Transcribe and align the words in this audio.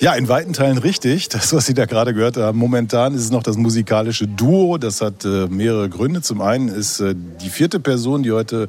Ja, 0.00 0.12
in 0.14 0.28
weiten 0.28 0.52
Teilen 0.52 0.78
richtig. 0.78 1.28
Das, 1.28 1.52
was 1.52 1.66
Sie 1.66 1.74
da 1.74 1.84
gerade 1.84 2.14
gehört 2.14 2.36
haben. 2.36 2.56
Momentan 2.56 3.14
ist 3.14 3.22
es 3.22 3.30
noch 3.32 3.42
das 3.42 3.56
musikalische 3.56 4.28
Duo. 4.28 4.78
Das 4.78 5.00
hat 5.00 5.24
äh, 5.24 5.48
mehrere 5.48 5.88
Gründe. 5.88 6.22
Zum 6.22 6.40
einen 6.40 6.68
ist 6.68 7.00
äh, 7.00 7.16
die 7.16 7.50
vierte 7.50 7.80
Person, 7.80 8.22
die 8.22 8.30
heute 8.30 8.68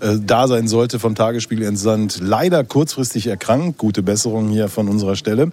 äh, 0.00 0.16
da 0.20 0.48
sein 0.48 0.66
sollte, 0.66 0.98
vom 0.98 1.14
Tagesspiegel 1.14 1.64
entsandt, 1.64 2.18
leider 2.20 2.64
kurzfristig 2.64 3.28
erkrankt. 3.28 3.78
Gute 3.78 4.02
Besserung 4.02 4.48
hier 4.48 4.68
von 4.68 4.88
unserer 4.88 5.14
Stelle. 5.14 5.52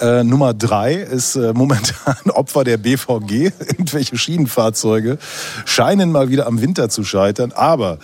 Äh, 0.00 0.24
Nummer 0.24 0.52
drei 0.52 0.94
ist 0.94 1.36
äh, 1.36 1.52
momentan 1.52 2.16
Opfer 2.34 2.64
der 2.64 2.76
BVG. 2.78 3.30
Irgendwelche 3.60 4.18
Schienenfahrzeuge 4.18 5.18
scheinen 5.64 6.10
mal 6.10 6.28
wieder 6.28 6.48
am 6.48 6.60
Winter 6.60 6.88
zu 6.88 7.04
scheitern. 7.04 7.52
Aber 7.52 7.98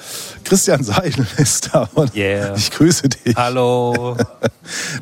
Christian 0.44 0.84
Seidel 0.84 1.26
ist 1.38 1.70
da 1.72 1.88
und 1.94 2.14
Yeah. 2.14 2.54
ich 2.56 2.70
grüße 2.70 3.08
dich. 3.08 3.34
Hallo. 3.34 4.16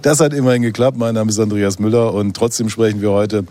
Das 0.01 0.21
hat 0.21 0.33
immerhin 0.33 0.63
geklappt. 0.63 0.97
Mein 0.97 1.15
Name 1.15 1.31
ist 1.31 1.39
Andreas 1.51 1.81
Müller 1.81 2.15
und 2.15 2.37
trotzdem 2.37 2.71
sprechen 2.71 3.03
wir 3.03 3.11
heute 3.11 3.45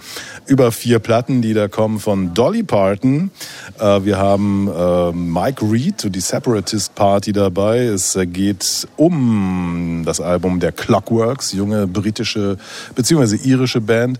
über 0.47 0.71
vier 0.71 0.99
Platten, 0.99 1.41
die 1.41 1.53
da 1.53 1.67
kommen 1.67 1.99
von 1.99 2.33
Dolly 2.33 2.63
Parton. 2.63 3.29
Äh, 3.77 4.05
wir 4.05 4.17
haben 4.17 4.69
äh, 4.69 5.11
Mike 5.11 5.69
Reed, 5.69 6.15
die 6.15 6.21
Separatist 6.21 6.95
Party 6.95 7.33
dabei. 7.33 7.79
Es 7.79 8.17
geht 8.27 8.87
um 8.95 10.03
das 10.05 10.21
Album 10.21 10.61
der 10.61 10.71
Clockworks, 10.71 11.51
junge 11.51 11.87
britische 11.87 12.55
bzw. 12.95 13.35
irische 13.43 13.81
Band. 13.81 14.17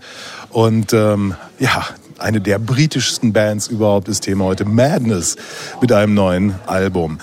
Und 0.50 0.92
ähm, 0.92 1.34
ja, 1.58 1.86
eine 2.18 2.42
der 2.42 2.58
britischsten 2.58 3.32
Bands 3.32 3.66
überhaupt 3.68 4.08
ist 4.08 4.24
Thema 4.24 4.44
heute 4.44 4.66
Madness 4.66 5.36
mit 5.80 5.90
einem 5.90 6.12
neuen 6.12 6.54
Album. 6.66 7.18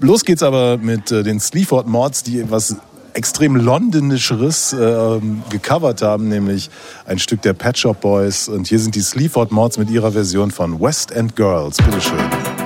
Los 0.00 0.26
geht's 0.26 0.42
aber 0.42 0.76
mit 0.76 1.10
äh, 1.10 1.22
den 1.22 1.40
Sleaford 1.40 1.88
Mods, 1.88 2.22
die 2.22 2.50
was 2.50 2.76
extrem 3.14 3.56
londonischeres 3.56 4.74
ähm, 4.78 5.42
gecovert 5.50 6.02
haben, 6.02 6.28
nämlich 6.28 6.70
ein 7.06 7.18
Stück 7.18 7.42
der 7.42 7.52
Pet 7.52 7.78
Shop 7.78 8.00
Boys. 8.00 8.48
Und 8.48 8.68
hier 8.68 8.78
sind 8.78 8.94
die 8.94 9.00
Sleaford 9.00 9.52
Mods 9.52 9.78
mit 9.78 9.90
ihrer 9.90 10.12
Version 10.12 10.50
von 10.50 10.80
West 10.80 11.12
End 11.12 11.36
Girls. 11.36 11.76
Bitteschön. 11.78 12.18
Yeah. 12.18 12.59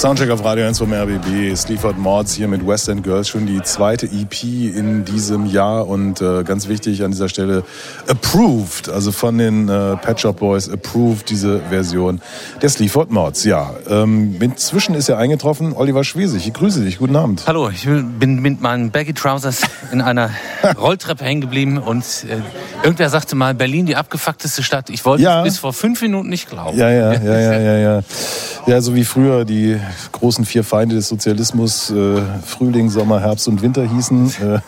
Soundcheck 0.00 0.30
auf 0.30 0.42
Radio 0.42 0.66
1 0.66 0.78
vom 0.78 0.94
RBB. 0.94 1.54
Sleaford 1.54 1.98
Mords 1.98 2.32
hier 2.32 2.48
mit 2.48 2.66
West 2.66 2.88
End 2.88 3.04
Girls. 3.04 3.28
Schon 3.28 3.44
die 3.44 3.60
zweite 3.60 4.06
EP 4.06 4.42
in 4.42 5.04
diesem 5.04 5.44
Jahr 5.44 5.86
und 5.86 6.22
äh, 6.22 6.42
ganz 6.42 6.68
wichtig 6.68 7.04
an 7.04 7.10
dieser 7.10 7.28
Stelle 7.28 7.64
approved, 8.08 8.88
also 8.88 9.12
von 9.12 9.36
den 9.36 9.68
äh, 9.68 9.96
Pet 9.96 10.18
Shop 10.18 10.38
Boys 10.38 10.70
approved 10.70 11.28
diese 11.28 11.60
Version 11.68 12.22
der 12.62 12.70
Sleaford 12.70 13.10
Mords. 13.10 13.44
Ja, 13.44 13.74
ähm, 13.90 14.36
inzwischen 14.40 14.94
ist 14.94 15.10
er 15.10 15.18
eingetroffen. 15.18 15.74
Oliver 15.74 16.02
Schwesig, 16.02 16.46
ich 16.46 16.54
grüße 16.54 16.82
dich. 16.82 16.96
Guten 16.96 17.16
Abend. 17.16 17.42
Hallo, 17.46 17.68
ich 17.68 17.84
bin 17.84 18.40
mit 18.40 18.62
meinen 18.62 18.90
Baggy 18.92 19.12
Trousers 19.12 19.60
in 19.92 20.00
einer 20.00 20.30
Rolltreppe 20.80 21.26
hängen 21.26 21.42
geblieben 21.42 21.76
und 21.76 22.04
äh, 22.26 22.38
irgendwer 22.82 23.10
sagte 23.10 23.36
mal, 23.36 23.52
Berlin 23.52 23.84
die 23.84 23.96
abgefuckteste 23.96 24.62
Stadt. 24.62 24.88
Ich 24.88 25.04
wollte 25.04 25.24
ja. 25.24 25.40
es 25.40 25.44
bis 25.44 25.58
vor 25.58 25.74
fünf 25.74 26.00
Minuten 26.00 26.30
nicht 26.30 26.48
glauben. 26.48 26.78
Ja, 26.78 26.88
ja, 26.88 27.12
ja, 27.12 27.38
ja, 27.38 27.58
ja, 27.60 27.76
ja. 27.76 28.00
Ja, 28.70 28.80
so 28.80 28.94
wie 28.94 29.04
früher 29.04 29.44
die 29.44 29.80
großen 30.12 30.44
vier 30.44 30.62
Feinde 30.62 30.94
des 30.94 31.08
Sozialismus, 31.08 31.90
äh, 31.90 32.22
Frühling, 32.46 32.88
Sommer, 32.88 33.18
Herbst 33.18 33.48
und 33.48 33.62
Winter 33.62 33.82
hießen. 33.82 34.32
Äh, 34.40 34.60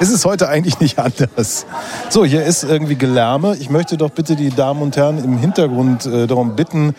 ist 0.00 0.10
es 0.10 0.24
heute 0.24 0.48
eigentlich 0.48 0.80
nicht 0.80 0.98
anders. 0.98 1.64
So, 2.10 2.24
hier 2.24 2.44
ist 2.44 2.64
irgendwie 2.64 2.96
Gelärme. 2.96 3.56
Ich 3.60 3.70
möchte 3.70 3.96
doch 3.96 4.10
bitte 4.10 4.34
die 4.34 4.50
Damen 4.50 4.82
und 4.82 4.96
Herren 4.96 5.22
im 5.22 5.38
Hintergrund 5.38 6.06
äh, 6.06 6.26
darum 6.26 6.56
bitten, 6.56 6.96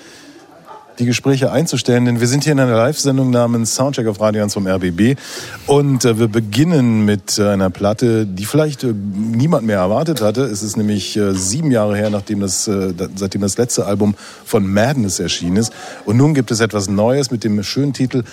die 0.99 1.05
Gespräche 1.05 1.51
einzustellen, 1.51 2.05
denn 2.05 2.21
wir 2.21 2.27
sind 2.27 2.45
hier 2.45 2.53
in 2.53 2.61
einer 2.61 2.77
Live-Sendung 2.77 3.29
namens 3.29 3.75
Soundcheck 3.75 4.07
auf 4.07 4.21
Radio 4.21 4.43
1 4.43 4.53
vom 4.53 4.67
RBB 4.67 5.19
und 5.67 6.05
äh, 6.05 6.17
wir 6.17 6.29
beginnen 6.29 7.03
mit 7.03 7.37
einer 7.39 7.69
Platte, 7.69 8.25
die 8.25 8.45
vielleicht 8.45 8.85
äh, 8.85 8.93
niemand 9.35 9.65
mehr 9.65 9.77
erwartet 9.77 10.21
hatte. 10.21 10.41
Es 10.43 10.63
ist 10.63 10.77
nämlich 10.77 11.15
äh, 11.17 11.33
sieben 11.33 11.71
Jahre 11.71 11.95
her, 11.95 12.09
nachdem 12.09 12.39
das, 12.39 12.67
äh, 12.67 12.93
seitdem 13.15 13.41
das 13.41 13.57
letzte 13.57 13.85
Album 13.85 14.15
von 14.45 14.65
Madness 14.71 15.19
erschienen 15.19 15.57
ist 15.57 15.73
und 16.05 16.17
nun 16.17 16.33
gibt 16.33 16.51
es 16.51 16.59
etwas 16.59 16.87
Neues 16.87 17.31
mit 17.31 17.43
dem 17.43 17.61
schönen 17.63 17.93
Titel 17.93 18.23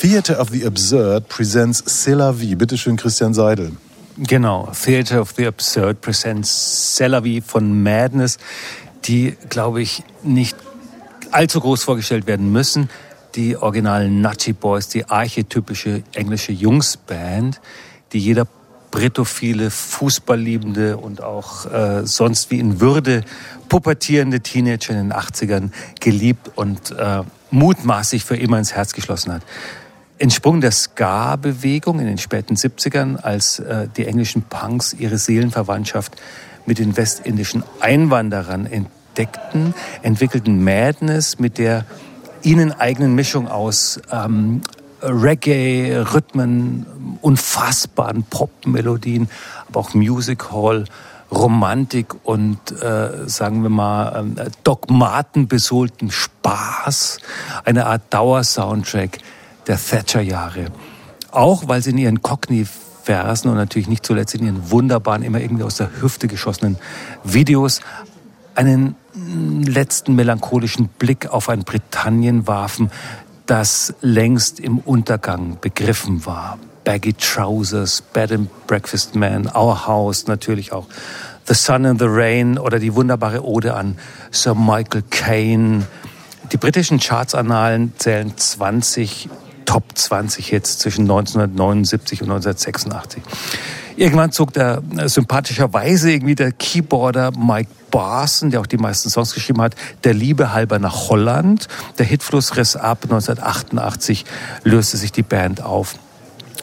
Theater 0.00 0.40
of 0.40 0.50
the 0.50 0.64
Absurd 0.64 1.28
presents 1.28 1.82
C'est 1.86 2.14
la 2.14 2.32
vie. 2.32 2.54
Bitte 2.54 2.78
schön, 2.78 2.96
Christian 2.96 3.34
Seidel. 3.34 3.72
Genau, 4.18 4.70
Theater 4.84 5.20
of 5.20 5.32
the 5.36 5.46
Absurd 5.46 6.00
presents 6.00 6.96
C'est 6.96 7.08
la 7.08 7.24
vie 7.24 7.40
von 7.40 7.82
Madness, 7.82 8.38
die, 9.04 9.36
glaube 9.48 9.80
ich, 9.82 10.04
nicht 10.22 10.56
allzu 11.30 11.60
groß 11.60 11.82
vorgestellt 11.84 12.26
werden 12.26 12.52
müssen. 12.52 12.90
Die 13.34 13.56
originalen 13.56 14.20
Nutty 14.20 14.52
Boys, 14.52 14.88
die 14.88 15.06
archetypische 15.06 16.02
englische 16.12 16.52
Jungsband, 16.52 17.60
die 18.12 18.18
jeder 18.18 18.46
britophile, 18.92 19.70
fußballliebende 19.70 20.96
und 20.98 21.20
auch 21.20 21.66
äh, 21.66 22.06
sonst 22.06 22.52
wie 22.52 22.60
in 22.60 22.80
Würde 22.80 23.24
pubertierende 23.68 24.40
Teenager 24.40 24.90
in 24.90 25.08
den 25.08 25.12
80ern 25.12 25.70
geliebt 25.98 26.52
und 26.54 26.92
äh, 26.92 27.22
mutmaßlich 27.50 28.24
für 28.24 28.36
immer 28.36 28.58
ins 28.58 28.74
Herz 28.74 28.92
geschlossen 28.92 29.32
hat. 29.32 29.42
Entsprung 30.18 30.60
der 30.60 30.70
Ska-Bewegung 30.70 31.98
in 31.98 32.06
den 32.06 32.18
späten 32.18 32.54
70ern, 32.54 33.16
als 33.16 33.58
äh, 33.58 33.88
die 33.96 34.06
englischen 34.06 34.42
Punks 34.42 34.94
ihre 34.94 35.18
Seelenverwandtschaft 35.18 36.12
mit 36.66 36.78
den 36.78 36.96
westindischen 36.96 37.64
Einwanderern 37.80 38.66
entdeckten 38.66 39.74
entwickelten 40.02 40.62
Madness 40.62 41.38
mit 41.38 41.58
der 41.58 41.84
ihnen 42.42 42.72
eigenen 42.72 43.14
Mischung 43.14 43.48
aus 43.48 44.00
ähm, 44.12 44.62
Reggae, 45.02 45.96
Rhythmen, 46.14 46.86
unfassbaren 47.20 48.24
Pop-Melodien, 48.24 49.28
aber 49.68 49.80
auch 49.80 49.94
Music 49.94 50.50
Hall, 50.52 50.84
Romantik 51.30 52.14
und 52.24 52.58
äh, 52.82 53.26
sagen 53.26 53.62
wir 53.62 53.70
mal 53.70 54.26
äh, 54.36 54.50
dogmatenbesohlten 54.64 56.10
Spaß, 56.10 57.18
eine 57.64 57.86
Art 57.86 58.02
Dauersoundtrack 58.10 59.18
der 59.66 59.78
Thatcher-Jahre. 59.78 60.66
Auch 61.30 61.68
weil 61.68 61.82
sie 61.82 61.90
in 61.90 61.98
ihren 61.98 62.22
Cockney-Versen 62.22 63.50
und 63.50 63.56
natürlich 63.56 63.88
nicht 63.88 64.04
zuletzt 64.04 64.34
in 64.34 64.44
ihren 64.44 64.70
wunderbaren, 64.70 65.22
immer 65.22 65.40
irgendwie 65.40 65.62
aus 65.62 65.76
der 65.76 65.90
Hüfte 66.02 66.28
geschossenen 66.28 66.76
Videos 67.24 67.80
einen 68.54 68.96
letzten 69.66 70.14
melancholischen 70.14 70.88
Blick 70.88 71.28
auf 71.28 71.48
ein 71.48 71.64
Britannien 71.64 72.46
warfen, 72.46 72.90
das 73.46 73.94
längst 74.00 74.60
im 74.60 74.78
Untergang 74.78 75.58
begriffen 75.60 76.26
war. 76.26 76.58
Baggy 76.84 77.12
Trousers, 77.12 78.02
Bed 78.02 78.32
and 78.32 78.66
Breakfast 78.66 79.14
Man, 79.14 79.46
Our 79.54 79.86
House, 79.86 80.26
natürlich 80.26 80.72
auch 80.72 80.86
The 81.46 81.54
Sun 81.54 81.86
and 81.86 82.00
the 82.00 82.06
Rain 82.08 82.58
oder 82.58 82.78
die 82.78 82.94
wunderbare 82.94 83.44
Ode 83.44 83.74
an 83.74 83.98
Sir 84.30 84.54
Michael 84.54 85.02
Caine. 85.10 85.86
Die 86.52 86.56
britischen 86.56 86.98
Chartsannalen 86.98 87.92
zählen 87.98 88.36
20 88.36 89.28
Top 89.64 89.84
20 89.94 90.46
Hits 90.48 90.78
zwischen 90.78 91.02
1979 91.02 92.22
und 92.22 92.30
1986. 92.30 93.22
Irgendwann 93.96 94.32
zog 94.32 94.52
der 94.52 94.82
äh, 94.96 95.08
sympathischerweise 95.08 96.12
irgendwie 96.12 96.34
der 96.34 96.52
Keyboarder 96.52 97.32
Mike 97.32 97.70
Barson, 97.92 98.50
der 98.50 98.60
auch 98.60 98.66
die 98.66 98.78
meisten 98.78 99.08
Songs 99.08 99.34
geschrieben 99.34 99.62
hat, 99.62 99.76
der 100.02 100.14
Liebe 100.14 100.52
halber 100.52 100.80
nach 100.80 101.08
Holland. 101.08 101.68
Der 101.98 102.06
Hitfluss 102.06 102.56
riss 102.56 102.74
ab. 102.74 103.04
1988 103.04 104.24
löste 104.64 104.96
sich 104.96 105.12
die 105.12 105.22
Band 105.22 105.62
auf 105.62 105.94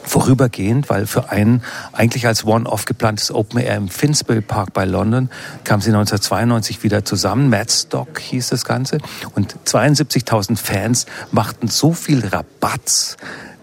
vorübergehend, 0.02 0.90
weil 0.90 1.06
für 1.06 1.30
ein 1.30 1.62
eigentlich 1.92 2.26
als 2.26 2.44
One-Off 2.44 2.84
geplantes 2.84 3.32
Open 3.32 3.60
Air 3.60 3.76
im 3.76 3.88
Finsbury 3.88 4.40
Park 4.40 4.72
bei 4.72 4.84
London 4.84 5.30
kam 5.64 5.80
sie 5.80 5.90
1992 5.90 6.82
wieder 6.82 7.04
zusammen. 7.04 7.48
Madstock 7.48 8.18
hieß 8.18 8.48
das 8.48 8.64
Ganze. 8.64 8.98
Und 9.34 9.54
72.000 9.66 10.56
Fans 10.56 11.06
machten 11.30 11.68
so 11.68 11.92
viel 11.92 12.26
Rabatz, 12.26 13.16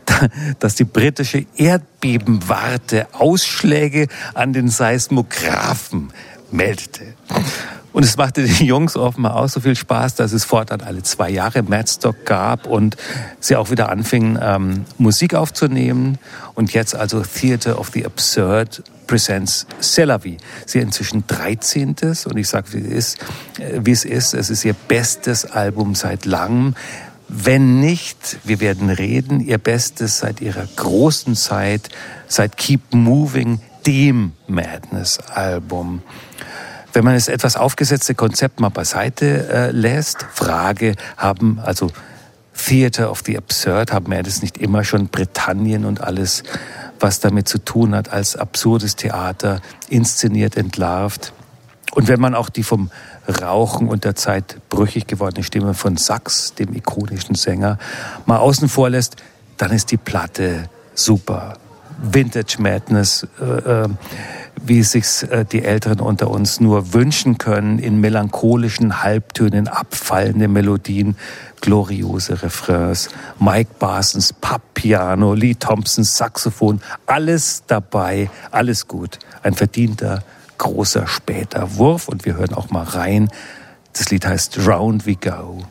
dass 0.59 0.75
die 0.75 0.85
britische 0.85 1.45
Erdbebenwarte 1.57 3.07
Ausschläge 3.13 4.07
an 4.33 4.53
den 4.53 4.69
Seismographen 4.69 6.13
meldete. 6.51 7.13
Und 7.93 8.03
es 8.03 8.15
machte 8.15 8.43
den 8.43 8.65
Jungs 8.65 8.95
offenbar 8.95 9.37
auch 9.37 9.49
so 9.49 9.59
viel 9.59 9.75
Spaß, 9.75 10.15
dass 10.15 10.31
es 10.31 10.45
fortan 10.45 10.81
alle 10.81 11.01
zwei 11.01 11.29
Jahre 11.29 11.63
Madstock 11.63 12.25
gab 12.25 12.67
und 12.67 12.95
sie 13.39 13.55
auch 13.55 13.71
wieder 13.71 13.89
anfingen, 13.89 14.37
ähm, 14.39 14.85
Musik 14.99 15.33
aufzunehmen. 15.33 16.19
Und 16.53 16.73
jetzt 16.73 16.95
also 16.95 17.21
Theater 17.21 17.79
of 17.79 17.89
the 17.93 18.05
Absurd 18.05 18.83
presents 19.07 19.65
Celavi. 19.81 20.37
Sie 20.65 20.79
inzwischen 20.79 21.25
13. 21.25 21.95
und 22.25 22.37
ich 22.37 22.47
sage, 22.47 22.73
wie 22.73 22.81
es 22.81 23.15
ist, 23.15 23.19
äh, 23.59 23.79
wie 23.83 23.91
es 23.91 24.05
ist. 24.05 24.33
Es 24.35 24.49
ist 24.49 24.63
ihr 24.63 24.73
bestes 24.73 25.45
Album 25.45 25.95
seit 25.95 26.25
langem. 26.25 26.75
Wenn 27.29 27.79
nicht, 27.79 28.37
wir 28.43 28.59
werden 28.59 28.89
reden, 28.89 29.41
ihr 29.41 29.57
Bestes 29.57 30.19
seit 30.19 30.39
ihrer 30.39 30.67
großen 30.75 31.35
Zeit, 31.35 31.89
seit 32.27 32.57
Keep 32.57 32.93
Moving, 32.93 33.59
dem 33.87 34.33
Madness-Album. 34.47 36.01
Wenn 36.91 37.05
man 37.05 37.13
das 37.13 37.29
etwas 37.29 37.55
aufgesetzte 37.55 38.15
Konzept 38.15 38.59
mal 38.59 38.69
beiseite 38.69 39.47
äh, 39.49 39.71
lässt, 39.71 40.25
Frage, 40.33 40.95
haben 41.15 41.59
also 41.63 41.89
Theater 42.53 43.09
of 43.09 43.23
the 43.25 43.37
Absurd, 43.37 43.93
haben 43.93 44.11
das 44.23 44.41
nicht 44.41 44.57
immer 44.57 44.83
schon 44.83 45.07
Britannien 45.07 45.85
und 45.85 46.01
alles, 46.01 46.43
was 46.99 47.19
damit 47.19 47.47
zu 47.47 47.59
tun 47.59 47.95
hat, 47.95 48.09
als 48.11 48.35
absurdes 48.35 48.95
Theater 48.95 49.61
inszeniert, 49.89 50.57
entlarvt? 50.57 51.31
Und 51.93 52.09
wenn 52.09 52.19
man 52.19 52.35
auch 52.35 52.49
die 52.49 52.63
vom 52.63 52.91
Rauchen 53.41 53.87
und 53.87 54.03
der 54.03 54.15
Zeit 54.15 54.57
brüchig 54.69 55.07
gewordene 55.07 55.43
Stimme 55.43 55.73
von 55.73 55.97
Sax, 55.97 56.53
dem 56.55 56.73
ikonischen 56.73 57.35
Sänger, 57.35 57.77
mal 58.25 58.37
außen 58.37 58.67
vor 58.67 58.89
lässt, 58.89 59.15
dann 59.57 59.71
ist 59.71 59.91
die 59.91 59.97
Platte 59.97 60.69
super. 60.93 61.57
Vintage 62.01 62.57
Madness, 62.59 63.27
äh, 63.39 63.83
äh 63.83 63.89
wie 64.63 64.79
es 64.79 64.91
sich 64.91 65.29
äh, 65.31 65.45
die 65.45 65.63
Älteren 65.63 65.99
unter 65.99 66.29
uns 66.29 66.59
nur 66.59 66.93
wünschen 66.93 67.37
können, 67.37 67.79
in 67.79 67.99
melancholischen 67.99 69.03
Halbtönen 69.03 69.67
abfallende 69.67 70.47
Melodien, 70.47 71.15
gloriose 71.61 72.41
Refrains, 72.41 73.09
Mike 73.39 73.71
Barsons 73.79 74.33
Papp-Piano, 74.33 75.33
Lee 75.33 75.55
Thompsons 75.55 76.17
Saxophon, 76.17 76.81
alles 77.05 77.63
dabei, 77.67 78.29
alles 78.51 78.87
gut. 78.87 79.19
Ein 79.43 79.53
verdienter 79.53 80.23
großer 80.57 81.07
später 81.07 81.77
Wurf 81.77 82.07
und 82.07 82.25
wir 82.25 82.35
hören 82.35 82.53
auch 82.53 82.69
mal 82.69 82.83
rein. 82.83 83.29
Das 83.93 84.09
Lied 84.09 84.25
heißt 84.25 84.67
Round 84.67 85.05
We 85.05 85.15
Go. 85.15 85.63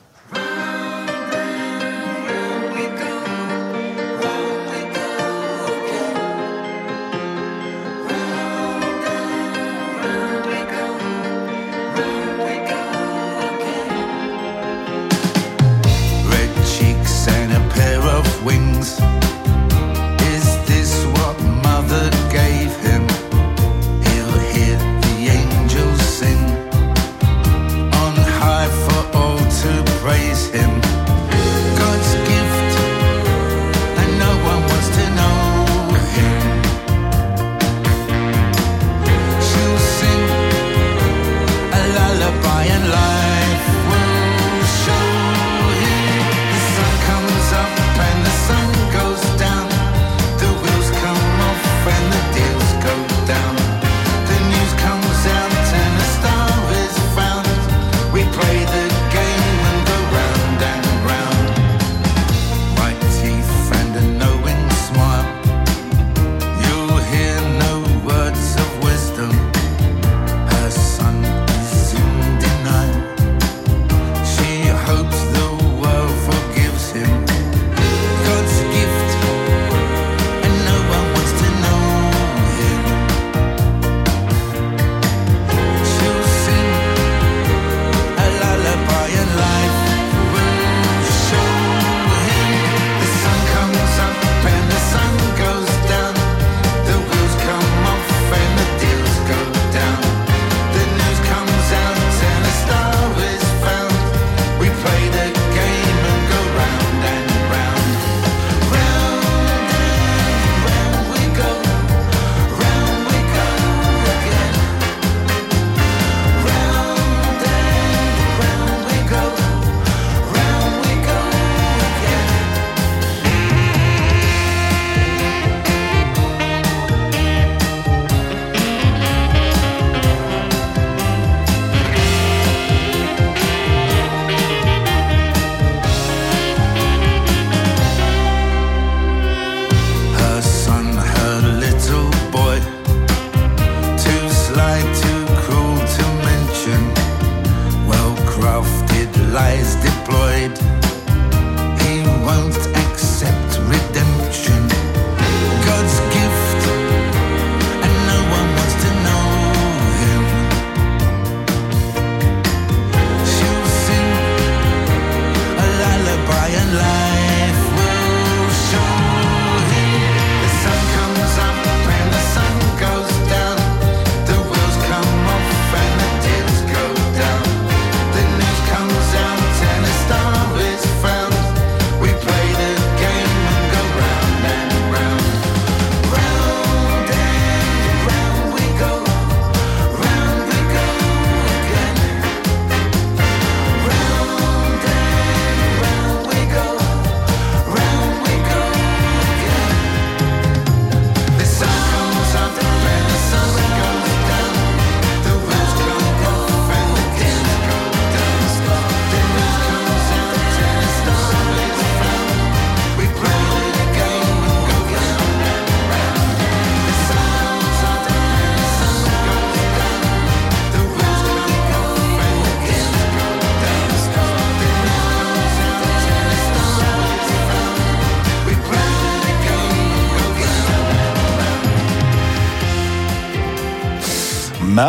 To 18.95 19.26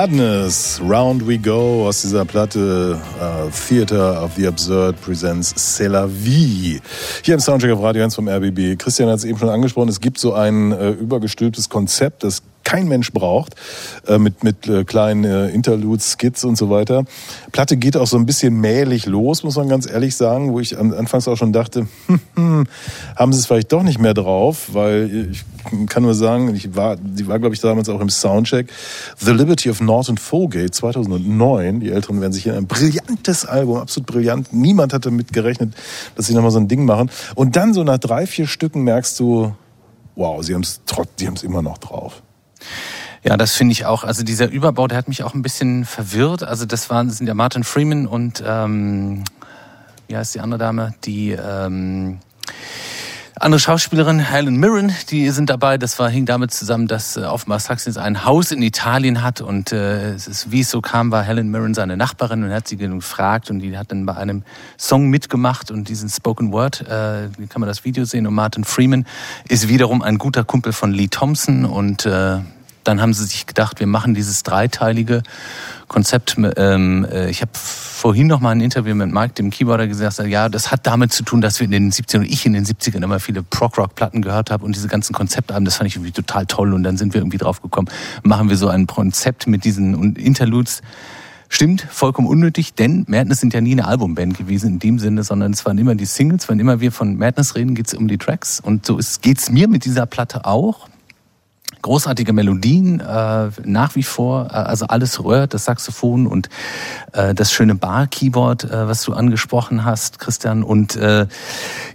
Madness, 0.08 0.80
Round 0.82 1.28
We 1.28 1.38
Go 1.38 1.86
aus 1.86 2.02
dieser 2.02 2.24
Platte 2.24 2.98
uh, 3.20 3.50
Theater 3.68 4.24
of 4.24 4.32
the 4.38 4.48
Absurd 4.48 4.96
presents 5.02 5.54
C'est 5.58 5.90
la 5.90 6.08
vie. 6.08 6.80
Hier 7.24 7.34
im 7.34 7.42
Soundcheck 7.42 7.72
auf 7.72 7.84
Radio 7.84 8.06
1 8.06 8.16
vom 8.16 8.30
RBB. 8.30 8.78
Christian 8.78 9.10
hat 9.10 9.18
es 9.18 9.26
eben 9.26 9.38
schon 9.38 9.50
angesprochen, 9.50 9.90
es 9.90 10.00
gibt 10.00 10.18
so 10.18 10.34
ein 10.34 10.72
äh, 10.72 10.92
übergestülptes 10.92 11.68
Konzept, 11.68 12.24
das 12.24 12.42
kein 12.68 12.90
Mensch 12.90 13.14
braucht, 13.14 13.56
äh, 14.08 14.18
mit, 14.18 14.44
mit 14.44 14.68
äh, 14.68 14.84
kleinen 14.84 15.24
äh, 15.24 15.48
Interludes, 15.48 16.18
Skits 16.18 16.44
und 16.44 16.58
so 16.58 16.70
weiter. 16.70 17.06
Platte 17.54 17.78
geht 17.78 17.96
auch 17.96 18.08
so 18.08 18.18
ein 18.18 18.26
bisschen 18.26 18.60
mählich 18.60 19.06
los, 19.06 19.44
muss 19.44 19.56
man 19.56 19.70
ganz 19.70 19.90
ehrlich 19.90 20.18
sagen, 20.18 20.52
wo 20.52 20.60
ich 20.60 20.78
anfangs 20.78 21.30
auch 21.30 21.38
schon 21.38 21.54
dachte, 21.54 21.88
hm, 22.08 22.20
hm, 22.36 22.68
haben 23.16 23.32
sie 23.32 23.40
es 23.40 23.46
vielleicht 23.46 23.72
doch 23.72 23.84
nicht 23.84 24.00
mehr 24.00 24.14
drauf, 24.14 24.72
weil 24.74 25.30
ich 25.32 25.46
kann 25.88 26.04
nur 26.04 26.14
sagen, 26.14 26.54
ich 26.54 26.76
war, 26.76 26.98
die 26.98 27.26
war, 27.28 27.40
glaube 27.40 27.56
ich, 27.56 27.62
damals 27.62 27.88
auch 27.88 28.02
im 28.02 28.10
Soundcheck. 28.10 28.68
The 29.18 29.32
Liberty 29.32 29.70
of 29.70 29.80
Norton 29.80 30.18
Fogate 30.18 30.72
2009. 30.72 31.80
Die 31.80 31.90
Älteren 31.90 32.20
werden 32.20 32.34
sich 32.34 32.48
in 32.48 32.54
ein 32.54 32.68
brillantes 32.68 33.46
Album, 33.46 33.78
absolut 33.78 34.08
brillant. 34.08 34.52
Niemand 34.52 34.92
hatte 34.92 35.10
damit 35.10 35.32
gerechnet, 35.32 35.74
dass 36.16 36.28
sie 36.28 36.34
nochmal 36.34 36.52
so 36.52 36.60
ein 36.60 36.68
Ding 36.68 36.84
machen. 36.84 37.10
Und 37.36 37.56
dann 37.56 37.74
so 37.74 37.86
nach 37.86 37.98
drei, 37.98 38.28
vier 38.28 38.46
Stücken 38.46 38.82
merkst 38.82 39.18
du, 39.22 39.54
wow, 40.18 40.44
sie 40.44 40.54
haben 40.54 40.64
es 40.64 40.82
sie 41.18 41.28
haben 41.28 41.36
es 41.36 41.44
immer 41.44 41.62
noch 41.62 41.78
drauf. 41.78 42.24
Ja, 43.24 43.36
das 43.38 43.56
finde 43.56 43.74
ich 43.74 43.86
auch. 43.86 44.04
Also 44.04 44.24
dieser 44.24 44.50
Überbau, 44.50 44.88
der 44.88 44.98
hat 44.98 45.08
mich 45.08 45.24
auch 45.24 45.34
ein 45.34 45.42
bisschen 45.42 45.86
verwirrt. 45.86 46.44
Also 46.44 46.66
das 46.66 46.90
waren 46.90 47.08
das 47.08 47.18
sind 47.18 47.28
ja 47.28 47.34
Martin 47.34 47.64
Freeman 47.64 48.08
und 48.08 48.44
ähm, 48.46 49.24
wie 50.08 50.16
heißt 50.16 50.36
die 50.36 50.40
andere 50.40 50.60
Dame, 50.60 50.94
die 51.04 51.32
ähm, 51.32 52.20
andere 53.40 53.60
Schauspielerin, 53.60 54.20
Helen 54.20 54.58
Mirren, 54.58 54.94
die 55.10 55.30
sind 55.30 55.50
dabei. 55.50 55.78
Das 55.78 56.00
war, 56.00 56.10
hing 56.10 56.26
damit 56.26 56.52
zusammen, 56.52 56.88
dass 56.88 57.18
äh, 57.18 57.22
Offenbar 57.22 57.60
Saxons 57.60 57.98
ein 57.98 58.26
Haus 58.26 58.52
in 58.52 58.62
Italien 58.62 59.22
hat 59.22 59.42
und 59.42 59.72
äh, 59.72 60.14
es 60.14 60.28
ist, 60.28 60.52
wie 60.52 60.62
es 60.62 60.72
so 60.72 60.82
kam, 60.82 61.12
war 61.12 61.24
Helen 61.24 61.50
Mirren 61.50 61.74
seine 61.74 61.98
Nachbarin 61.98 62.44
und 62.44 62.52
hat 62.52 62.68
sie 62.68 62.78
gefragt 62.78 63.50
und 63.50 63.60
die 63.60 63.78
hat 63.78 63.92
dann 63.92 64.06
bei 64.06 64.16
einem 64.16 64.44
Song 64.78 65.10
mitgemacht 65.10 65.70
und 65.72 65.88
diesen 65.88 66.10
Spoken 66.10 66.52
Word, 66.52 66.82
äh, 66.82 67.30
kann 67.50 67.60
man 67.60 67.68
das 67.68 67.86
Video 67.86 68.06
sehen 68.06 68.26
und 68.26 68.34
Martin 68.34 68.64
Freeman 68.64 69.06
ist 69.48 69.68
wiederum 69.68 70.02
ein 70.02 70.18
guter 70.18 70.44
Kumpel 70.44 70.74
von 70.74 70.92
Lee 70.92 71.08
Thompson 71.08 71.66
und 71.66 72.06
äh, 72.06 72.40
dann 72.88 73.02
haben 73.02 73.14
sie 73.14 73.26
sich 73.26 73.46
gedacht, 73.46 73.80
wir 73.80 73.88
machen 73.88 74.14
dieses 74.14 74.44
dreiteilige 74.44 75.24
Konzept. 75.88 76.38
Ähm, 76.58 77.06
äh, 77.12 77.30
ich 77.30 77.42
habe 77.42 77.52
vorhin 77.54 78.28
noch 78.28 78.40
mal 78.40 78.52
ein 78.52 78.62
Interview 78.62 78.96
mit 78.96 79.12
Mike, 79.12 79.34
dem 79.34 79.50
Keyboarder, 79.50 79.88
gesagt, 79.88 80.20
ja, 80.28 80.50
das 80.50 80.72
hat 80.72 80.88
damit 80.88 81.12
zu 81.12 81.24
tun, 81.24 81.42
dass 81.42 81.60
wir 81.60 81.66
in 81.66 81.72
den 81.72 81.92
70ern 81.92 82.20
und 82.20 82.32
ich 82.32 82.46
in 82.46 82.54
den 82.54 82.66
70ern 82.66 83.04
immer 83.04 83.20
viele 83.20 83.44
Prog-Rock-Platten 83.44 84.22
gehört 84.22 84.52
habe 84.52 84.64
und 84.64 84.76
diese 84.76 84.88
ganzen 84.88 85.14
Konzeptalben, 85.14 85.66
das 85.66 85.76
fand 85.76 85.90
ich 85.90 85.96
irgendwie 85.96 86.12
total 86.12 86.46
toll 86.46 86.74
und 86.74 86.84
dann 86.84 86.98
sind 86.98 87.14
wir 87.14 87.22
irgendwie 87.22 87.38
drauf 87.38 87.62
gekommen, 87.62 87.90
machen 88.24 88.50
wir 88.50 88.58
so 88.58 88.70
ein 88.70 88.88
Konzept 88.88 89.48
mit 89.48 89.66
diesen 89.66 90.16
Interludes. 90.16 90.82
Stimmt, 91.50 91.82
vollkommen 91.90 92.28
unnötig, 92.28 92.74
denn 92.74 93.06
Madness 93.08 93.40
sind 93.40 93.54
ja 93.54 93.62
nie 93.62 93.72
eine 93.72 93.88
Albumband 93.88 94.38
gewesen 94.38 94.74
in 94.74 94.80
dem 94.80 95.00
Sinne, 95.00 95.24
sondern 95.24 95.54
es 95.54 95.66
waren 95.66 95.78
immer 95.78 95.96
die 95.96 96.06
Singles. 96.06 96.50
Wenn 96.50 96.60
immer 96.60 96.82
wir 96.82 96.92
von 96.92 97.18
Madness 97.18 97.56
reden, 97.56 97.74
geht 97.74 97.88
es 97.88 97.94
um 97.94 98.10
die 98.10 98.18
Tracks. 98.18 98.60
Und 98.60 98.86
so 98.86 99.00
geht 99.22 99.40
es 99.40 99.50
mir 99.50 99.70
mit 99.70 99.86
dieser 99.86 100.06
Platte 100.06 100.44
auch 100.44 100.90
großartige 101.88 102.34
Melodien 102.34 103.00
äh, 103.00 103.50
nach 103.64 103.96
wie 103.96 104.04
vor, 104.04 104.48
äh, 104.48 104.56
also 104.56 104.88
alles 104.88 105.24
rührt, 105.24 105.54
das 105.54 105.64
Saxophon 105.64 106.28
und 106.28 106.50
äh, 107.14 107.34
das 107.34 107.54
schöne 107.54 107.76
Bar-Keyboard, 107.76 108.66
äh, 108.66 108.88
was 108.90 109.04
du 109.04 109.14
angesprochen 109.14 109.86
hast, 109.86 110.20
Christian. 110.20 110.64
Und 110.64 110.98
äh, 110.98 111.28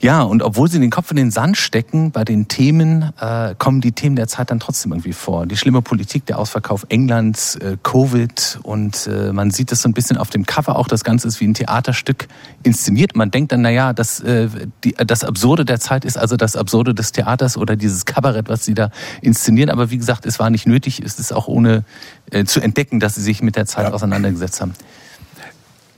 ja, 0.00 0.22
und 0.22 0.42
obwohl 0.42 0.70
sie 0.70 0.80
den 0.80 0.88
Kopf 0.88 1.10
in 1.10 1.18
den 1.18 1.30
Sand 1.30 1.58
stecken, 1.58 2.10
bei 2.10 2.24
den 2.24 2.48
Themen 2.48 3.12
äh, 3.20 3.54
kommen 3.58 3.82
die 3.82 3.92
Themen 3.92 4.16
der 4.16 4.28
Zeit 4.28 4.50
dann 4.50 4.60
trotzdem 4.60 4.92
irgendwie 4.92 5.12
vor. 5.12 5.44
Die 5.44 5.58
schlimme 5.58 5.82
Politik, 5.82 6.24
der 6.24 6.38
Ausverkauf 6.38 6.86
Englands, 6.88 7.56
äh, 7.56 7.76
Covid 7.82 8.60
und 8.62 9.06
äh, 9.06 9.30
man 9.34 9.50
sieht 9.50 9.72
das 9.72 9.82
so 9.82 9.90
ein 9.90 9.92
bisschen 9.92 10.16
auf 10.16 10.30
dem 10.30 10.46
Cover 10.46 10.76
auch, 10.76 10.88
das 10.88 11.04
Ganze 11.04 11.28
ist 11.28 11.38
wie 11.40 11.48
ein 11.48 11.54
Theaterstück 11.54 12.28
inszeniert. 12.62 13.14
Man 13.14 13.30
denkt 13.30 13.52
dann, 13.52 13.60
naja, 13.60 13.92
das, 13.92 14.20
äh, 14.20 14.48
die, 14.84 14.94
das 14.94 15.22
Absurde 15.22 15.66
der 15.66 15.80
Zeit 15.80 16.06
ist 16.06 16.16
also 16.16 16.38
das 16.38 16.56
Absurde 16.56 16.94
des 16.94 17.12
Theaters 17.12 17.58
oder 17.58 17.76
dieses 17.76 18.06
Kabarett, 18.06 18.48
was 18.48 18.64
sie 18.64 18.72
da 18.72 18.88
inszenieren 19.20 19.68
aber 19.68 19.81
wie 19.90 19.98
gesagt, 19.98 20.26
es 20.26 20.38
war 20.38 20.50
nicht 20.50 20.66
nötig. 20.66 21.00
Es 21.04 21.18
ist 21.18 21.32
auch 21.32 21.48
ohne 21.48 21.84
äh, 22.30 22.44
zu 22.44 22.60
entdecken, 22.60 23.00
dass 23.00 23.14
sie 23.14 23.22
sich 23.22 23.42
mit 23.42 23.56
der 23.56 23.66
Zeit 23.66 23.86
ja. 23.88 23.92
auseinandergesetzt 23.92 24.60
haben. 24.60 24.74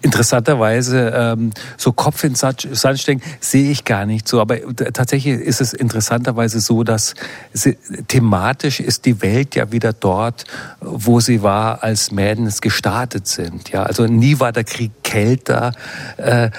Interessanterweise, 0.05 1.15
ähm, 1.17 1.51
so 1.79 1.91
Kopf 1.93 2.25
in 2.25 2.35
Sand 2.35 2.69
stecken, 3.01 3.23
sehe 3.41 3.71
ich 3.71 3.85
gar 3.85 4.05
nicht 4.05 4.29
so. 4.29 4.39
Aber 4.39 4.59
tatsächlich 4.77 5.41
ist 5.41 5.63
es 5.63 5.73
interessanterweise 5.73 6.61
so, 6.61 6.85
dass 6.85 7.15
sie, 7.55 7.79
thematisch 8.09 8.81
ist 8.81 9.07
die 9.07 9.23
Welt 9.23 9.55
ja 9.55 9.73
wieder 9.73 9.95
dort, 9.95 10.45
wo 10.83 11.21
sie 11.21 11.43
war, 11.43 11.83
als 11.83 12.11
Madness 12.11 12.61
gestartet 12.61 13.27
sind. 13.27 13.71
Ja, 13.71 13.85
also 13.85 14.05
nie 14.07 14.39
war 14.41 14.53
der 14.53 14.65
Krieg 14.65 14.93
kälter 15.05 15.73
äh, 16.19 16.51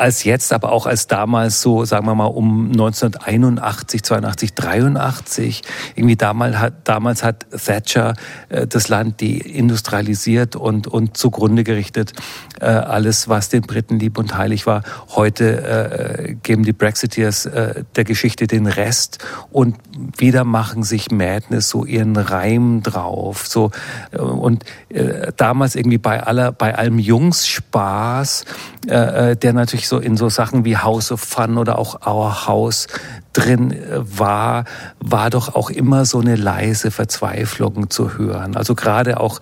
als 0.00 0.24
jetzt, 0.24 0.52
aber 0.52 0.72
auch 0.72 0.86
als 0.86 1.06
damals 1.06 1.60
so, 1.60 1.84
sagen 1.84 2.06
wir 2.06 2.14
mal, 2.14 2.24
um 2.24 2.68
1981, 2.68 4.02
82, 4.02 4.54
83. 4.54 5.62
Irgendwie 5.94 6.16
damals 6.16 6.56
hat, 6.56 6.72
damals 6.84 7.22
hat 7.22 7.46
Thatcher 7.50 8.14
äh, 8.48 8.66
das 8.66 8.88
Land 8.88 9.20
deindustrialisiert 9.20 10.56
und, 10.56 10.86
und 10.86 11.18
zugrunde 11.18 11.64
gerichtet. 11.64 12.14
Äh, 12.60 12.66
alles, 12.66 13.28
was 13.28 13.50
den 13.50 13.60
Briten 13.62 13.98
lieb 13.98 14.16
und 14.16 14.36
heilig 14.36 14.66
war. 14.66 14.82
Heute 15.10 16.28
äh, 16.28 16.34
geben 16.42 16.62
die 16.62 16.72
Brexiteers 16.72 17.44
äh, 17.46 17.84
der 17.94 18.04
Geschichte 18.04 18.46
den 18.46 18.66
Rest 18.66 19.18
und 19.50 19.76
wieder 20.16 20.44
machen 20.44 20.82
sich 20.82 21.10
Madness 21.10 21.68
so 21.68 21.84
ihren 21.84 22.16
Reim 22.16 22.82
drauf. 22.82 23.46
So 23.46 23.70
äh, 24.12 24.18
und 24.18 24.64
äh, 24.88 25.32
damals 25.36 25.74
irgendwie 25.74 25.98
bei 25.98 26.22
aller 26.22 26.52
bei 26.52 26.74
allem 26.74 26.98
Jungsspaß, 26.98 28.44
äh, 28.88 29.32
äh, 29.32 29.36
der 29.36 29.52
natürlich 29.52 29.89
so 29.90 29.98
in 29.98 30.16
so 30.16 30.30
Sachen 30.30 30.64
wie 30.64 30.76
House 30.78 31.12
of 31.12 31.20
Fun 31.20 31.58
oder 31.58 31.78
auch 31.78 32.06
Our 32.06 32.46
House 32.46 32.86
drin 33.34 33.72
äh, 33.72 34.00
war, 34.18 34.64
war 35.00 35.28
doch 35.28 35.54
auch 35.54 35.68
immer 35.68 36.06
so 36.06 36.20
eine 36.20 36.36
leise 36.36 36.90
Verzweiflung 36.90 37.90
zu 37.90 38.16
hören. 38.16 38.56
Also 38.56 38.74
gerade 38.74 39.20
auch 39.20 39.40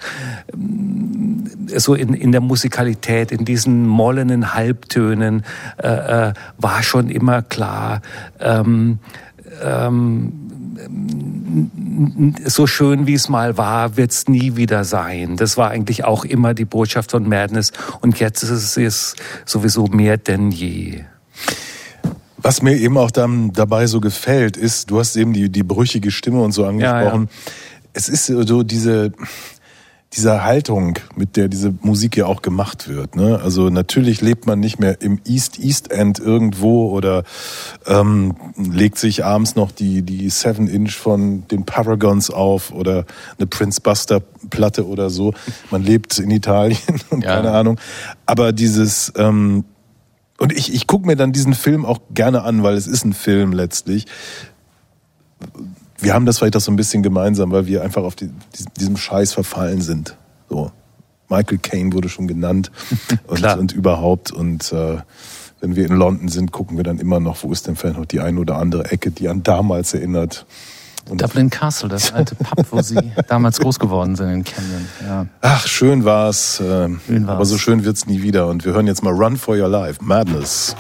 ähm, 0.52 1.44
so 1.76 1.94
in, 1.94 2.14
in 2.14 2.32
der 2.32 2.40
Musikalität, 2.40 3.30
in 3.30 3.44
diesen 3.44 3.86
mollenen 3.86 4.54
Halbtönen 4.54 5.44
äh, 5.76 6.28
äh, 6.28 6.32
war 6.56 6.82
schon 6.82 7.10
immer 7.10 7.42
klar, 7.42 8.00
ähm, 8.40 8.98
ähm, 9.62 10.32
so 12.44 12.66
schön 12.66 13.06
wie 13.06 13.14
es 13.14 13.28
mal 13.28 13.56
war, 13.56 13.96
wird 13.96 14.12
es 14.12 14.28
nie 14.28 14.56
wieder 14.56 14.84
sein. 14.84 15.36
Das 15.36 15.56
war 15.56 15.70
eigentlich 15.70 16.04
auch 16.04 16.24
immer 16.24 16.54
die 16.54 16.64
Botschaft 16.64 17.10
von 17.10 17.28
Madness 17.28 17.72
und 18.00 18.20
jetzt 18.20 18.42
ist 18.42 18.76
es 18.76 19.16
sowieso 19.44 19.86
mehr 19.86 20.16
denn 20.16 20.50
je. 20.50 21.04
Was 22.36 22.62
mir 22.62 22.76
eben 22.76 22.96
auch 22.96 23.10
dann 23.10 23.52
dabei 23.52 23.86
so 23.86 24.00
gefällt, 24.00 24.56
ist, 24.56 24.90
du 24.90 25.00
hast 25.00 25.16
eben 25.16 25.32
die, 25.32 25.50
die 25.50 25.64
brüchige 25.64 26.10
Stimme 26.10 26.40
und 26.40 26.52
so 26.52 26.64
angesprochen. 26.64 27.22
Ja, 27.22 27.28
ja. 27.28 27.52
Es 27.94 28.08
ist 28.08 28.26
so 28.26 28.62
diese, 28.62 29.12
dieser 30.14 30.42
Haltung, 30.42 30.98
mit 31.16 31.36
der 31.36 31.48
diese 31.48 31.74
Musik 31.82 32.16
ja 32.16 32.26
auch 32.26 32.40
gemacht 32.40 32.88
wird. 32.88 33.14
Ne? 33.14 33.40
Also 33.42 33.68
natürlich 33.68 34.22
lebt 34.22 34.46
man 34.46 34.58
nicht 34.58 34.78
mehr 34.78 35.02
im 35.02 35.20
East 35.26 35.58
East 35.58 35.90
End 35.90 36.18
irgendwo 36.18 36.90
oder 36.90 37.24
ähm, 37.86 38.34
legt 38.56 38.96
sich 38.98 39.24
abends 39.24 39.54
noch 39.54 39.70
die 39.70 40.00
die 40.02 40.30
Seven 40.30 40.66
Inch 40.66 40.94
von 40.94 41.46
den 41.48 41.66
Paragons 41.66 42.30
auf 42.30 42.72
oder 42.72 43.04
eine 43.36 43.46
Prince 43.46 43.82
Buster 43.82 44.20
Platte 44.48 44.86
oder 44.86 45.10
so. 45.10 45.34
Man 45.70 45.82
lebt 45.82 46.18
in 46.18 46.30
Italien 46.30 46.78
und 47.10 47.22
ja. 47.22 47.36
keine 47.36 47.50
Ahnung. 47.50 47.78
Aber 48.24 48.52
dieses 48.52 49.12
ähm, 49.16 49.64
und 50.38 50.52
ich, 50.52 50.72
ich 50.72 50.86
gucke 50.86 51.06
mir 51.06 51.16
dann 51.16 51.32
diesen 51.32 51.52
Film 51.52 51.84
auch 51.84 51.98
gerne 52.14 52.44
an, 52.44 52.62
weil 52.62 52.76
es 52.76 52.86
ist 52.86 53.04
ein 53.04 53.12
Film 53.12 53.52
letztlich 53.52 54.06
wir 55.98 56.14
haben 56.14 56.26
das 56.26 56.38
vielleicht 56.38 56.56
auch 56.56 56.60
so 56.60 56.70
ein 56.70 56.76
bisschen 56.76 57.02
gemeinsam, 57.02 57.50
weil 57.50 57.66
wir 57.66 57.82
einfach 57.82 58.02
auf 58.02 58.14
die, 58.14 58.30
diesem 58.78 58.96
Scheiß 58.96 59.32
verfallen 59.32 59.80
sind. 59.80 60.16
So. 60.48 60.70
Michael 61.28 61.58
Caine 61.58 61.92
wurde 61.92 62.08
schon 62.08 62.26
genannt 62.26 62.70
und, 63.26 63.44
und 63.44 63.72
überhaupt. 63.72 64.30
Und 64.32 64.72
äh, 64.72 64.98
wenn 65.60 65.76
wir 65.76 65.86
in 65.86 65.96
London 65.96 66.28
sind, 66.28 66.52
gucken 66.52 66.76
wir 66.76 66.84
dann 66.84 66.98
immer 66.98 67.20
noch, 67.20 67.42
wo 67.42 67.52
ist 67.52 67.66
denn 67.66 67.76
vielleicht 67.76 67.98
noch 67.98 68.06
die 68.06 68.20
eine 68.20 68.40
oder 68.40 68.56
andere 68.56 68.90
Ecke, 68.90 69.10
die 69.10 69.28
an 69.28 69.42
damals 69.42 69.94
erinnert. 69.94 70.46
Und 71.08 71.22
Dublin 71.22 71.48
Castle, 71.48 71.88
das 71.88 72.12
alte 72.12 72.34
Pub, 72.34 72.66
wo 72.70 72.82
sie 72.82 72.98
damals 73.28 73.58
groß 73.60 73.78
geworden 73.78 74.14
sind 74.14 74.28
in 74.28 74.44
Camden. 74.44 74.88
Ja. 75.06 75.26
Ach, 75.40 75.66
schön 75.66 76.04
war's. 76.04 76.60
Äh, 76.60 76.90
schön 77.06 77.26
war's. 77.26 77.36
Aber 77.36 77.44
so 77.46 77.58
schön 77.58 77.84
wird's 77.84 78.06
nie 78.06 78.22
wieder. 78.22 78.46
Und 78.46 78.64
wir 78.64 78.72
hören 78.72 78.86
jetzt 78.86 79.02
mal 79.02 79.12
Run 79.12 79.36
for 79.36 79.56
Your 79.56 79.68
Life, 79.68 80.00
Madness. 80.02 80.76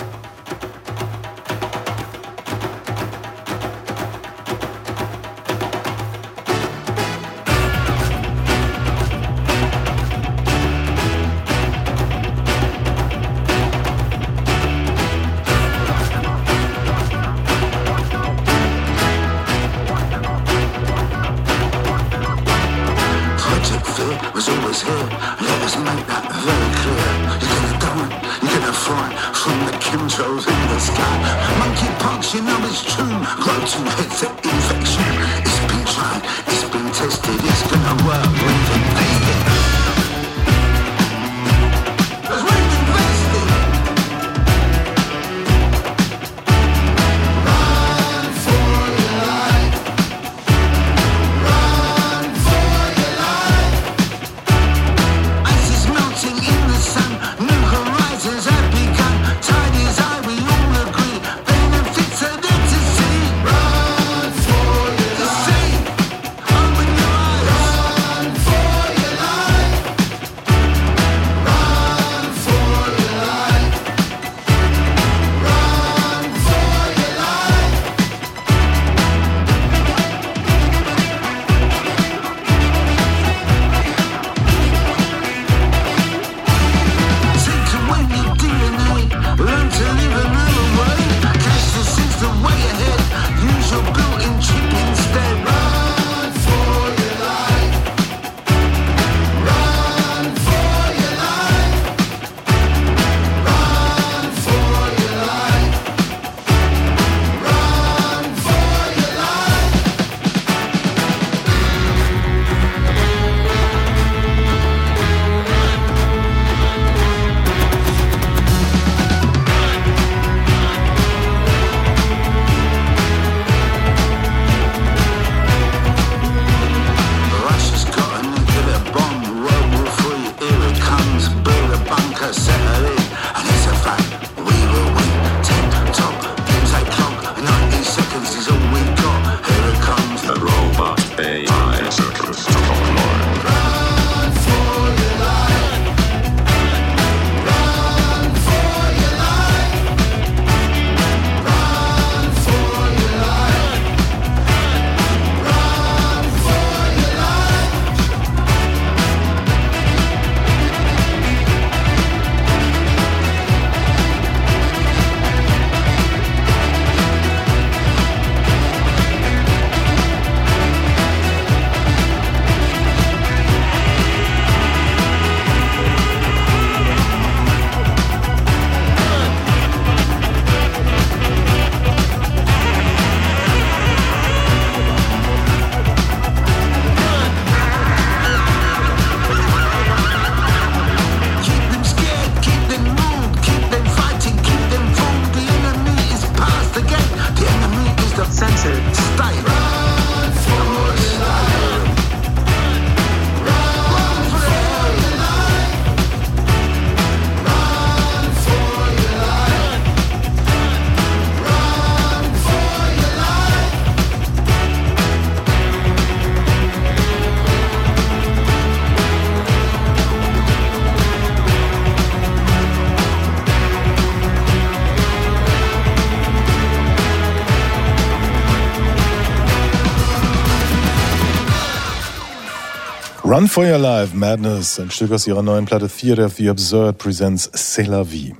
Run 233.38 233.46
for 233.46 233.64
Your 233.64 233.78
Life, 233.78 234.16
Madness, 234.16 234.80
ein 234.80 234.90
Stück 234.90 235.12
aus 235.12 235.24
ihrer 235.28 235.44
neuen 235.44 235.64
Platte 235.64 235.88
Theater 235.88 236.24
of 236.26 236.34
the 236.34 236.48
Absurd 236.48 236.98
presents 236.98 237.48
C'est 237.54 237.88
la 237.88 238.02
vie. 238.02 238.34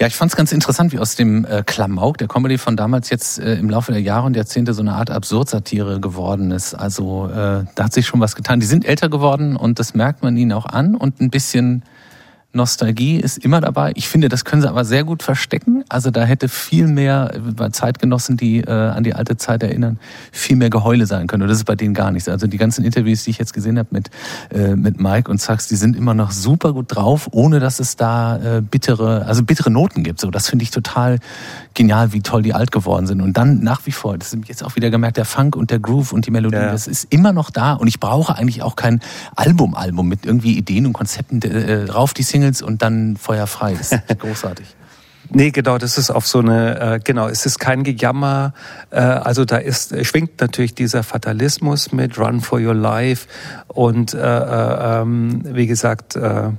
Ja, 0.00 0.08
ich 0.08 0.16
fand 0.16 0.32
es 0.32 0.36
ganz 0.36 0.50
interessant, 0.50 0.92
wie 0.92 0.98
aus 0.98 1.14
dem 1.14 1.44
äh, 1.44 1.62
Klamauk 1.64 2.18
der 2.18 2.26
Comedy 2.26 2.58
von 2.58 2.76
damals 2.76 3.10
jetzt 3.10 3.38
äh, 3.38 3.54
im 3.54 3.70
Laufe 3.70 3.92
der 3.92 4.00
Jahre 4.00 4.26
und 4.26 4.34
Jahrzehnte 4.34 4.74
so 4.74 4.82
eine 4.82 4.94
Art 4.94 5.12
Absurdsatire 5.12 6.00
geworden 6.00 6.50
ist. 6.50 6.74
Also 6.74 7.28
äh, 7.28 7.62
da 7.76 7.84
hat 7.84 7.92
sich 7.92 8.08
schon 8.08 8.18
was 8.18 8.34
getan. 8.34 8.58
Die 8.58 8.66
sind 8.66 8.84
älter 8.84 9.08
geworden 9.08 9.54
und 9.54 9.78
das 9.78 9.94
merkt 9.94 10.24
man 10.24 10.36
ihnen 10.36 10.50
auch 10.50 10.66
an 10.66 10.96
und 10.96 11.20
ein 11.20 11.30
bisschen 11.30 11.84
Nostalgie 12.52 13.20
ist 13.20 13.38
immer 13.38 13.60
dabei. 13.60 13.92
Ich 13.94 14.08
finde, 14.08 14.28
das 14.28 14.44
können 14.44 14.62
sie 14.62 14.68
aber 14.68 14.84
sehr 14.84 15.04
gut 15.04 15.22
verstecken. 15.22 15.84
Also 15.88 16.10
da 16.10 16.24
hätte 16.24 16.48
viel 16.48 16.86
mehr 16.86 17.34
bei 17.56 17.68
Zeitgenossen, 17.68 18.36
die 18.36 18.60
äh, 18.60 18.70
an 18.70 19.04
die 19.04 19.14
alte 19.14 19.36
Zeit 19.36 19.62
erinnern, 19.62 19.98
viel 20.32 20.56
mehr 20.56 20.70
Geheule 20.70 21.06
sein 21.06 21.26
können. 21.26 21.42
Und 21.42 21.48
das 21.48 21.58
ist 21.58 21.64
bei 21.64 21.74
denen 21.74 21.94
gar 21.94 22.10
nichts. 22.10 22.28
Also 22.28 22.46
die 22.46 22.56
ganzen 22.56 22.84
Interviews, 22.84 23.24
die 23.24 23.30
ich 23.30 23.38
jetzt 23.38 23.52
gesehen 23.52 23.78
habe 23.78 23.88
mit 23.90 24.10
äh, 24.54 24.74
mit 24.74 25.00
Mike 25.00 25.30
und 25.30 25.40
Sachs, 25.40 25.68
die 25.68 25.76
sind 25.76 25.96
immer 25.96 26.14
noch 26.14 26.30
super 26.30 26.72
gut 26.72 26.86
drauf, 26.88 27.28
ohne 27.32 27.60
dass 27.60 27.80
es 27.80 27.96
da 27.96 28.36
äh, 28.36 28.62
bittere, 28.62 29.26
also 29.26 29.42
bittere 29.42 29.70
Noten 29.70 30.02
gibt. 30.02 30.20
So, 30.20 30.30
das 30.30 30.48
finde 30.48 30.62
ich 30.62 30.70
total 30.70 31.18
genial, 31.74 32.12
wie 32.12 32.22
toll 32.22 32.42
die 32.42 32.54
alt 32.54 32.72
geworden 32.72 33.06
sind. 33.06 33.20
Und 33.20 33.36
dann 33.36 33.60
nach 33.60 33.84
wie 33.84 33.92
vor, 33.92 34.16
das 34.16 34.32
ist 34.32 34.48
jetzt 34.48 34.64
auch 34.64 34.76
wieder 34.76 34.90
gemerkt, 34.90 35.18
der 35.18 35.24
Funk 35.26 35.56
und 35.56 35.70
der 35.70 35.78
Groove 35.78 36.12
und 36.12 36.26
die 36.26 36.30
Melodie, 36.30 36.56
ja. 36.56 36.72
das 36.72 36.86
ist 36.86 37.06
immer 37.10 37.32
noch 37.32 37.50
da. 37.50 37.74
Und 37.74 37.86
ich 37.86 38.00
brauche 38.00 38.34
eigentlich 38.34 38.62
auch 38.62 38.76
kein 38.76 39.00
Album-Album 39.34 40.08
mit 40.08 40.24
irgendwie 40.24 40.56
Ideen 40.56 40.86
und 40.86 40.94
Konzepten 40.94 41.42
äh, 41.42 41.90
rauf 41.90 42.14
die 42.14 42.22
Single 42.22 42.46
Singles 42.46 42.62
und 42.62 42.82
dann 42.82 43.16
Feuer 43.16 43.46
frei. 43.46 43.74
Das 43.74 43.92
ist 43.92 44.02
großartig. 44.18 44.66
Nee, 45.30 45.50
genau, 45.50 45.78
das 45.78 45.98
ist 45.98 46.10
auf 46.10 46.26
so 46.26 46.38
eine, 46.38 46.80
äh, 46.80 47.00
genau, 47.02 47.28
es 47.28 47.46
ist 47.46 47.58
kein 47.58 47.82
Gejammer, 47.82 48.54
äh, 48.90 48.98
also 48.98 49.44
da 49.44 49.56
ist, 49.56 50.04
schwingt 50.06 50.40
natürlich 50.40 50.74
dieser 50.74 51.02
Fatalismus 51.02 51.92
mit 51.92 52.18
Run 52.18 52.40
for 52.40 52.60
Your 52.60 52.74
Life. 52.74 53.26
Und 53.68 54.14
äh, 54.14 54.18
äh, 54.18 55.00
ähm, 55.00 55.42
wie 55.44 55.66
gesagt, 55.66 56.16
äh, 56.16 56.50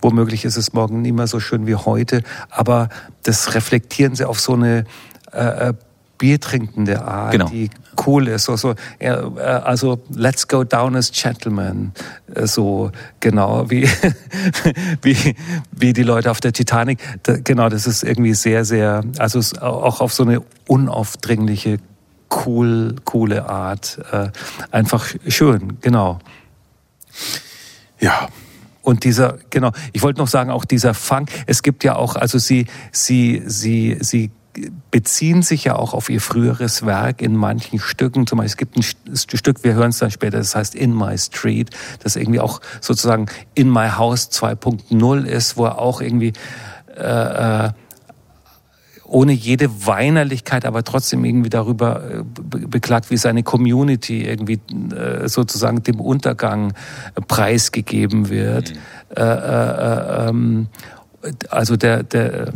womöglich 0.00 0.44
ist 0.44 0.56
es 0.56 0.72
morgen 0.72 1.02
nicht 1.02 1.14
mehr 1.14 1.26
so 1.26 1.40
schön 1.40 1.66
wie 1.66 1.74
heute, 1.74 2.22
aber 2.50 2.88
das 3.22 3.54
reflektieren 3.54 4.14
sie 4.14 4.24
auf 4.24 4.40
so 4.40 4.54
eine 4.54 4.84
äh, 5.32 5.72
äh 6.20 6.30
biertrinkende 6.30 7.02
Art, 7.02 7.32
genau. 7.32 7.48
die 7.48 7.70
cool 8.06 8.28
ist. 8.28 8.44
So, 8.44 8.56
so, 8.56 8.74
äh, 8.98 9.08
also 9.08 10.00
let's 10.10 10.46
go 10.46 10.64
down 10.64 10.94
as 10.94 11.10
gentlemen. 11.10 11.92
Äh, 12.34 12.46
so 12.46 12.92
genau 13.20 13.70
wie, 13.70 13.88
wie, 15.02 15.34
wie 15.72 15.92
die 15.92 16.02
Leute 16.02 16.30
auf 16.30 16.40
der 16.40 16.52
Titanic. 16.52 16.98
Da, 17.22 17.36
genau, 17.36 17.68
das 17.68 17.86
ist 17.86 18.02
irgendwie 18.04 18.34
sehr, 18.34 18.64
sehr, 18.64 19.02
also 19.18 19.40
auch 19.60 20.00
auf 20.00 20.12
so 20.12 20.22
eine 20.22 20.42
unaufdringliche, 20.68 21.78
cool, 22.44 22.96
coole 23.04 23.48
Art. 23.48 23.98
Äh, 24.12 24.28
einfach 24.70 25.08
schön, 25.26 25.78
genau. 25.80 26.18
Ja, 27.98 28.28
und 28.82 29.04
dieser, 29.04 29.38
genau, 29.50 29.72
ich 29.92 30.02
wollte 30.02 30.20
noch 30.20 30.28
sagen, 30.28 30.50
auch 30.50 30.64
dieser 30.64 30.94
Funk, 30.94 31.30
es 31.46 31.62
gibt 31.62 31.84
ja 31.84 31.96
auch, 31.96 32.16
also 32.16 32.38
sie, 32.38 32.66
sie, 32.92 33.42
sie, 33.46 33.98
sie 34.00 34.30
beziehen 34.90 35.42
sich 35.42 35.64
ja 35.64 35.76
auch 35.76 35.94
auf 35.94 36.10
ihr 36.10 36.20
früheres 36.20 36.84
Werk 36.84 37.22
in 37.22 37.36
manchen 37.36 37.78
Stücken. 37.78 38.26
Zum 38.26 38.38
Beispiel, 38.38 38.50
es 38.50 38.56
gibt 38.56 38.76
ein 38.76 39.16
Stück, 39.16 39.62
wir 39.64 39.74
hören 39.74 39.90
es 39.90 39.98
dann 39.98 40.10
später, 40.10 40.38
das 40.38 40.54
heißt 40.54 40.74
In 40.74 40.96
My 40.96 41.16
Street, 41.16 41.70
das 42.02 42.16
irgendwie 42.16 42.40
auch 42.40 42.60
sozusagen 42.80 43.26
In 43.54 43.70
My 43.70 43.88
House 43.90 44.30
2.0 44.30 45.24
ist, 45.24 45.56
wo 45.56 45.66
er 45.66 45.78
auch 45.78 46.00
irgendwie 46.00 46.32
äh, 46.96 47.66
äh, 47.66 47.70
ohne 49.04 49.32
jede 49.32 49.86
Weinerlichkeit, 49.86 50.64
aber 50.64 50.84
trotzdem 50.84 51.24
irgendwie 51.24 51.50
darüber 51.50 52.02
äh, 52.20 52.22
beklagt, 52.22 53.10
wie 53.10 53.16
seine 53.16 53.42
Community 53.42 54.24
irgendwie 54.24 54.60
äh, 54.94 55.28
sozusagen 55.28 55.82
dem 55.82 56.00
Untergang 56.00 56.72
preisgegeben 57.26 58.30
wird. 58.30 58.72
Mhm. 58.72 58.78
Äh, 59.16 59.22
äh, 59.22 60.28
ähm, 60.28 60.66
also 61.50 61.76
der, 61.76 62.04
der 62.04 62.52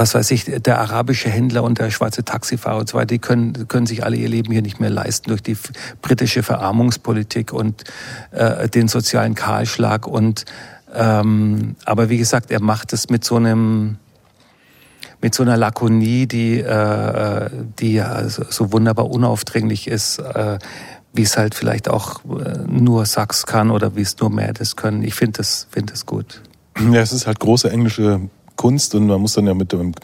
was 0.00 0.14
weiß 0.14 0.30
ich, 0.30 0.46
der 0.46 0.80
arabische 0.80 1.28
Händler 1.28 1.62
und 1.62 1.78
der 1.78 1.90
schwarze 1.90 2.24
Taxifahrer 2.24 2.78
und 2.78 2.88
so 2.88 2.96
weiter, 2.96 3.08
die 3.08 3.18
können, 3.18 3.68
können 3.68 3.84
sich 3.84 4.02
alle 4.02 4.16
ihr 4.16 4.30
Leben 4.30 4.50
hier 4.50 4.62
nicht 4.62 4.80
mehr 4.80 4.88
leisten 4.88 5.28
durch 5.28 5.42
die 5.42 5.58
britische 6.00 6.42
Verarmungspolitik 6.42 7.52
und 7.52 7.84
äh, 8.30 8.66
den 8.70 8.88
sozialen 8.88 9.34
Kahlschlag. 9.34 10.06
Und 10.06 10.46
ähm, 10.94 11.76
aber 11.84 12.08
wie 12.08 12.16
gesagt, 12.16 12.50
er 12.50 12.62
macht 12.62 12.94
es 12.94 13.10
mit 13.10 13.24
so 13.24 13.36
einem 13.36 13.98
mit 15.20 15.34
so 15.34 15.42
einer 15.42 15.58
Lakonie, 15.58 16.26
die, 16.26 16.60
äh, 16.60 17.50
die 17.78 17.92
ja 17.92 18.26
so 18.26 18.72
wunderbar 18.72 19.10
unaufdringlich 19.10 19.86
ist, 19.86 20.18
äh, 20.18 20.58
wie 21.12 21.22
es 21.24 21.36
halt 21.36 21.54
vielleicht 21.54 21.90
auch 21.90 22.24
äh, 22.24 22.56
nur 22.66 23.04
Sachs 23.04 23.44
kann 23.44 23.70
oder 23.70 23.96
wie 23.96 24.00
es 24.00 24.18
nur 24.18 24.30
Maddes 24.30 24.76
können. 24.76 25.02
Ich 25.02 25.12
finde 25.12 25.36
das, 25.36 25.66
finde 25.70 25.92
das 25.92 26.06
gut. 26.06 26.40
Ja, 26.90 27.02
es 27.02 27.12
ist 27.12 27.26
halt 27.26 27.38
große 27.38 27.70
englische 27.70 28.30
Kunst 28.60 28.94
und 28.94 29.06
man 29.06 29.22
muss 29.22 29.32
dann 29.32 29.46
ja 29.46 29.54
mit 29.54 29.72
einem 29.72 29.94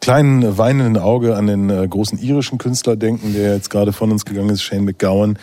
kleinen 0.00 0.58
weinenden 0.58 1.00
Auge 1.00 1.36
an 1.36 1.46
den 1.46 1.70
äh, 1.70 1.86
großen 1.86 2.18
irischen 2.18 2.58
Künstler 2.58 2.96
denken, 2.96 3.32
der 3.32 3.54
jetzt 3.54 3.70
gerade 3.70 3.92
von 3.92 4.10
uns 4.10 4.24
gegangen 4.24 4.50
ist, 4.50 4.60
Shane 4.60 4.84
McGowan, 4.84 5.38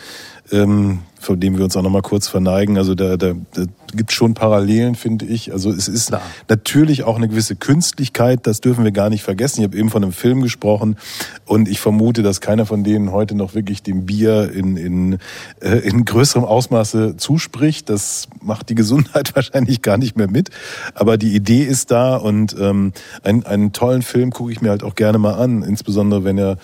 ähm, 0.52 1.00
vor 1.20 1.36
dem 1.36 1.58
wir 1.58 1.64
uns 1.64 1.76
auch 1.76 1.82
noch 1.82 1.90
mal 1.90 2.00
kurz 2.00 2.28
verneigen. 2.28 2.78
Also 2.78 2.94
da, 2.94 3.18
da, 3.18 3.34
da 3.52 3.64
gibt 3.94 4.10
schon 4.10 4.32
Parallelen, 4.32 4.94
finde 4.94 5.26
ich. 5.26 5.52
Also 5.52 5.70
es 5.70 5.86
ist 5.86 6.08
Klar. 6.08 6.22
natürlich 6.48 7.04
auch 7.04 7.16
eine 7.16 7.28
gewisse 7.28 7.56
Künstlichkeit, 7.56 8.46
das 8.46 8.62
dürfen 8.62 8.84
wir 8.84 8.90
gar 8.90 9.10
nicht 9.10 9.22
vergessen. 9.22 9.60
Ich 9.60 9.66
habe 9.66 9.76
eben 9.76 9.90
von 9.90 10.02
einem 10.02 10.12
Film 10.12 10.40
gesprochen 10.40 10.96
und 11.44 11.68
ich 11.68 11.78
vermute, 11.78 12.22
dass 12.22 12.40
keiner 12.40 12.64
von 12.64 12.84
denen 12.84 13.12
heute 13.12 13.34
noch 13.34 13.54
wirklich 13.54 13.82
dem 13.82 14.06
Bier 14.06 14.50
in, 14.50 14.78
in, 14.78 15.18
äh, 15.60 15.76
in 15.78 16.06
größerem 16.06 16.44
Ausmaße 16.44 17.16
zuspricht. 17.18 17.90
Das 17.90 18.28
macht 18.42 18.70
die 18.70 18.74
Gesundheit 18.74 19.34
wahrscheinlich 19.34 19.82
gar 19.82 19.98
nicht 19.98 20.16
mehr 20.16 20.30
mit. 20.30 20.48
Aber 20.94 21.18
die 21.18 21.34
Idee 21.34 21.62
ist 21.62 21.90
da 21.90 22.16
und 22.16 22.56
ähm, 22.58 22.92
einen, 23.22 23.44
einen 23.44 23.72
tollen 23.72 24.02
Film 24.02 24.30
gucke 24.30 24.52
ich 24.52 24.62
mir 24.62 24.70
halt 24.70 24.82
auch 24.82 24.94
gerne 24.94 25.18
mal 25.18 25.34
an, 25.34 25.62
insbesondere 25.62 26.24
wenn 26.24 26.38
er 26.38 26.56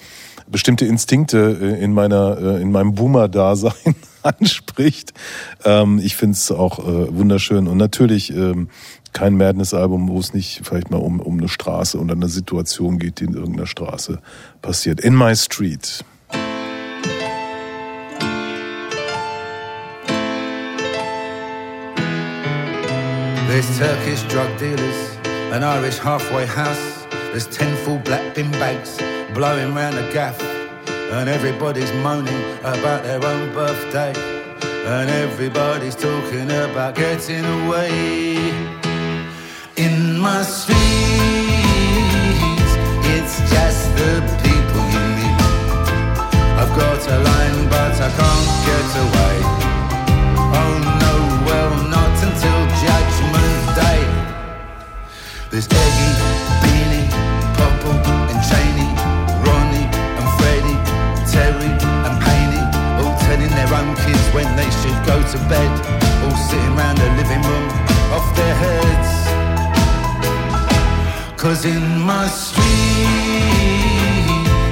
bestimmte 0.50 0.87
Instinkte 0.87 1.59
äh, 1.61 1.82
in 1.82 1.92
meiner 1.92 2.38
äh, 2.38 2.62
in 2.62 2.70
meinem 2.70 2.94
Boomer-Dasein 2.94 3.94
anspricht. 4.22 5.12
Ähm, 5.64 6.00
ich 6.02 6.16
finde 6.16 6.35
es 6.35 6.50
auch 6.50 6.78
äh, 6.78 7.16
wunderschön 7.16 7.68
und 7.68 7.76
natürlich 7.76 8.32
ähm, 8.32 8.68
kein 9.12 9.37
Madness-Album, 9.37 10.09
wo 10.09 10.18
es 10.18 10.35
nicht 10.35 10.61
vielleicht 10.62 10.90
mal 10.90 10.98
um, 10.98 11.20
um 11.20 11.38
eine 11.38 11.48
Straße 11.48 11.98
und 11.98 12.12
eine 12.12 12.28
Situation 12.28 12.98
geht, 12.98 13.20
die 13.20 13.24
in 13.24 13.35
irgendeiner 13.35 13.66
Straße 13.66 14.20
passiert. 14.62 15.00
In 15.00 15.16
My 15.16 15.35
Street. 15.35 16.04
There's 23.48 23.78
Turkish 23.78 24.22
drug 24.28 24.48
dealers, 24.61 25.16
an 25.50 25.62
Irish 25.62 25.98
halfway 25.98 26.46
house. 26.46 27.06
There's 27.32 27.48
ten 27.48 27.74
full 27.85 27.98
black 28.00 28.35
bin 28.35 28.50
bags 28.52 28.98
blowing 29.37 29.75
round 29.75 29.94
the 29.94 30.11
gaff, 30.14 30.40
and 31.12 31.29
everybody's 31.29 31.92
moaning 32.03 32.42
about 32.61 33.03
their 33.03 33.22
own 33.22 33.53
birthday, 33.53 34.14
and 34.87 35.11
everybody's 35.11 35.94
talking 35.94 36.51
about 36.51 36.94
getting 36.94 37.44
away. 37.44 38.37
In 39.77 40.18
my 40.18 40.40
streets, 40.40 40.81
it's 43.14 43.37
just 43.53 43.94
the 44.01 44.25
people 44.40 44.85
you 44.94 45.05
meet. 45.18 45.40
I've 46.57 46.72
got 46.81 47.07
a 47.07 47.18
line, 47.29 47.68
but 47.68 47.92
I 47.92 48.11
can't 48.18 48.49
get 48.68 48.90
away. 49.05 49.37
Oh 50.61 50.75
no, 51.03 51.14
well, 51.44 51.72
not 51.96 52.16
until 52.25 52.61
Judgment 52.85 53.57
Day. 53.83 54.03
There's 55.51 55.68
Eggy, 55.68 56.36
kids 64.04 64.26
when 64.35 64.48
they 64.56 64.70
should 64.80 64.98
go 65.06 65.16
to 65.32 65.38
bed, 65.48 65.70
all 66.24 66.37
sitting 66.48 66.74
round 66.76 66.98
the 66.98 67.09
living 67.20 67.42
room 67.42 67.68
off 68.12 68.26
their 68.37 68.54
heads. 68.54 69.11
Cause 71.37 71.64
in 71.64 72.00
my 72.00 72.26
street, 72.26 72.64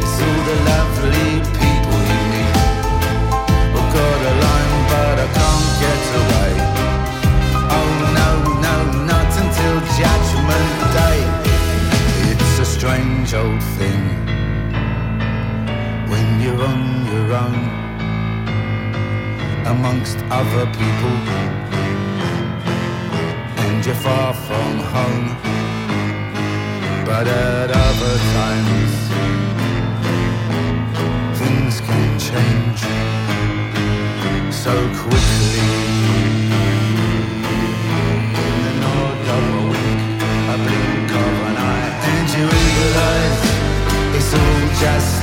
it's 0.03 0.17
all 0.27 0.41
the 0.51 0.57
lovely 0.73 1.31
people 1.63 1.99
you 2.11 2.21
meet. 2.33 2.57
Oh, 3.75 3.79
I've 3.79 3.91
got 3.95 4.19
a 4.31 4.35
line, 4.45 4.77
but 4.93 5.17
I 5.25 5.29
can't 5.39 5.71
get 5.85 6.05
away. 6.23 6.53
Oh 7.79 7.91
no, 8.21 8.31
no, 8.67 8.77
not 9.13 9.31
until 9.43 9.77
Judgment 10.01 10.71
Day. 10.99 11.21
It's 12.33 12.59
a 12.59 12.65
strange 12.65 13.35
old 13.35 13.63
thing 13.79 14.03
when 16.11 16.27
you're 16.41 16.63
on 16.63 16.81
your 17.07 17.37
own 17.37 17.84
amongst 19.67 20.19
other 20.31 20.67
people 20.67 21.17
and 23.65 23.85
you're 23.85 23.95
far 23.95 24.35
from 24.35 24.79
home. 24.95 25.29
But 27.07 27.27
at 27.27 27.71
other 27.71 28.17
times, 28.39 28.93
things 31.39 31.81
can 31.81 32.19
change 32.19 32.83
so 34.53 34.75
quickly. 35.03 35.69
In 38.43 38.57
the 38.67 38.75
nod 38.85 39.19
of 39.37 39.45
a 39.55 39.63
wink, 39.73 40.23
a 40.53 40.57
blink 40.65 41.11
of 41.25 41.35
an 41.49 41.57
eye, 41.73 41.91
and 42.13 42.27
you 42.37 42.45
realize 42.61 43.43
it's 44.17 44.33
all 44.35 44.63
just 44.83 45.14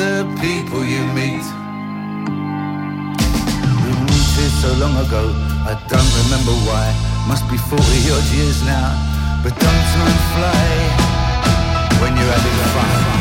the 0.00 0.24
people 0.40 0.82
you 0.82 1.04
meet. 1.12 1.44
We 3.84 3.90
moved 4.08 4.32
here 4.38 4.54
so 4.64 4.70
long 4.82 4.96
ago, 5.04 5.24
I 5.70 5.74
don't 5.92 6.12
remember 6.22 6.54
why. 6.66 6.86
Must 7.28 7.44
be 7.50 7.58
40 7.58 7.82
odd 8.14 8.26
years 8.32 8.62
now, 8.64 8.88
but 9.42 9.52
don't 9.64 9.84
time 9.94 10.20
fly 10.34 10.64
when 12.00 12.16
you're 12.16 12.32
having 12.36 12.58
fun. 12.74 13.19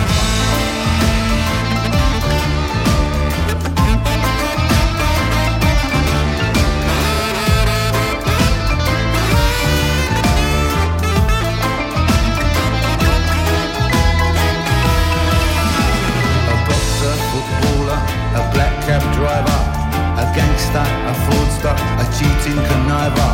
That 20.69 20.85
a 20.85 21.13
fraudster, 21.25 21.73
a 21.97 22.05
cheating 22.13 22.61
conniver. 22.69 23.31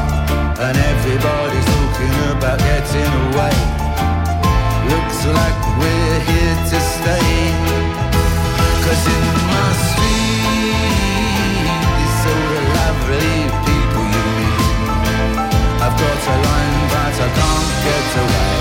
And 0.55 0.71
everybody's 0.71 1.67
talking 1.67 2.15
about 2.31 2.59
getting 2.63 3.11
away. 3.27 3.51
Looks 4.87 5.19
like 5.27 5.59
we're 5.75 6.19
here 6.31 6.55
to 6.71 6.79
stay. 6.79 7.51
Cause 8.87 9.03
in 9.03 9.25
my 9.51 9.67
street, 9.91 10.79
it's 12.07 12.23
all 12.23 12.45
the 12.55 12.61
lovely 12.79 13.35
people 13.67 14.05
you 14.15 14.23
meet. 14.39 14.63
I've 15.83 15.95
got 15.99 16.19
a 16.31 16.35
line, 16.39 16.77
but 16.87 17.15
I 17.19 17.29
can't 17.35 17.67
get 17.83 18.15
away. 18.23 18.54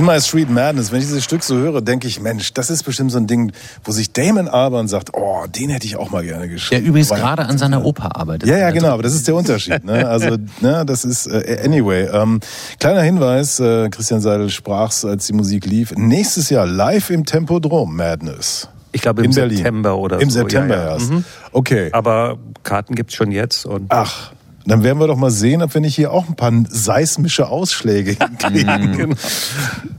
Madness, 0.00 0.92
wenn 0.92 1.00
ich 1.00 1.06
dieses 1.06 1.24
Stück 1.24 1.42
so 1.42 1.56
höre, 1.56 1.80
denke 1.80 2.08
ich, 2.08 2.20
Mensch, 2.20 2.52
das 2.54 2.70
ist 2.70 2.82
bestimmt 2.82 3.12
so 3.12 3.18
ein 3.18 3.26
Ding, 3.26 3.52
wo 3.84 3.92
sich 3.92 4.12
Damon 4.12 4.48
Albarn 4.48 4.88
sagt, 4.88 5.10
oh, 5.14 5.44
den 5.46 5.70
hätte 5.70 5.86
ich 5.86 5.96
auch 5.96 6.10
mal 6.10 6.24
gerne 6.24 6.48
geschrieben. 6.48 6.82
Der 6.82 6.88
übrigens 6.88 7.10
gerade 7.10 7.44
an 7.44 7.58
seiner 7.58 7.84
Oper 7.84 8.16
arbeitet. 8.16 8.48
Ja, 8.48 8.58
ja, 8.58 8.70
genau, 8.70 8.88
aber 8.88 9.02
das 9.02 9.14
ist 9.14 9.28
der 9.28 9.34
Unterschied. 9.34 9.84
Ne? 9.84 10.08
Also, 10.08 10.36
ne, 10.60 10.84
das 10.86 11.04
ist, 11.04 11.26
äh, 11.26 11.60
anyway. 11.64 12.08
Ähm, 12.12 12.40
kleiner 12.78 13.02
Hinweis, 13.02 13.60
äh, 13.60 13.88
Christian 13.90 14.20
Seidel 14.20 14.50
sprach's, 14.50 15.04
als 15.04 15.26
die 15.26 15.32
Musik 15.32 15.66
lief. 15.66 15.92
Nächstes 15.96 16.50
Jahr 16.50 16.66
live 16.66 17.10
im 17.10 17.24
Tempodrom 17.24 17.94
Madness. 17.96 18.68
Ich 18.92 19.00
glaube 19.02 19.22
im 19.22 19.30
In 19.30 19.34
Berlin. 19.34 19.56
September 19.56 19.96
oder 19.96 20.20
Im 20.20 20.30
so. 20.30 20.40
September 20.40 20.76
ja, 20.76 20.84
ja. 20.84 20.92
erst. 20.92 21.10
Mhm. 21.10 21.24
Okay. 21.52 21.88
Aber 21.92 22.38
Karten 22.62 22.94
gibt's 22.94 23.14
schon 23.14 23.32
jetzt 23.32 23.64
und 23.64 23.86
Ach, 23.88 24.32
dann 24.66 24.82
werden 24.84 24.98
wir 24.98 25.06
doch 25.06 25.16
mal 25.16 25.30
sehen, 25.30 25.62
ob 25.62 25.74
wir 25.74 25.80
nicht 25.80 25.96
hier 25.96 26.12
auch 26.12 26.28
ein 26.28 26.36
paar 26.36 26.52
seismische 26.68 27.48
Ausschläge 27.48 28.12
hinkriegen. 28.40 28.96
genau. 28.96 29.16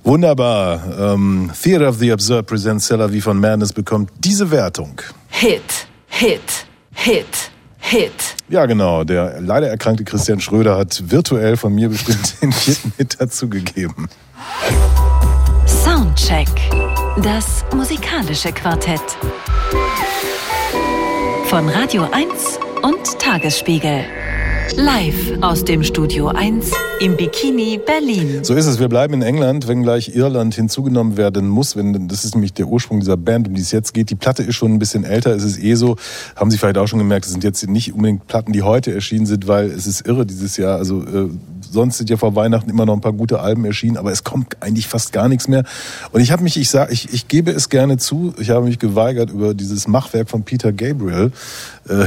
Wunderbar. 0.03 0.81
Ähm, 1.13 1.51
Theater 1.61 1.89
of 1.89 1.97
the 1.99 2.11
Absurd 2.11 2.45
presents 2.45 2.87
Cella 2.87 3.11
wie 3.11 3.21
von 3.21 3.39
Madness 3.39 3.73
bekommt 3.73 4.09
diese 4.19 4.51
Wertung. 4.51 5.01
Hit, 5.29 5.61
Hit, 6.07 6.65
Hit, 6.93 7.25
Hit. 7.79 8.11
Ja, 8.49 8.65
genau. 8.65 9.03
Der 9.03 9.41
leider 9.41 9.67
erkrankte 9.69 10.03
Christian 10.03 10.39
Schröder 10.39 10.77
hat 10.77 11.03
virtuell 11.07 11.57
von 11.57 11.73
mir 11.73 11.89
bestimmt 11.89 12.41
den 12.41 12.51
vierten 12.51 12.93
Hit 12.97 13.19
dazugegeben. 13.19 14.07
Soundcheck. 15.65 16.47
Das 17.21 17.63
musikalische 17.75 18.51
Quartett. 18.51 19.01
Von 21.47 21.69
Radio 21.69 22.07
1 22.11 22.59
und 22.81 23.19
Tagesspiegel. 23.19 24.05
Live 24.71 25.33
aus 25.41 25.65
dem 25.65 25.83
Studio 25.83 26.29
1 26.29 26.71
im 26.99 27.15
Bikini 27.15 27.79
Berlin. 27.85 28.43
So 28.43 28.55
ist 28.55 28.65
es. 28.65 28.79
Wir 28.79 28.87
bleiben 28.87 29.13
in 29.13 29.21
England, 29.21 29.67
wenngleich 29.67 30.15
Irland 30.15 30.55
hinzugenommen 30.55 31.17
werden 31.17 31.47
muss. 31.47 31.75
Wenn, 31.75 32.07
das 32.07 32.25
ist 32.25 32.33
nämlich 32.33 32.53
der 32.53 32.67
Ursprung 32.67 32.99
dieser 32.99 33.17
Band, 33.17 33.47
um 33.47 33.53
die 33.53 33.61
es 33.61 33.71
jetzt 33.71 33.93
geht. 33.93 34.09
Die 34.09 34.15
Platte 34.15 34.41
ist 34.41 34.55
schon 34.55 34.73
ein 34.73 34.79
bisschen 34.79 35.03
älter. 35.03 35.35
Es 35.35 35.43
ist 35.43 35.61
eh 35.61 35.75
so, 35.75 35.97
haben 36.35 36.49
Sie 36.49 36.57
vielleicht 36.57 36.77
auch 36.77 36.87
schon 36.87 36.99
gemerkt, 36.99 37.25
es 37.25 37.31
sind 37.31 37.43
jetzt 37.43 37.67
nicht 37.67 37.93
unbedingt 37.93 38.25
Platten, 38.27 38.53
die 38.53 38.63
heute 38.63 38.93
erschienen 38.93 39.25
sind, 39.25 39.47
weil 39.47 39.69
es 39.69 39.85
ist 39.85 40.07
irre 40.07 40.25
dieses 40.25 40.57
Jahr. 40.57 40.77
Also 40.77 41.03
äh, 41.03 41.29
sonst 41.69 41.97
sind 41.97 42.09
ja 42.09 42.17
vor 42.17 42.35
Weihnachten 42.35 42.69
immer 42.69 42.85
noch 42.85 42.93
ein 42.93 43.01
paar 43.01 43.13
gute 43.13 43.41
Alben 43.41 43.65
erschienen, 43.65 43.97
aber 43.97 44.11
es 44.11 44.23
kommt 44.23 44.61
eigentlich 44.61 44.87
fast 44.87 45.11
gar 45.11 45.27
nichts 45.27 45.47
mehr. 45.47 45.63
Und 46.11 46.21
ich 46.21 46.31
habe 46.31 46.41
mich, 46.41 46.57
ich 46.57 46.69
sag, 46.69 46.91
ich, 46.91 47.13
ich 47.13 47.27
gebe 47.27 47.51
es 47.51 47.69
gerne 47.69 47.97
zu, 47.97 48.33
ich 48.39 48.49
habe 48.49 48.65
mich 48.65 48.79
geweigert, 48.79 49.29
über 49.29 49.53
dieses 49.53 49.87
Machwerk 49.87 50.29
von 50.29 50.43
Peter 50.43 50.71
Gabriel 50.71 51.31
äh, 51.89 52.05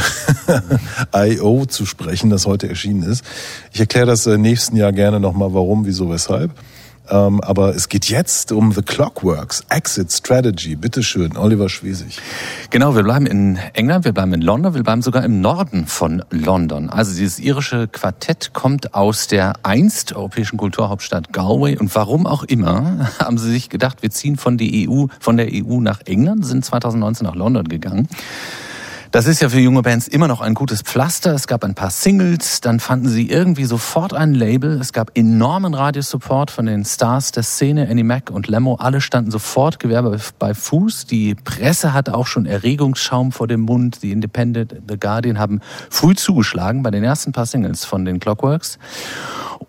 I.O. 1.36 1.64
zu 1.66 1.86
sprechen, 1.86 2.30
das 2.30 2.46
heute 2.46 2.68
erschienen 2.68 3.02
ist. 3.02 3.24
Ich 3.72 3.80
erkläre 3.80 4.06
das 4.06 4.26
äh, 4.26 4.38
nächsten 4.38 4.76
Jahr 4.76 4.92
gerne 4.92 5.20
nochmal, 5.20 5.54
warum, 5.54 5.86
wieso, 5.86 6.10
weshalb. 6.10 6.52
Ähm, 7.08 7.40
aber 7.40 7.74
es 7.74 7.88
geht 7.88 8.06
jetzt 8.06 8.52
um 8.52 8.72
The 8.72 8.82
Clockworks, 8.82 9.64
Exit 9.68 10.12
Strategy. 10.12 10.74
Bitteschön, 10.76 11.36
Oliver 11.36 11.68
Schwesig. 11.68 12.18
Genau, 12.70 12.96
wir 12.96 13.02
bleiben 13.02 13.26
in 13.26 13.58
England, 13.74 14.04
wir 14.04 14.12
bleiben 14.12 14.32
in 14.32 14.42
London, 14.42 14.74
wir 14.74 14.82
bleiben 14.82 15.02
sogar 15.02 15.24
im 15.24 15.40
Norden 15.40 15.86
von 15.86 16.24
London. 16.30 16.90
Also 16.90 17.12
dieses 17.12 17.38
irische 17.38 17.86
Quartett 17.86 18.52
kommt 18.54 18.94
aus 18.94 19.28
der 19.28 19.54
einst 19.62 20.14
europäischen 20.14 20.56
Kulturhauptstadt 20.56 21.32
Galway 21.32 21.76
und 21.76 21.94
warum 21.94 22.26
auch 22.26 22.42
immer 22.42 23.10
haben 23.18 23.38
sie 23.38 23.50
sich 23.50 23.68
gedacht, 23.68 24.02
wir 24.02 24.10
ziehen 24.10 24.36
von, 24.36 24.58
die 24.58 24.88
EU, 24.88 25.06
von 25.20 25.36
der 25.36 25.48
EU 25.52 25.80
nach 25.80 26.00
England, 26.06 26.44
sind 26.44 26.64
2019 26.64 27.26
nach 27.26 27.36
London 27.36 27.68
gegangen. 27.68 28.08
Das 29.16 29.26
ist 29.26 29.40
ja 29.40 29.48
für 29.48 29.60
junge 29.60 29.80
Bands 29.80 30.08
immer 30.08 30.28
noch 30.28 30.42
ein 30.42 30.52
gutes 30.52 30.82
Pflaster. 30.82 31.32
Es 31.32 31.46
gab 31.46 31.64
ein 31.64 31.74
paar 31.74 31.88
Singles, 31.88 32.60
dann 32.60 32.80
fanden 32.80 33.08
sie 33.08 33.30
irgendwie 33.30 33.64
sofort 33.64 34.12
ein 34.12 34.34
Label. 34.34 34.78
Es 34.78 34.92
gab 34.92 35.16
enormen 35.16 35.72
Radiosupport 35.72 36.50
von 36.50 36.66
den 36.66 36.84
Stars 36.84 37.32
der 37.32 37.42
Szene, 37.42 37.88
Annie 37.90 38.04
Mac 38.04 38.30
und 38.30 38.46
Lemmo. 38.46 38.74
Alle 38.74 39.00
standen 39.00 39.30
sofort 39.30 39.78
Gewerbe 39.78 40.20
bei 40.38 40.52
Fuß. 40.52 41.06
Die 41.06 41.34
Presse 41.34 41.94
hatte 41.94 42.14
auch 42.14 42.26
schon 42.26 42.44
Erregungsschaum 42.44 43.32
vor 43.32 43.48
dem 43.48 43.62
Mund. 43.62 44.02
Die 44.02 44.12
Independent, 44.12 44.82
The 44.86 45.00
Guardian 45.00 45.38
haben 45.38 45.62
früh 45.88 46.14
zugeschlagen 46.14 46.82
bei 46.82 46.90
den 46.90 47.02
ersten 47.02 47.32
paar 47.32 47.46
Singles 47.46 47.86
von 47.86 48.04
den 48.04 48.20
Clockworks. 48.20 48.78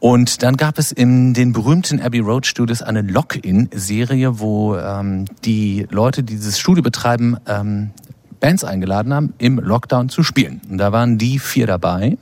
Und 0.01 0.43
dann 0.43 0.57
gab 0.57 0.77
es 0.77 0.91
in 0.91 1.33
den 1.33 1.53
berühmten 1.53 2.01
Abbey 2.01 2.19
Road 2.19 2.45
Studios 2.45 2.81
eine 2.81 3.01
Lock-in-Serie, 3.01 4.41
wo 4.41 4.75
ähm, 4.75 5.23
die 5.45 5.87
Leute, 5.89 6.23
die 6.23 6.35
dieses 6.35 6.59
Studio 6.59 6.83
betreiben, 6.83 7.37
ähm, 7.47 7.91
Bands 8.39 8.63
eingeladen 8.63 9.13
haben, 9.13 9.33
im 9.37 9.59
Lockdown 9.59 10.09
zu 10.09 10.23
spielen. 10.23 10.61
Und 10.69 10.77
da 10.77 10.91
waren 10.91 11.17
die 11.17 11.39
vier 11.39 11.67
dabei. 11.67 12.17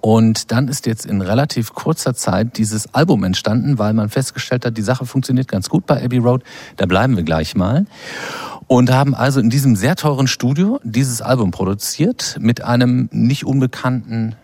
Und 0.00 0.50
dann 0.50 0.66
ist 0.66 0.86
jetzt 0.86 1.06
in 1.06 1.20
relativ 1.20 1.74
kurzer 1.74 2.12
Zeit 2.12 2.58
dieses 2.58 2.92
Album 2.92 3.22
entstanden, 3.22 3.78
weil 3.78 3.92
man 3.92 4.08
festgestellt 4.08 4.66
hat, 4.66 4.76
die 4.76 4.82
Sache 4.82 5.06
funktioniert 5.06 5.46
ganz 5.46 5.68
gut 5.68 5.86
bei 5.86 6.04
Abbey 6.04 6.18
Road. 6.18 6.42
Da 6.76 6.86
bleiben 6.86 7.16
wir 7.16 7.22
gleich 7.22 7.54
mal. 7.54 7.86
Und 8.66 8.90
haben 8.90 9.14
also 9.14 9.38
in 9.38 9.48
diesem 9.48 9.76
sehr 9.76 9.94
teuren 9.94 10.26
Studio 10.26 10.80
dieses 10.82 11.22
Album 11.22 11.52
produziert 11.52 12.36
mit 12.40 12.64
einem 12.64 13.08
nicht 13.12 13.46
unbekannten, 13.46 14.34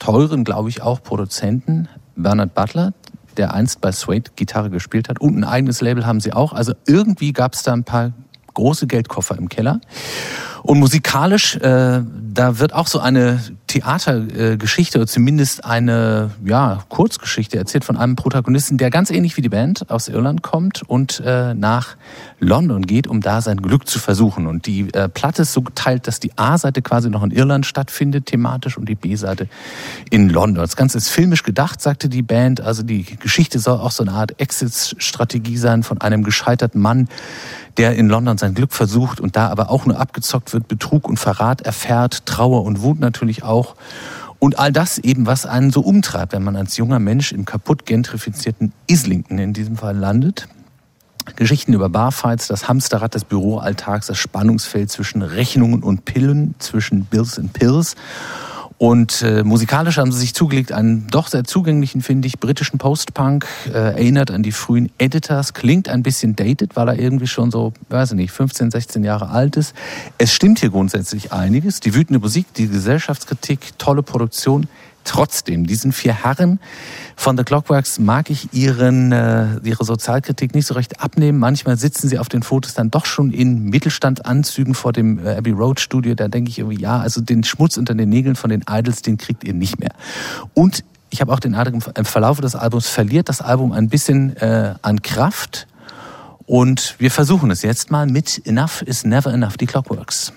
teuren, 0.00 0.42
glaube 0.42 0.70
ich, 0.70 0.82
auch 0.82 1.02
Produzenten, 1.02 1.88
Bernard 2.16 2.54
Butler, 2.54 2.92
der 3.36 3.54
einst 3.54 3.80
bei 3.80 3.92
Suede 3.92 4.32
Gitarre 4.34 4.70
gespielt 4.70 5.08
hat. 5.08 5.20
Und 5.20 5.36
ein 5.36 5.44
eigenes 5.44 5.80
Label 5.80 6.04
haben 6.04 6.20
sie 6.20 6.32
auch. 6.32 6.52
Also 6.52 6.72
irgendwie 6.86 7.32
gab 7.32 7.54
es 7.54 7.62
da 7.62 7.72
ein 7.72 7.84
paar 7.84 8.12
große 8.56 8.86
Geldkoffer 8.86 9.36
im 9.38 9.48
Keller. 9.48 9.80
Und 10.66 10.80
musikalisch, 10.80 11.54
äh, 11.56 12.02
da 12.34 12.58
wird 12.58 12.74
auch 12.74 12.88
so 12.88 12.98
eine 12.98 13.40
Theatergeschichte 13.68 14.98
oder 14.98 15.06
zumindest 15.06 15.64
eine 15.64 16.30
ja, 16.44 16.82
Kurzgeschichte 16.88 17.56
erzählt 17.56 17.84
von 17.84 17.96
einem 17.96 18.16
Protagonisten, 18.16 18.76
der 18.76 18.90
ganz 18.90 19.10
ähnlich 19.10 19.36
wie 19.36 19.42
die 19.42 19.48
Band 19.48 19.88
aus 19.90 20.08
Irland 20.08 20.42
kommt 20.42 20.82
und 20.82 21.22
äh, 21.24 21.54
nach 21.54 21.96
London 22.40 22.82
geht, 22.82 23.06
um 23.06 23.20
da 23.20 23.42
sein 23.42 23.58
Glück 23.58 23.86
zu 23.86 24.00
versuchen. 24.00 24.48
Und 24.48 24.66
die 24.66 24.92
äh, 24.92 25.08
Platte 25.08 25.42
ist 25.42 25.52
so 25.52 25.62
geteilt, 25.62 26.08
dass 26.08 26.18
die 26.18 26.36
A-Seite 26.36 26.82
quasi 26.82 27.10
noch 27.10 27.22
in 27.22 27.30
Irland 27.30 27.64
stattfindet, 27.64 28.26
thematisch, 28.26 28.76
und 28.76 28.88
die 28.88 28.96
B-Seite 28.96 29.48
in 30.10 30.30
London. 30.30 30.62
Das 30.62 30.76
Ganze 30.76 30.98
ist 30.98 31.10
filmisch 31.10 31.44
gedacht, 31.44 31.80
sagte 31.80 32.08
die 32.08 32.22
Band. 32.22 32.60
Also 32.60 32.82
die 32.82 33.04
Geschichte 33.04 33.60
soll 33.60 33.78
auch 33.78 33.92
so 33.92 34.02
eine 34.02 34.12
Art 34.12 34.40
Exit-Strategie 34.40 35.58
sein 35.58 35.84
von 35.84 36.00
einem 36.00 36.24
gescheiterten 36.24 36.80
Mann, 36.80 37.08
der 37.76 37.94
in 37.96 38.08
London 38.08 38.38
sein 38.38 38.54
Glück 38.54 38.72
versucht 38.72 39.20
und 39.20 39.36
da 39.36 39.48
aber 39.48 39.70
auch 39.70 39.86
nur 39.86 40.00
abgezockt 40.00 40.52
wird, 40.52 40.55
Betrug 40.60 41.08
und 41.08 41.18
Verrat 41.18 41.62
erfährt, 41.62 42.26
Trauer 42.26 42.64
und 42.64 42.82
Wut 42.82 42.98
natürlich 42.98 43.42
auch. 43.42 43.76
Und 44.38 44.58
all 44.58 44.72
das 44.72 44.98
eben, 44.98 45.26
was 45.26 45.46
einen 45.46 45.70
so 45.70 45.80
umtreibt, 45.80 46.32
wenn 46.32 46.44
man 46.44 46.56
als 46.56 46.76
junger 46.76 46.98
Mensch 46.98 47.32
im 47.32 47.44
kaputt 47.44 47.86
gentrifizierten 47.86 48.72
Islington 48.86 49.38
in 49.38 49.52
diesem 49.52 49.76
Fall 49.76 49.96
landet. 49.96 50.48
Geschichten 51.34 51.72
über 51.72 51.88
Barfights, 51.88 52.46
das 52.46 52.68
Hamsterrad 52.68 53.14
des 53.14 53.24
Büroalltags, 53.24 54.06
das 54.06 54.18
Spannungsfeld 54.18 54.90
zwischen 54.90 55.22
Rechnungen 55.22 55.82
und 55.82 56.04
Pillen, 56.04 56.54
zwischen 56.58 57.04
Bills 57.04 57.38
und 57.38 57.52
Pills. 57.52 57.96
Und 58.78 59.22
äh, 59.22 59.42
musikalisch 59.42 59.96
haben 59.96 60.12
sie 60.12 60.18
sich 60.18 60.34
zugelegt 60.34 60.70
einen 60.70 61.06
doch 61.08 61.28
sehr 61.28 61.44
zugänglichen, 61.44 62.02
finde 62.02 62.28
ich, 62.28 62.38
britischen 62.38 62.78
Post-Punk, 62.78 63.46
äh, 63.68 63.70
erinnert 63.70 64.30
an 64.30 64.42
die 64.42 64.52
frühen 64.52 64.90
Editors, 64.98 65.54
klingt 65.54 65.88
ein 65.88 66.02
bisschen 66.02 66.36
dated, 66.36 66.76
weil 66.76 66.88
er 66.88 66.98
irgendwie 66.98 67.26
schon 67.26 67.50
so, 67.50 67.72
weiß 67.88 68.10
ich 68.10 68.16
nicht, 68.16 68.32
15, 68.32 68.70
16 68.70 69.02
Jahre 69.02 69.30
alt 69.30 69.56
ist. 69.56 69.74
Es 70.18 70.34
stimmt 70.34 70.58
hier 70.58 70.70
grundsätzlich 70.70 71.32
einiges. 71.32 71.80
Die 71.80 71.94
wütende 71.94 72.18
Musik, 72.18 72.52
die 72.54 72.68
Gesellschaftskritik, 72.68 73.78
tolle 73.78 74.02
Produktion. 74.02 74.68
Trotzdem, 75.06 75.66
diesen 75.68 75.92
vier 75.92 76.12
Herren 76.12 76.58
von 77.14 77.38
The 77.38 77.44
Clockworks 77.44 78.00
mag 78.00 78.28
ich 78.28 78.52
ihren, 78.52 79.12
äh, 79.12 79.56
ihre 79.62 79.84
Sozialkritik 79.84 80.52
nicht 80.52 80.66
so 80.66 80.74
recht 80.74 81.00
abnehmen. 81.00 81.38
Manchmal 81.38 81.76
sitzen 81.76 82.08
sie 82.08 82.18
auf 82.18 82.28
den 82.28 82.42
Fotos 82.42 82.74
dann 82.74 82.90
doch 82.90 83.06
schon 83.06 83.30
in 83.30 83.64
Mittelstandsanzügen 83.66 84.74
vor 84.74 84.92
dem 84.92 85.24
äh, 85.24 85.36
Abbey 85.36 85.52
Road 85.52 85.78
Studio. 85.78 86.16
Da 86.16 86.26
denke 86.26 86.50
ich 86.50 86.58
irgendwie, 86.58 86.80
ja, 86.80 86.98
also 86.98 87.20
den 87.20 87.44
Schmutz 87.44 87.76
unter 87.76 87.94
den 87.94 88.08
Nägeln 88.08 88.34
von 88.34 88.50
den 88.50 88.64
Idols, 88.68 89.00
den 89.02 89.16
kriegt 89.16 89.44
ihr 89.44 89.54
nicht 89.54 89.78
mehr. 89.78 89.92
Und 90.54 90.84
ich 91.10 91.20
habe 91.20 91.32
auch 91.32 91.40
den 91.40 91.54
Eindruck, 91.54 91.96
im 91.96 92.04
Verlauf 92.04 92.40
des 92.40 92.56
Albums 92.56 92.88
verliert 92.88 93.28
das 93.28 93.40
Album 93.40 93.70
ein 93.70 93.88
bisschen 93.88 94.36
äh, 94.38 94.74
an 94.82 95.02
Kraft. 95.02 95.68
Und 96.46 96.96
wir 96.98 97.12
versuchen 97.12 97.52
es 97.52 97.62
jetzt 97.62 97.92
mal 97.92 98.06
mit 98.06 98.44
Enough 98.44 98.82
is 98.82 99.04
Never 99.04 99.32
Enough, 99.32 99.56
die 99.56 99.66
Clockworks. 99.66 100.32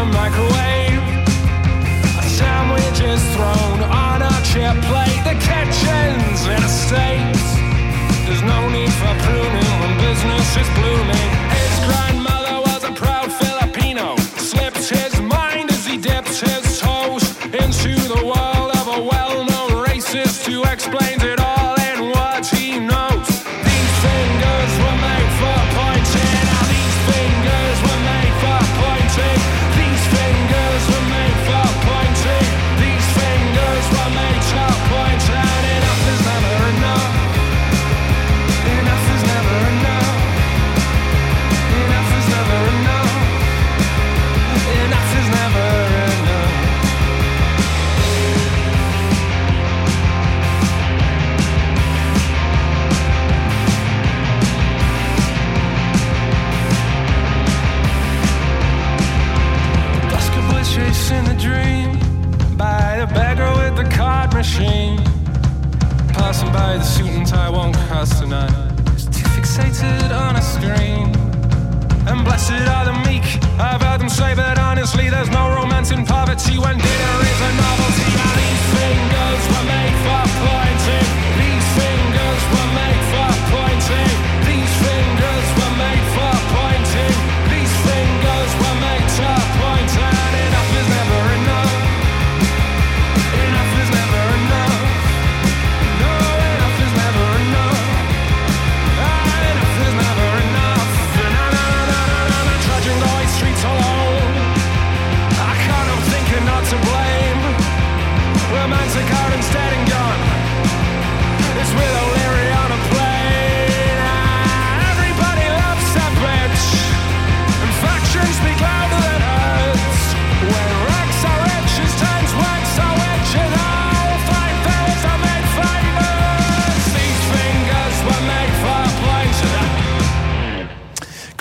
the 0.00 0.06
microwave. 0.06 1.02
A 2.18 2.28
sandwich 2.38 3.00
is 3.12 3.22
thrown 3.34 3.80
on 4.08 4.22
a 4.22 4.34
chip 4.50 4.76
plate. 4.88 5.20
The 5.28 5.36
kitchen's 5.48 6.40
in 6.54 6.62
a 6.62 6.72
state. 6.84 7.36
There's 8.24 8.42
no 8.42 8.68
need 8.70 8.92
for 9.00 9.12
pruning 9.24 9.70
when 9.80 9.92
business 10.00 10.56
is. 10.56 10.79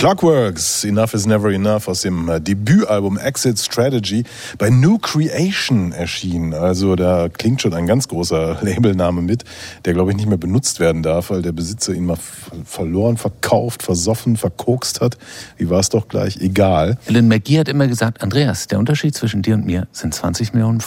Clockworks, 0.10 0.86
Enough 0.86 1.14
is 1.14 1.28
Never 1.28 1.52
Enough 1.52 1.88
aus 1.88 2.02
dem 2.02 2.30
äh, 2.30 2.42
Debütalbum 2.42 3.20
Exit 3.20 3.60
Strategy 3.60 4.24
bei 4.58 4.72
New 4.72 4.98
Creation 4.98 5.92
erschienen. 5.92 6.56
Also 6.56 6.96
da 6.96 7.30
klingt 7.30 7.62
schon 7.62 7.76
ein 7.76 7.86
ganz 7.86 8.08
großer 8.08 8.58
Labelname 8.64 9.22
mit, 9.22 9.44
der 9.86 9.94
glaube 9.94 10.10
ich 10.10 10.18
nicht 10.18 10.28
mehr 10.28 10.40
benutzt 10.40 10.80
werden 10.80 11.04
darf, 11.04 11.30
weil 11.30 11.44
der 11.44 11.52
Besitzer 11.52 11.94
ihn 11.94 12.08
mal 12.08 12.18
verloren, 12.66 13.18
verkauft, 13.18 13.84
versoffen, 13.84 14.36
verkokst 14.36 15.00
hat. 15.00 15.20
Wie 15.58 15.70
war 15.70 15.80
es 15.80 15.90
doch 15.90 16.08
gleich? 16.08 16.38
Egal. 16.38 16.98
Alan 17.08 17.28
McGee 17.28 17.60
hat 17.60 17.68
immer 17.68 17.86
gesagt, 17.86 18.24
Andreas, 18.24 18.66
der 18.66 18.80
Unterschied 18.80 19.14
zwischen 19.14 19.44
dir 19.44 19.54
und 19.54 19.68
mir 19.68 19.88
sind 19.92 20.16
20 20.16 20.54
Millionen 20.54 20.82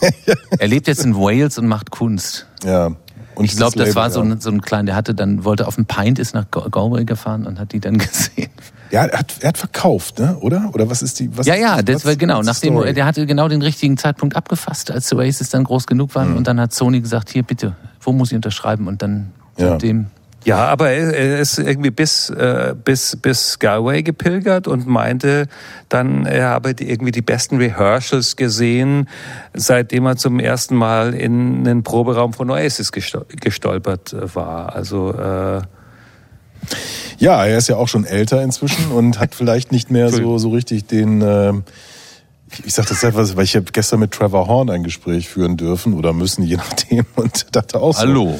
er 0.58 0.66
lebt 0.66 0.88
jetzt 0.88 1.04
in 1.04 1.14
Wales 1.14 1.56
und 1.56 1.68
macht 1.68 1.92
Kunst. 1.92 2.48
Ja. 2.64 2.96
Und 3.34 3.44
Ich 3.46 3.56
glaube, 3.56 3.72
das 3.76 3.88
Label, 3.88 3.94
war 3.96 4.10
so 4.10 4.20
ein, 4.20 4.40
so 4.40 4.50
ein 4.50 4.60
kleiner, 4.62 4.86
der 4.86 4.94
hatte 4.96 5.14
dann, 5.14 5.44
wollte 5.44 5.66
auf 5.66 5.74
dem 5.74 5.86
Pint, 5.86 6.18
ist 6.18 6.34
nach 6.34 6.50
Gal- 6.50 6.70
Galway 6.70 7.04
gefahren 7.04 7.46
und 7.46 7.58
hat 7.58 7.72
die 7.72 7.80
dann 7.80 7.98
gesehen. 7.98 8.50
Ja, 8.90 9.04
er 9.06 9.18
hat, 9.18 9.34
er 9.40 9.48
hat 9.48 9.58
verkauft, 9.58 10.18
ne? 10.20 10.36
Oder? 10.40 10.70
Oder 10.72 10.88
was 10.88 11.02
ist 11.02 11.18
die? 11.18 11.36
Was 11.36 11.46
Ja, 11.46 11.54
ist 11.54 11.60
ja, 11.60 11.82
die- 11.82 11.92
das 11.92 12.04
war 12.04 12.14
genau, 12.16 12.42
nachdem, 12.42 12.74
story? 12.74 12.92
der 12.94 13.06
hatte 13.06 13.26
genau 13.26 13.48
den 13.48 13.62
richtigen 13.62 13.96
Zeitpunkt 13.96 14.36
abgefasst, 14.36 14.90
als 14.90 15.08
die 15.08 15.16
Oasis 15.16 15.50
dann 15.50 15.64
groß 15.64 15.86
genug 15.86 16.14
waren 16.14 16.36
und 16.36 16.46
dann 16.46 16.60
hat 16.60 16.72
Sony 16.72 17.00
gesagt, 17.00 17.30
hier 17.30 17.42
bitte, 17.42 17.74
wo 18.00 18.12
muss 18.12 18.30
ich 18.30 18.36
unterschreiben 18.36 18.86
und 18.86 19.02
dann 19.02 19.32
Ja. 19.56 19.70
seitdem 19.70 20.06
Ja, 20.44 20.66
aber 20.66 20.90
er 20.90 21.38
ist 21.40 21.58
irgendwie 21.58 21.90
bis, 21.90 22.28
äh, 22.28 22.74
bis, 22.84 23.16
bis 23.16 23.58
Galway 23.58 24.02
gepilgert 24.02 24.68
und 24.68 24.86
meinte 24.86 25.46
dann, 25.88 26.26
er 26.26 26.50
habe 26.50 26.74
die, 26.74 26.90
irgendwie 26.90 27.12
die 27.12 27.22
besten 27.22 27.56
Rehearsals 27.56 28.36
gesehen, 28.36 29.08
seitdem 29.54 30.04
er 30.04 30.16
zum 30.16 30.38
ersten 30.40 30.76
Mal 30.76 31.14
in 31.14 31.64
den 31.64 31.82
Proberaum 31.82 32.34
von 32.34 32.50
Oasis 32.50 32.92
gestol- 32.92 33.24
gestolpert 33.40 34.12
äh, 34.12 34.34
war. 34.34 34.74
Also 34.74 35.12
äh, 35.14 35.62
Ja, 37.18 37.44
er 37.46 37.56
ist 37.58 37.68
ja 37.68 37.76
auch 37.76 37.88
schon 37.88 38.04
älter 38.04 38.42
inzwischen 38.42 38.90
und 38.92 39.18
hat 39.18 39.34
vielleicht 39.34 39.72
nicht 39.72 39.90
mehr 39.90 40.10
so, 40.10 40.36
so 40.38 40.50
richtig 40.50 40.86
den. 40.86 41.22
ähm, 41.22 41.62
ich- 42.50 42.66
ich 42.66 42.74
sag 42.74 42.86
das 42.86 43.02
einfach, 43.02 43.26
weil 43.36 43.44
ich 43.44 43.56
habe 43.56 43.66
gestern 43.72 44.00
mit 44.00 44.10
Trevor 44.12 44.46
Horn 44.46 44.68
ein 44.70 44.82
Gespräch 44.84 45.28
führen 45.28 45.56
dürfen 45.56 45.94
oder 45.94 46.12
müssen, 46.12 46.42
je 46.44 46.56
nachdem, 46.56 47.06
und 47.16 47.46
dachte 47.56 47.80
auch 47.80 47.94
so. 47.94 48.00
Hallo. 48.00 48.38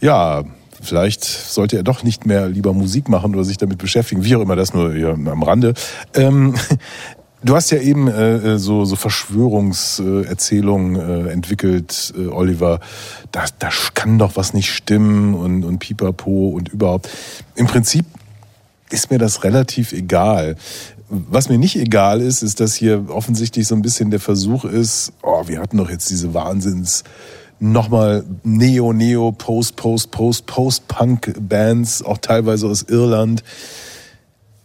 Ja, 0.00 0.44
vielleicht 0.82 1.24
sollte 1.24 1.76
er 1.76 1.82
doch 1.82 2.02
nicht 2.02 2.26
mehr 2.26 2.48
lieber 2.48 2.72
Musik 2.72 3.08
machen 3.08 3.34
oder 3.34 3.44
sich 3.44 3.56
damit 3.56 3.78
beschäftigen, 3.78 4.24
wie 4.24 4.36
auch 4.36 4.40
immer, 4.40 4.56
das 4.56 4.74
nur 4.74 4.92
hier 4.92 5.10
am 5.10 5.42
Rande. 5.42 5.74
Ähm, 6.14 6.54
du 7.42 7.54
hast 7.54 7.70
ja 7.70 7.78
eben 7.78 8.08
äh, 8.08 8.58
so, 8.58 8.84
so 8.84 8.96
Verschwörungserzählungen 8.96 10.96
äh, 10.96 11.30
entwickelt, 11.30 12.12
äh, 12.16 12.26
Oliver. 12.26 12.80
Da, 13.30 13.44
da 13.58 13.70
kann 13.94 14.18
doch 14.18 14.36
was 14.36 14.54
nicht 14.54 14.70
stimmen 14.70 15.34
und, 15.34 15.64
und 15.64 15.78
pipapo 15.78 16.48
und 16.48 16.68
überhaupt. 16.68 17.08
Im 17.54 17.66
Prinzip 17.66 18.04
ist 18.90 19.10
mir 19.10 19.18
das 19.18 19.44
relativ 19.44 19.92
egal. 19.92 20.56
Was 21.08 21.48
mir 21.48 21.58
nicht 21.58 21.76
egal 21.76 22.20
ist, 22.20 22.42
ist, 22.42 22.60
dass 22.60 22.74
hier 22.74 23.06
offensichtlich 23.08 23.66
so 23.66 23.74
ein 23.74 23.82
bisschen 23.82 24.10
der 24.10 24.20
Versuch 24.20 24.64
ist, 24.64 25.12
oh, 25.22 25.46
wir 25.46 25.60
hatten 25.60 25.76
doch 25.76 25.90
jetzt 25.90 26.10
diese 26.10 26.32
Wahnsinns 26.32 27.04
nochmal 27.62 28.24
Neo, 28.42 28.92
Neo, 28.92 29.32
Post, 29.32 29.76
Post, 29.76 30.10
Post, 30.10 30.46
Post-Punk-Bands, 30.46 32.02
auch 32.02 32.18
teilweise 32.18 32.66
aus 32.66 32.82
Irland. 32.82 33.44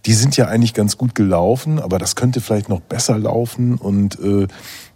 Die 0.08 0.14
sind 0.14 0.36
ja 0.36 0.48
eigentlich 0.48 0.74
ganz 0.74 0.98
gut 0.98 1.14
gelaufen, 1.14 1.80
aber 1.80 2.00
das 2.00 2.16
könnte 2.16 2.41
vielleicht 2.41 2.70
noch 2.70 2.80
besser 2.80 3.20
laufen. 3.20 3.76
Und 3.76 4.20
äh, 4.20 4.48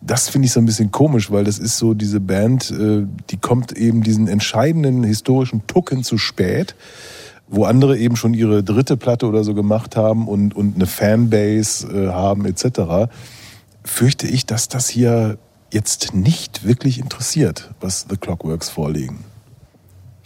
das 0.02 0.30
finde 0.30 0.48
ich 0.48 0.52
so 0.52 0.60
ein 0.60 0.66
bisschen 0.66 0.92
komisch, 0.92 1.32
weil 1.32 1.44
das 1.44 1.60
ist 1.60 1.78
so 1.78 1.94
diese 1.94 2.20
Band, 2.20 2.72
äh, 2.72 3.06
die 3.30 3.38
kommt 3.38 3.74
eben 3.74 4.02
diesen 4.04 4.28
entscheidenden 4.28 5.04
historischen 5.04 5.68
Tucken 5.68 6.04
zu 6.04 6.18
spät 6.18 6.76
wo 7.54 7.66
andere 7.66 7.98
eben 7.98 8.16
schon 8.16 8.34
ihre 8.34 8.64
dritte 8.64 8.96
Platte 8.96 9.28
oder 9.28 9.44
so 9.44 9.54
gemacht 9.54 9.98
haben 9.98 10.30
und, 10.30 10.56
und 10.56 10.76
eine 10.76 10.86
Fanbase 10.86 11.86
äh, 11.86 12.08
haben 12.08 12.46
etc., 12.46 13.12
fürchte 13.84 14.26
ich, 14.26 14.46
dass 14.46 14.70
das 14.70 14.88
hier 14.88 15.38
jetzt 15.72 16.14
nicht 16.14 16.66
wirklich 16.66 17.00
interessiert, 17.00 17.72
was 17.80 18.06
The 18.10 18.18
Clockworks 18.18 18.70
vorlegen. 18.70 19.24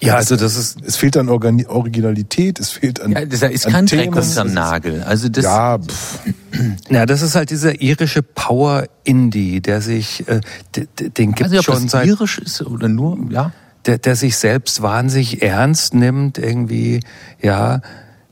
ja, 0.02 0.16
also 0.16 0.36
das 0.36 0.58
ist 0.58 0.82
Es 0.86 0.98
fehlt 0.98 1.16
an 1.18 1.30
Organi 1.30 1.66
Originalität, 1.68 2.60
es 2.60 2.70
fehlt 2.70 3.00
an. 3.00 3.12
Ja, 3.12 3.26
das 3.26 3.42
ist 3.44 3.68
kein 3.68 3.86
Dreck 3.86 4.16
unterm 4.16 4.54
Nagel. 4.54 5.04
Also 5.04 5.30
das, 5.30 5.46
Ja, 5.46 5.78
pff, 5.80 6.20
Ja, 6.90 7.06
das 7.06 7.22
ist 7.22 7.36
halt 7.36 7.50
dieser 7.50 7.82
irische 7.82 8.24
Power 8.24 8.88
Indie, 9.04 9.62
der 9.62 9.82
sich, 9.82 10.28
äh, 10.28 10.42
den 10.76 11.34
gibt 11.34 11.44
also 11.44 11.58
ob 11.58 11.64
schon 11.64 11.84
das 11.84 11.92
seit, 11.92 12.08
irisch 12.08 12.40
ist 12.40 12.62
oder 12.62 12.88
nur, 12.88 13.18
ja. 13.30 13.52
der, 13.86 13.98
der 13.98 14.16
sich 14.16 14.38
selbst 14.38 14.82
wahnsinnig 14.82 15.42
ernst 15.42 15.94
nimmt, 15.94 16.38
irgendwie, 16.38 17.02
ja, 17.42 17.82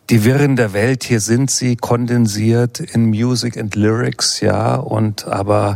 die 0.10 0.26
Wirren 0.26 0.56
der 0.56 0.74
Welt, 0.74 1.04
hier 1.04 1.20
sind 1.20 1.50
sie 1.50 1.76
kondensiert 1.76 2.80
in 2.80 3.06
Music 3.06 3.58
and 3.58 3.76
Lyrics, 3.76 4.42
ja, 4.42 4.76
und 4.76 5.26
aber 5.28 5.76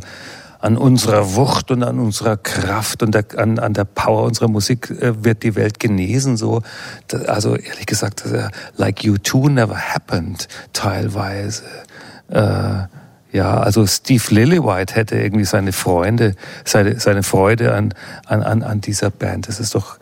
an 0.59 0.77
unserer 0.77 1.35
Wucht 1.35 1.71
und 1.71 1.83
an 1.83 1.99
unserer 1.99 2.37
Kraft 2.37 3.03
und 3.03 3.13
der, 3.13 3.25
an, 3.37 3.59
an 3.59 3.73
der 3.73 3.85
Power 3.85 4.23
unserer 4.23 4.47
Musik 4.47 4.89
äh, 4.89 5.23
wird 5.23 5.43
die 5.43 5.55
Welt 5.55 5.79
genesen, 5.79 6.37
so, 6.37 6.61
Da- 7.07 7.19
also 7.19 7.55
ehrlich 7.55 7.85
gesagt, 7.85 8.23
das, 8.25 8.31
äh, 8.31 8.49
like 8.75 9.03
you 9.03 9.17
two 9.17 9.49
never 9.49 9.75
happened, 9.77 10.47
teilweise, 10.73 11.63
äh, 12.29 12.85
ja, 13.31 13.57
also 13.59 13.85
Steve 13.85 14.23
Lillywhite 14.29 14.95
hätte 14.95 15.17
irgendwie 15.17 15.45
seine 15.45 15.73
Freunde, 15.73 16.35
seine, 16.65 16.99
seine 16.99 17.23
Freude 17.23 17.73
an, 17.73 17.93
an, 18.25 18.63
an, 18.63 18.81
dieser 18.81 19.11
Band. 19.11 19.47
Das 19.47 19.59
ist 19.59 19.75
doch 19.75 19.97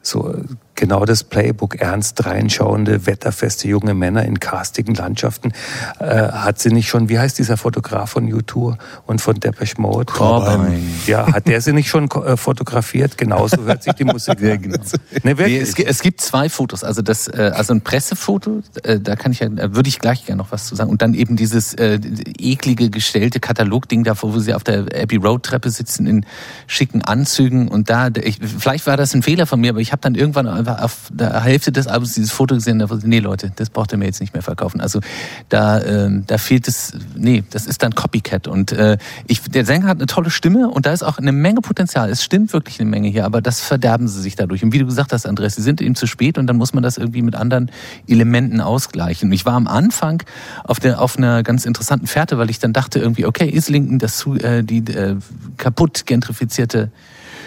so 0.00 0.32
äh, 0.32 0.44
genau 0.78 1.04
das 1.04 1.24
Playbook. 1.24 1.80
Ernst 1.80 2.24
reinschauende, 2.24 3.06
wetterfeste 3.06 3.68
junge 3.68 3.94
Männer 3.94 4.24
in 4.24 4.40
castigen 4.40 4.94
Landschaften. 4.94 5.52
Äh, 5.98 6.04
hat 6.04 6.58
sie 6.58 6.70
nicht 6.70 6.88
schon, 6.88 7.08
wie 7.08 7.18
heißt 7.18 7.38
dieser 7.38 7.56
Fotograf 7.56 8.10
von 8.10 8.32
U2 8.32 8.76
und 9.06 9.20
von 9.20 9.38
Depeche 9.38 9.80
Mode? 9.80 10.12
Corbijn. 10.12 10.82
Ja, 11.06 11.32
hat 11.32 11.48
der 11.48 11.60
sie 11.60 11.72
nicht 11.72 11.88
schon 11.88 12.10
äh, 12.10 12.36
fotografiert? 12.36 13.18
Genauso 13.18 13.62
hört 13.64 13.82
sich 13.82 13.92
die 13.94 14.04
Musik 14.04 14.38
an. 14.42 14.60
Ne, 14.60 14.78
Nee, 15.24 15.36
wirklich. 15.36 15.60
es, 15.60 15.78
es 15.78 16.00
gibt 16.00 16.20
zwei 16.20 16.48
Fotos. 16.48 16.84
Also 16.84 17.02
das, 17.02 17.28
äh, 17.28 17.52
also 17.54 17.74
ein 17.74 17.82
Pressefoto, 17.82 18.62
äh, 18.84 19.00
da 19.00 19.16
kann 19.16 19.32
ich 19.32 19.40
ja, 19.40 19.48
da 19.48 19.74
würde 19.74 19.88
ich 19.88 19.98
gleich 19.98 20.24
gerne 20.26 20.38
noch 20.42 20.52
was 20.52 20.66
zu 20.66 20.74
sagen. 20.74 20.90
Und 20.90 21.02
dann 21.02 21.14
eben 21.14 21.36
dieses 21.36 21.74
äh, 21.74 21.98
eklige 22.38 22.88
gestellte 22.90 23.40
Katalogding 23.40 24.04
da, 24.04 24.14
wo 24.20 24.38
sie 24.38 24.54
auf 24.54 24.64
der 24.64 24.86
Abbey 24.94 25.16
Road 25.16 25.42
Treppe 25.42 25.70
sitzen 25.70 26.06
in 26.06 26.24
schicken 26.66 27.02
Anzügen 27.02 27.68
und 27.68 27.90
da, 27.90 28.08
ich, 28.22 28.38
vielleicht 28.38 28.86
war 28.86 28.96
das 28.96 29.14
ein 29.14 29.22
Fehler 29.22 29.46
von 29.46 29.60
mir, 29.60 29.70
aber 29.70 29.80
ich 29.80 29.92
habe 29.92 30.00
dann 30.02 30.14
irgendwann 30.14 30.46
einfach 30.68 30.82
auf 30.82 31.08
der 31.12 31.42
Hälfte 31.42 31.72
des 31.72 31.86
Albums 31.86 32.14
dieses 32.14 32.32
Foto 32.32 32.54
gesehen, 32.54 32.78
da 32.78 32.86
nee 33.02 33.18
Leute, 33.18 33.52
das 33.56 33.70
braucht 33.70 33.92
ihr 33.92 33.98
mir 33.98 34.06
jetzt 34.06 34.20
nicht 34.20 34.34
mehr 34.34 34.42
verkaufen. 34.42 34.80
Also 34.80 35.00
da, 35.48 35.82
ähm, 35.82 36.24
da 36.26 36.38
fehlt 36.38 36.68
es, 36.68 36.92
nee, 37.16 37.44
das 37.50 37.66
ist 37.66 37.82
dann 37.82 37.94
Copycat. 37.94 38.48
Und 38.48 38.72
äh, 38.72 38.98
ich, 39.26 39.42
der 39.42 39.64
Sänger 39.64 39.86
hat 39.86 39.98
eine 39.98 40.06
tolle 40.06 40.30
Stimme 40.30 40.68
und 40.68 40.86
da 40.86 40.92
ist 40.92 41.02
auch 41.02 41.18
eine 41.18 41.32
Menge 41.32 41.60
Potenzial. 41.60 42.10
Es 42.10 42.22
stimmt 42.22 42.52
wirklich 42.52 42.80
eine 42.80 42.90
Menge 42.90 43.08
hier, 43.08 43.24
aber 43.24 43.40
das 43.40 43.60
verderben 43.60 44.08
sie 44.08 44.20
sich 44.20 44.36
dadurch. 44.36 44.62
Und 44.62 44.72
wie 44.72 44.78
du 44.78 44.86
gesagt 44.86 45.12
hast, 45.12 45.26
Andreas, 45.26 45.56
sie 45.56 45.62
sind 45.62 45.80
eben 45.80 45.94
zu 45.94 46.06
spät 46.06 46.38
und 46.38 46.46
dann 46.46 46.56
muss 46.56 46.74
man 46.74 46.82
das 46.82 46.98
irgendwie 46.98 47.22
mit 47.22 47.34
anderen 47.34 47.70
Elementen 48.06 48.60
ausgleichen. 48.60 49.28
Und 49.28 49.32
ich 49.32 49.46
war 49.46 49.54
am 49.54 49.66
Anfang 49.66 50.22
auf, 50.64 50.80
der, 50.80 51.00
auf 51.00 51.16
einer 51.16 51.42
ganz 51.42 51.64
interessanten 51.64 52.06
Fährte, 52.06 52.38
weil 52.38 52.50
ich 52.50 52.58
dann 52.58 52.72
dachte 52.72 52.98
irgendwie, 52.98 53.26
okay, 53.26 53.48
Islington, 53.48 53.98
das, 53.98 54.26
äh, 54.26 54.62
die 54.62 54.78
äh, 54.78 55.16
kaputt 55.56 56.06
gentrifizierte 56.06 56.90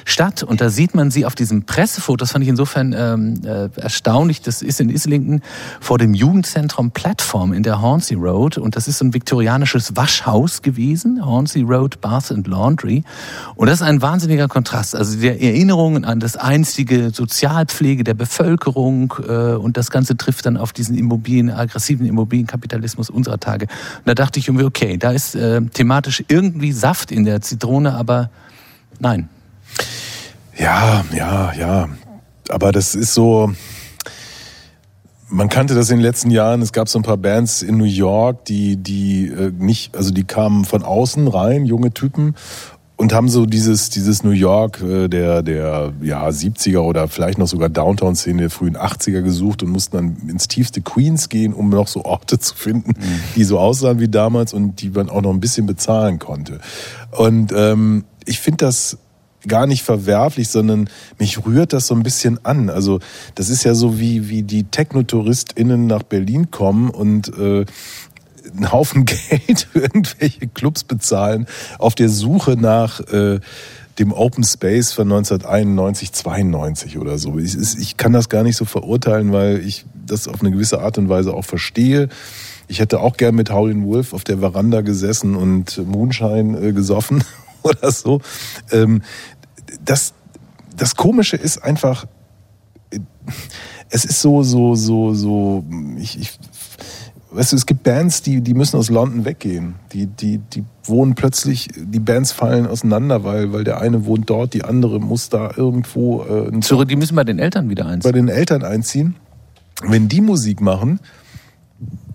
Stadt. 0.06 0.44
Und 0.44 0.62
da 0.62 0.70
sieht 0.70 0.96
man 0.96 1.12
sie 1.12 1.26
auf 1.26 1.36
diesem 1.36 1.64
Pressefoto, 1.64 2.18
das 2.18 2.32
fand 2.32 2.44
ich 2.44 2.50
insofern 2.50 2.94
ähm, 2.98 3.42
äh, 3.46 3.70
erstaunlich, 3.80 4.42
das 4.42 4.62
ist 4.62 4.80
in 4.80 4.90
Islington 4.90 5.42
vor 5.80 5.98
dem 5.98 6.14
Jugendzentrum 6.14 6.92
Plattform 6.92 7.54
in 7.54 7.64
der 7.64 7.82
Hornsey 7.82 8.18
Road. 8.18 8.58
Und 8.58 8.76
das 8.76 8.88
ist 8.88 9.00
so 9.00 9.06
ein 9.06 9.14
viktorianisches 9.14 9.96
Waschhaus 9.96 10.62
gewesen, 10.62 11.26
Hornsey 11.26 11.62
Road 11.62 12.02
Bath 12.02 12.32
and 12.32 12.48
Laundry. 12.48 13.04
Und 13.56 13.68
das 13.68 13.82
ist 13.82 13.88
ein 13.88 14.02
wahnsinniger 14.02 14.48
Kontrast. 14.48 14.96
Also 14.96 15.20
der 15.20 15.42
Erinnerungen 15.42 16.06
an 16.06 16.20
das 16.20 16.38
einstige 16.38 17.12
Sozialpflege 17.12 18.04
der 18.04 18.14
Bevölkerung 18.14 19.14
äh, 19.28 19.54
und 19.56 19.78
das 19.78 19.92
Ganze 19.92 20.18
trifft 20.18 20.46
dann 20.46 20.58
auf 20.58 20.74
diesen 20.74 20.98
Immobilien, 20.98 21.50
aggressiven 21.50 22.06
Immobilienkapitalismus 22.06 23.10
unserer 23.10 23.40
Tage. 23.40 23.68
Und 24.00 24.08
da 24.08 24.14
dachte 24.14 24.40
ich 24.40 24.48
irgendwie, 24.48 24.66
okay, 24.66 24.98
da 24.98 25.12
ist 25.12 25.36
äh, 25.36 25.62
thematisch 25.62 26.24
irgendwie 26.28 26.72
Saft 26.72 27.12
in 27.12 27.26
der 27.26 27.42
Zitrone, 27.42 27.94
aber 27.94 28.30
nein. 29.00 29.30
Ja, 30.58 31.04
ja, 31.14 31.54
ja. 31.54 31.90
Aber 32.50 32.72
das 32.72 32.96
ist 32.96 33.14
so. 33.14 33.52
Man 35.30 35.48
kannte 35.48 35.76
das 35.76 35.90
in 35.90 35.98
den 35.98 36.04
letzten 36.04 36.30
Jahren. 36.30 36.62
Es 36.62 36.74
gab 36.74 36.90
so 36.90 37.00
ein 37.00 37.04
paar 37.04 37.18
Bands 37.18 37.62
in 37.62 37.78
New 37.78 37.86
York, 37.86 38.44
die, 38.46 38.76
die 38.76 39.28
äh, 39.28 39.52
nicht, 39.58 39.96
also 39.96 40.12
die 40.12 40.26
kamen 40.26 40.66
von 40.66 40.84
außen 40.84 41.28
rein, 41.30 41.66
junge 41.66 41.94
Typen, 41.94 42.36
und 43.02 43.14
haben 43.14 43.30
so 43.30 43.48
dieses, 43.48 43.90
dieses 43.90 44.24
New 44.24 44.30
York 44.30 44.80
äh, 44.82 45.08
der, 45.08 45.42
der 45.42 45.92
ja, 46.02 46.28
70er 46.28 46.82
oder 46.82 47.08
vielleicht 47.08 47.40
noch 47.40 47.48
sogar 47.48 47.68
Downtown-Szene 47.68 48.42
der 48.42 48.50
frühen 48.52 48.78
80er 48.78 49.24
gesucht 49.24 49.64
und 49.64 49.72
mussten 49.72 49.98
dann 49.98 50.30
ins 50.30 50.48
tiefste 50.48 50.82
Queens 50.82 51.28
gehen, 51.28 51.54
um 51.54 51.70
noch 51.70 51.88
so 51.88 52.06
Orte 52.06 52.38
zu 52.38 52.54
finden, 52.54 52.92
mhm. 52.92 53.20
die 53.36 53.44
so 53.44 53.58
aussahen 53.58 54.00
wie 54.00 54.08
damals 54.08 54.54
und 54.54 54.82
die 54.82 54.92
man 54.92 55.10
auch 55.10 55.24
noch 55.24 55.32
ein 55.32 55.40
bisschen 55.40 55.66
bezahlen 55.66 56.20
konnte. 56.20 56.60
Und 57.10 57.52
ähm, 57.56 58.04
ich 58.26 58.40
finde 58.40 58.66
das 58.66 59.00
gar 59.48 59.68
nicht 59.68 59.84
verwerflich, 59.84 60.50
sondern 60.50 60.90
mich 61.18 61.46
rührt 61.46 61.74
das 61.74 61.88
so 61.88 61.96
ein 61.96 62.04
bisschen 62.04 62.44
an. 62.46 62.70
Also 62.70 63.00
das 63.36 63.50
ist 63.50 63.64
ja 63.64 63.74
so 63.74 64.00
wie, 64.00 64.30
wie 64.30 64.44
die 64.44 64.64
TechnotouristInnen 64.64 65.88
nach 65.88 66.04
Berlin 66.04 66.52
kommen 66.52 66.90
und 66.90 67.30
äh, 67.38 67.66
einen 68.56 68.72
Haufen 68.72 69.06
Geld 69.30 69.68
für 69.72 69.80
irgendwelche 69.80 70.48
Clubs 70.48 70.84
bezahlen 70.84 71.48
auf 71.80 71.96
der 71.96 72.10
Suche 72.10 72.58
nach 72.58 73.00
äh, 73.12 73.40
dem 74.00 74.14
Open 74.14 74.44
Space 74.44 74.94
von 74.94 75.12
1991, 75.12 76.14
92 76.14 76.98
oder 76.98 77.18
so. 77.18 77.38
Ich, 77.38 77.56
ich 77.56 77.98
kann 77.98 78.14
das 78.14 78.30
gar 78.30 78.44
nicht 78.44 78.58
so 78.58 78.66
verurteilen, 78.66 79.32
weil 79.32 79.60
ich 79.60 79.86
das 79.94 80.28
auf 80.28 80.42
eine 80.42 80.52
gewisse 80.52 80.82
Art 80.82 80.98
und 80.98 81.10
Weise 81.10 81.34
auch 81.34 81.46
verstehe. 81.46 82.10
Ich 82.68 82.80
hätte 82.80 83.02
auch 83.02 83.18
gern 83.18 83.36
mit 83.36 83.52
Howlin' 83.52 83.86
Wolf 83.86 84.14
auf 84.14 84.24
der 84.24 84.40
Veranda 84.40 84.82
gesessen 84.82 85.36
und 85.36 85.78
Moonshine 85.86 86.58
äh, 86.60 86.74
gesoffen 86.74 87.24
oder 87.64 87.92
so. 87.92 88.22
Ähm, 88.72 89.02
das, 89.84 90.14
das 90.76 90.96
Komische 90.96 91.38
ist 91.38 91.64
einfach, 91.64 92.06
es 93.90 94.06
ist 94.06 94.22
so, 94.22 94.44
so, 94.44 94.76
so, 94.76 95.14
so, 95.14 95.64
ich, 95.98 96.20
ich 96.20 96.40
weißt 97.32 97.54
du, 97.54 97.56
es 97.56 97.66
gibt 97.66 97.84
Bands, 97.84 98.22
die, 98.22 98.42
die 98.42 98.54
müssen 98.54 98.78
aus 98.78 98.90
London 98.90 99.26
weggehen. 99.26 99.76
Die, 99.94 100.08
die, 100.08 100.38
die 100.38 100.64
wohnen 100.84 101.16
plötzlich, 101.16 101.70
die 101.76 102.00
Bands 102.00 102.32
fallen 102.32 102.68
auseinander, 102.68 103.24
weil, 103.24 103.54
weil 103.54 103.64
der 103.64 103.80
eine 103.80 104.06
wohnt 104.06 104.30
dort, 104.30 104.54
die 104.54 104.64
andere 104.64 105.00
muss 105.00 105.30
da 105.30 105.52
irgendwo. 105.56 106.24
Äh, 106.24 106.60
Zurück, 106.60 106.90
die 106.90 106.96
müssen 106.96 107.16
bei 107.16 107.24
den 107.24 107.40
Eltern 107.40 107.70
wieder 107.70 107.86
einziehen. 107.86 108.12
Bei 108.12 108.18
den 108.18 108.28
Eltern 108.28 108.64
einziehen. 108.64 109.16
Wenn 109.84 110.08
die 110.10 110.22
Musik 110.22 110.62
machen, 110.62 111.00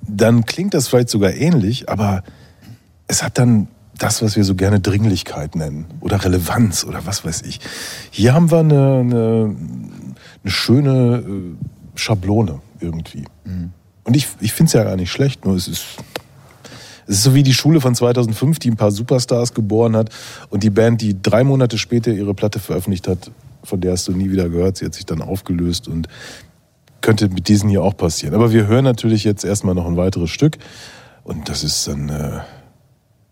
dann 0.06 0.44
klingt 0.44 0.74
das 0.74 0.88
vielleicht 0.88 1.08
sogar 1.08 1.32
ähnlich, 1.32 1.88
aber 1.88 2.22
es 3.08 3.22
hat 3.22 3.38
dann 3.38 3.68
das, 3.98 4.22
was 4.22 4.36
wir 4.36 4.44
so 4.44 4.54
gerne 4.54 4.80
Dringlichkeit 4.80 5.56
nennen 5.56 5.86
oder 6.00 6.22
Relevanz 6.22 6.84
oder 6.84 7.06
was 7.06 7.24
weiß 7.24 7.42
ich. 7.42 7.60
Hier 8.10 8.34
haben 8.34 8.50
wir 8.50 8.58
eine, 8.58 8.98
eine, 8.98 9.56
eine 10.42 10.50
schöne 10.50 11.24
äh, 11.26 11.98
Schablone 11.98 12.60
irgendwie. 12.80 13.24
Mhm. 13.44 13.72
Und 14.04 14.16
ich, 14.16 14.28
ich 14.40 14.52
finde 14.52 14.68
es 14.68 14.72
ja 14.74 14.84
gar 14.84 14.96
nicht 14.96 15.10
schlecht, 15.10 15.44
nur 15.44 15.56
es 15.56 15.66
ist, 15.66 15.84
es 17.06 17.16
ist 17.16 17.22
so 17.22 17.34
wie 17.34 17.42
die 17.42 17.54
Schule 17.54 17.80
von 17.80 17.94
2005, 17.94 18.58
die 18.58 18.70
ein 18.70 18.76
paar 18.76 18.90
Superstars 18.90 19.54
geboren 19.54 19.96
hat 19.96 20.10
und 20.50 20.62
die 20.62 20.70
Band, 20.70 21.00
die 21.00 21.20
drei 21.20 21.42
Monate 21.42 21.78
später 21.78 22.12
ihre 22.12 22.34
Platte 22.34 22.58
veröffentlicht 22.58 23.08
hat, 23.08 23.30
von 23.64 23.80
der 23.80 23.92
hast 23.92 24.06
du 24.06 24.12
nie 24.12 24.30
wieder 24.30 24.48
gehört, 24.48 24.76
sie 24.76 24.84
hat 24.84 24.94
sich 24.94 25.06
dann 25.06 25.22
aufgelöst 25.22 25.88
und 25.88 26.08
könnte 27.00 27.28
mit 27.28 27.48
diesen 27.48 27.68
hier 27.68 27.82
auch 27.82 27.96
passieren. 27.96 28.34
Aber 28.34 28.52
wir 28.52 28.66
hören 28.66 28.84
natürlich 28.84 29.24
jetzt 29.24 29.44
erstmal 29.44 29.74
noch 29.74 29.86
ein 29.86 29.96
weiteres 29.96 30.30
Stück 30.30 30.58
und 31.24 31.48
das 31.48 31.64
ist 31.64 31.88
dann... 31.88 32.10
Äh, 32.10 32.40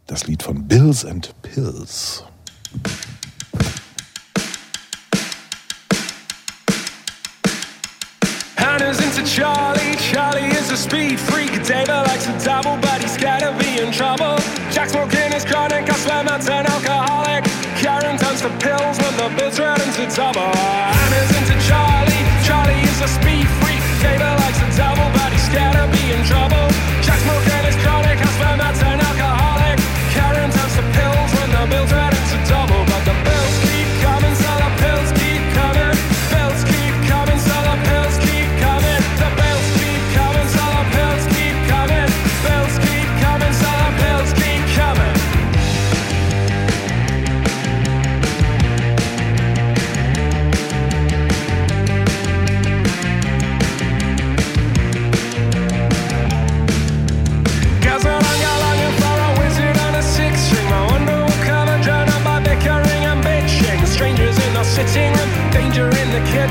das 0.06 0.26
Lied 0.26 0.42
von 0.42 0.66
Bills 0.68 1.04
and 1.04 1.30
Pills. 1.42 2.24
Hannah's 8.56 9.00
into 9.00 9.24
Charlie, 9.24 9.96
Charlie 9.96 10.50
is 10.56 10.70
a 10.70 10.76
speed 10.76 11.18
freak. 11.18 11.52
David 11.64 11.88
likes 11.88 12.26
to 12.26 12.32
double, 12.44 12.76
but 12.82 13.00
he's 13.00 13.14
scared 13.14 13.42
of 13.42 13.58
being 13.58 13.90
trouble. 13.92 14.36
Jack 14.70 14.90
smoking 14.90 15.32
is 15.32 15.44
chronic, 15.44 15.88
I 15.88 15.96
swear 15.96 16.24
Matt's 16.24 16.48
an 16.48 16.66
alcoholic. 16.66 17.44
Karen 17.80 18.18
turns 18.18 18.42
to 18.42 18.50
pills 18.60 18.98
when 19.00 19.16
the 19.16 19.28
bills 19.38 19.58
run 19.58 19.80
into 19.80 20.04
double. 20.14 20.52
Hannah's 20.52 21.30
into 21.38 21.56
Charlie, 21.64 22.24
Charlie 22.44 22.82
is 22.84 23.00
a 23.00 23.08
speed 23.08 23.48
freak. 23.64 23.80
David 24.02 24.36
likes 24.44 24.58
to 24.60 24.68
double, 24.76 25.08
but 25.16 25.32
he's 25.32 25.44
scared 25.48 25.76
of 25.76 25.90
being 25.92 26.22
trouble. 26.24 26.93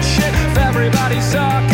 shit 0.01 0.33
if 0.33 0.57
everybody 0.57 1.19
sucks. 1.21 1.72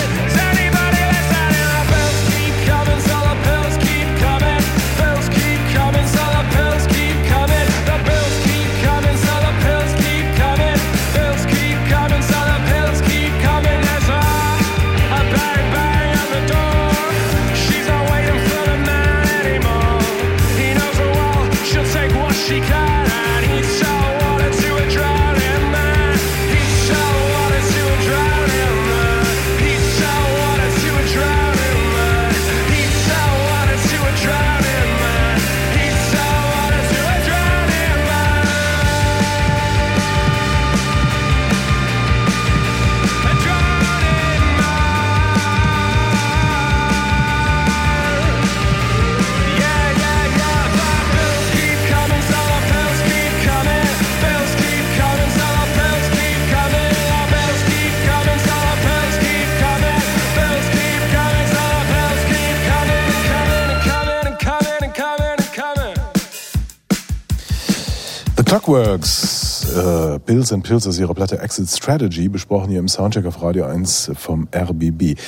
Clockworks, 68.49 69.75
äh, 69.75 70.17
Pills 70.17 70.51
and 70.51 70.63
Pills 70.63 70.87
aus 70.87 70.97
ihrer 70.97 71.13
Platte 71.13 71.37
Exit 71.37 71.69
Strategy, 71.69 72.29
besprochen 72.29 72.71
hier 72.71 72.79
im 72.79 72.87
Soundcheck 72.87 73.27
auf 73.27 73.43
Radio 73.43 73.65
1 73.65 74.13
vom 74.15 74.47
RBB. 74.51 75.19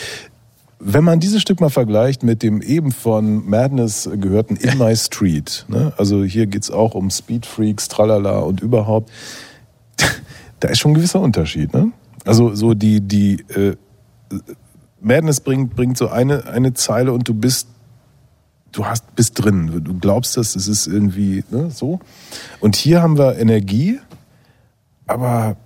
Wenn 0.80 1.04
man 1.04 1.20
dieses 1.20 1.40
Stück 1.40 1.62
mal 1.62 1.70
vergleicht 1.70 2.24
mit 2.24 2.42
dem 2.42 2.64
eben 2.64 2.92
von 2.92 3.48
Madness 3.48 4.10
gehörten 4.12 4.56
In 4.56 4.80
My 4.80 4.96
Street, 4.96 5.68
ne? 5.68 5.94
also 5.98 6.24
hier 6.24 6.48
geht's 6.48 6.72
auch 6.72 6.96
um 6.96 7.12
Speed 7.12 7.46
Freaks, 7.46 7.90
Tralala 7.90 8.40
und 8.40 8.60
überhaupt, 8.62 9.12
da 10.60 10.70
ist 10.70 10.80
schon 10.80 10.94
ein 10.94 10.96
gewisser 10.96 11.22
Unterschied. 11.22 11.76
Ne? 11.76 11.92
Also 12.26 12.56
so 12.56 12.74
die, 12.74 13.02
die 13.02 13.46
äh, 13.54 13.76
Madness 15.00 15.42
bringt, 15.42 15.76
bringt 15.76 15.96
so 15.96 16.08
eine, 16.08 16.48
eine 16.48 16.74
Zeile 16.74 17.14
und 17.14 17.28
du 17.28 17.36
bist 17.36 17.68
du 18.72 18.86
hast 18.86 19.16
bist 19.16 19.44
drin, 19.44 19.84
du 19.84 20.00
glaubst 20.00 20.38
das, 20.38 20.56
es 20.56 20.68
ist 20.68 20.88
irgendwie 20.88 21.44
ne, 21.50 21.72
so. 21.72 22.00
Und 22.60 22.76
hier 22.76 23.02
haben 23.02 23.18
wir 23.18 23.38
Energie, 23.38 24.00
aber 25.08 25.58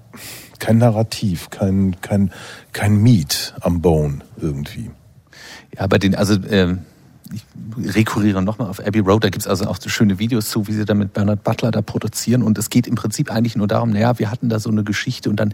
kein 0.60 0.78
Narrativ, 0.78 1.50
kein 1.50 1.96
kein 2.02 2.32
kein 2.74 3.02
Meat 3.02 3.54
am 3.62 3.82
Bone 3.82 4.20
irgendwie. 4.38 4.92
Ja, 5.78 5.88
bei 5.88 5.98
den, 5.98 6.16
also 6.16 6.36
ähm, 6.50 6.86
ich 7.34 7.44
rekurriere 7.96 8.42
nochmal 8.42 8.70
auf 8.70 8.80
Abbey 8.80 9.00
Road, 9.00 9.24
da 9.24 9.30
gibt's 9.30 9.48
also 9.48 9.66
auch 9.66 9.78
so 9.80 9.90
schöne 9.90 10.20
Videos 10.20 10.50
zu, 10.50 10.68
wie 10.68 10.74
sie 10.74 10.86
da 10.86 10.94
mit 10.94 11.14
Bernard 11.14 11.44
Butler 11.44 11.72
da 11.72 11.82
produzieren. 11.82 12.44
Und 12.44 12.58
es 12.58 12.70
geht 12.70 12.88
im 12.88 12.96
Prinzip 12.96 13.32
eigentlich 13.32 13.56
nur 13.56 13.68
darum, 13.68 13.90
naja, 13.90 14.20
wir 14.20 14.30
hatten 14.30 14.48
da 14.48 14.60
so 14.60 14.70
eine 14.70 14.84
Geschichte 14.84 15.30
und 15.30 15.40
dann, 15.40 15.54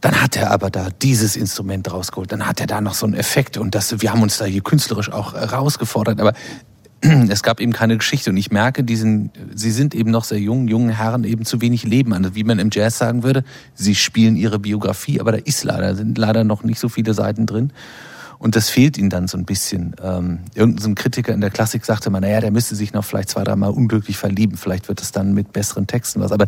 dann 0.00 0.20
hat 0.20 0.36
er 0.36 0.50
aber 0.50 0.70
da 0.70 0.88
dieses 1.02 1.36
Instrument 1.36 1.90
rausgeholt, 1.90 2.30
dann 2.32 2.46
hat 2.46 2.60
er 2.60 2.66
da 2.66 2.80
noch 2.80 2.94
so 2.94 3.06
einen 3.06 3.14
Effekt 3.14 3.56
und 3.56 3.74
das, 3.74 4.00
wir 4.00 4.12
haben 4.12 4.22
uns 4.22 4.38
da 4.38 4.44
hier 4.44 4.62
künstlerisch 4.62 5.10
auch 5.10 5.32
herausgefordert. 5.32 6.20
Aber 6.20 6.34
es 7.28 7.42
gab 7.42 7.60
eben 7.60 7.72
keine 7.72 7.96
Geschichte 7.96 8.30
und 8.30 8.36
ich 8.36 8.50
merke 8.50 8.84
diesen, 8.84 9.30
sie 9.54 9.70
sind 9.70 9.94
eben 9.94 10.10
noch 10.10 10.24
sehr 10.24 10.38
jung, 10.38 10.68
jungen 10.68 10.90
Herren 10.90 11.24
eben 11.24 11.44
zu 11.44 11.60
wenig 11.60 11.84
Leben 11.84 12.12
an. 12.12 12.34
Wie 12.34 12.44
man 12.44 12.58
im 12.58 12.70
Jazz 12.72 12.98
sagen 12.98 13.22
würde, 13.22 13.44
sie 13.74 13.94
spielen 13.94 14.36
ihre 14.36 14.58
Biografie, 14.58 15.20
aber 15.20 15.32
da 15.32 15.38
ist 15.38 15.64
leider, 15.64 15.94
sind 15.94 16.18
leider 16.18 16.44
noch 16.44 16.62
nicht 16.62 16.80
so 16.80 16.88
viele 16.88 17.14
Seiten 17.14 17.46
drin. 17.46 17.72
Und 18.38 18.56
das 18.56 18.68
fehlt 18.68 18.98
ihnen 18.98 19.10
dann 19.10 19.28
so 19.28 19.38
ein 19.38 19.44
bisschen. 19.44 19.96
Ähm, 20.02 20.40
irgendein 20.54 20.82
so 20.82 20.88
ein 20.88 20.94
Kritiker 20.94 21.32
in 21.32 21.40
der 21.40 21.50
Klassik 21.50 21.84
sagte 21.84 22.10
mal, 22.10 22.20
naja, 22.20 22.40
der 22.40 22.50
müsste 22.50 22.74
sich 22.74 22.92
noch 22.92 23.04
vielleicht 23.04 23.30
zwei, 23.30 23.44
dreimal 23.44 23.70
unglücklich 23.70 24.16
verlieben. 24.18 24.56
Vielleicht 24.56 24.88
wird 24.88 25.00
es 25.00 25.12
dann 25.12 25.32
mit 25.32 25.52
besseren 25.52 25.86
Texten 25.86 26.20
was. 26.20 26.32
Aber 26.32 26.46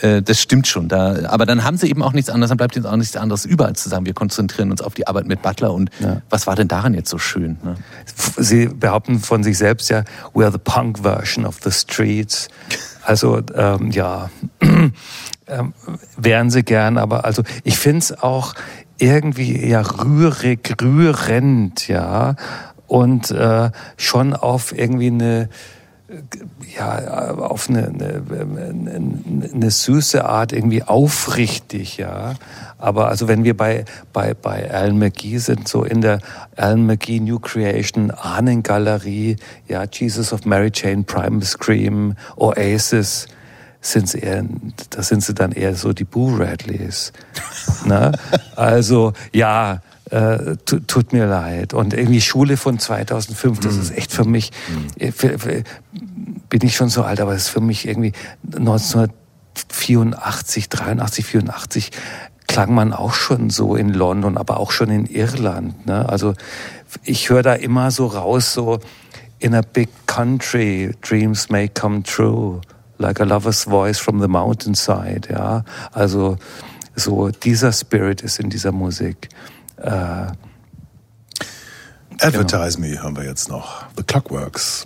äh, 0.00 0.22
das 0.22 0.40
stimmt 0.40 0.66
schon. 0.66 0.88
Da, 0.88 1.28
aber 1.28 1.46
dann 1.46 1.64
haben 1.64 1.76
sie 1.76 1.88
eben 1.88 2.02
auch 2.02 2.12
nichts 2.12 2.30
anderes, 2.30 2.48
dann 2.48 2.58
bleibt 2.58 2.76
ihnen 2.76 2.86
auch 2.86 2.96
nichts 2.96 3.16
anderes 3.16 3.44
über, 3.44 3.66
als 3.66 3.82
zu 3.82 3.88
sagen, 3.88 4.06
wir 4.06 4.14
konzentrieren 4.14 4.70
uns 4.70 4.82
auf 4.82 4.94
die 4.94 5.06
Arbeit 5.06 5.26
mit 5.26 5.42
Butler. 5.42 5.72
Und 5.72 5.90
ja. 6.00 6.22
was 6.30 6.46
war 6.46 6.56
denn 6.56 6.68
daran 6.68 6.94
jetzt 6.94 7.10
so 7.10 7.18
schön? 7.18 7.58
Ne? 7.62 7.76
Sie 8.36 8.66
behaupten 8.66 9.20
von 9.20 9.42
sich 9.42 9.58
selbst 9.58 9.90
ja, 9.90 10.04
we 10.34 10.44
are 10.44 10.52
the 10.52 10.58
punk 10.58 11.00
version 11.00 11.44
of 11.44 11.58
the 11.62 11.70
streets. 11.70 12.48
Also 13.04 13.40
ähm, 13.54 13.90
ja, 13.90 14.28
ähm, 14.60 15.72
wären 16.16 16.50
sie 16.50 16.62
gern, 16.62 16.98
aber 16.98 17.24
also 17.24 17.42
ich 17.64 17.78
finde 17.78 17.98
es 18.00 18.12
auch 18.12 18.54
irgendwie 18.98 19.66
ja 19.66 19.80
rührig, 19.80 20.76
rührend, 20.80 21.88
ja, 21.88 22.36
und 22.86 23.30
äh, 23.30 23.70
schon 23.96 24.34
auf 24.34 24.76
irgendwie 24.76 25.08
eine 25.08 25.48
ja, 26.74 27.34
auf 27.34 27.68
eine, 27.68 27.88
eine, 27.88 28.22
eine, 29.52 29.70
süße 29.70 30.24
Art 30.24 30.54
irgendwie 30.54 30.82
aufrichtig, 30.82 31.98
ja. 31.98 32.34
Aber 32.78 33.08
also 33.08 33.28
wenn 33.28 33.44
wir 33.44 33.54
bei, 33.54 33.84
bei, 34.14 34.32
bei 34.32 34.70
Alan 34.70 34.98
McGee 34.98 35.36
sind, 35.36 35.68
so 35.68 35.84
in 35.84 36.00
der 36.00 36.20
Alan 36.56 36.86
McGee 36.86 37.20
New 37.20 37.38
Creation 37.38 38.10
Ahnengalerie, 38.10 39.36
ja, 39.66 39.84
Jesus 39.84 40.32
of 40.32 40.46
Mary 40.46 40.70
Jane, 40.72 41.02
Prime 41.02 41.44
Scream, 41.44 42.14
Oasis, 42.36 43.26
sind 43.80 44.08
sie 44.08 44.18
eher, 44.18 44.44
da 44.90 45.02
sind 45.02 45.22
sie 45.22 45.34
dann 45.34 45.52
eher 45.52 45.74
so 45.74 45.92
die 45.92 46.04
Boo 46.04 46.36
Radleys. 46.36 47.12
ne? 47.84 48.12
Also 48.56 49.12
ja, 49.32 49.82
äh, 50.10 50.56
tut 50.64 51.12
mir 51.12 51.26
leid. 51.26 51.74
Und 51.74 51.92
irgendwie 51.94 52.20
Schule 52.20 52.56
von 52.56 52.78
2005, 52.78 53.58
das 53.60 53.76
ist 53.76 53.96
echt 53.96 54.12
für 54.12 54.24
mich, 54.24 54.50
für, 55.14 55.38
für, 55.38 55.62
bin 56.48 56.62
ich 56.62 56.76
schon 56.76 56.88
so 56.88 57.02
alt, 57.02 57.20
aber 57.20 57.32
das 57.32 57.42
ist 57.42 57.50
für 57.50 57.60
mich 57.60 57.86
irgendwie 57.86 58.12
1984, 58.44 60.68
83, 60.68 61.24
84 61.24 61.90
klang 62.46 62.74
man 62.74 62.92
auch 62.94 63.12
schon 63.12 63.50
so 63.50 63.76
in 63.76 63.90
London, 63.90 64.38
aber 64.38 64.58
auch 64.58 64.72
schon 64.72 64.90
in 64.90 65.06
Irland. 65.06 65.86
Ne? 65.86 66.08
Also 66.08 66.34
ich 67.04 67.28
höre 67.28 67.42
da 67.42 67.52
immer 67.52 67.90
so 67.90 68.06
raus, 68.06 68.54
so 68.54 68.78
in 69.38 69.54
a 69.54 69.60
big 69.60 69.90
country, 70.06 70.94
dreams 71.02 71.50
may 71.50 71.68
come 71.68 72.02
true 72.02 72.62
like 72.98 73.20
a 73.20 73.24
lover's 73.24 73.64
voice 73.64 73.98
from 73.98 74.20
the 74.20 74.28
mountainside, 74.28 75.28
ja. 75.30 75.64
Also 75.92 76.38
so 76.94 77.30
dieser 77.30 77.72
Spirit 77.72 78.22
ist 78.22 78.40
in 78.40 78.50
dieser 78.50 78.72
Musik. 78.72 79.28
Äh, 79.76 80.32
Advertise 82.20 82.78
genau. 82.78 82.94
Me 82.94 83.02
haben 83.02 83.16
wir 83.16 83.24
jetzt 83.24 83.48
noch. 83.48 83.84
The 83.96 84.02
Clockworks. 84.02 84.84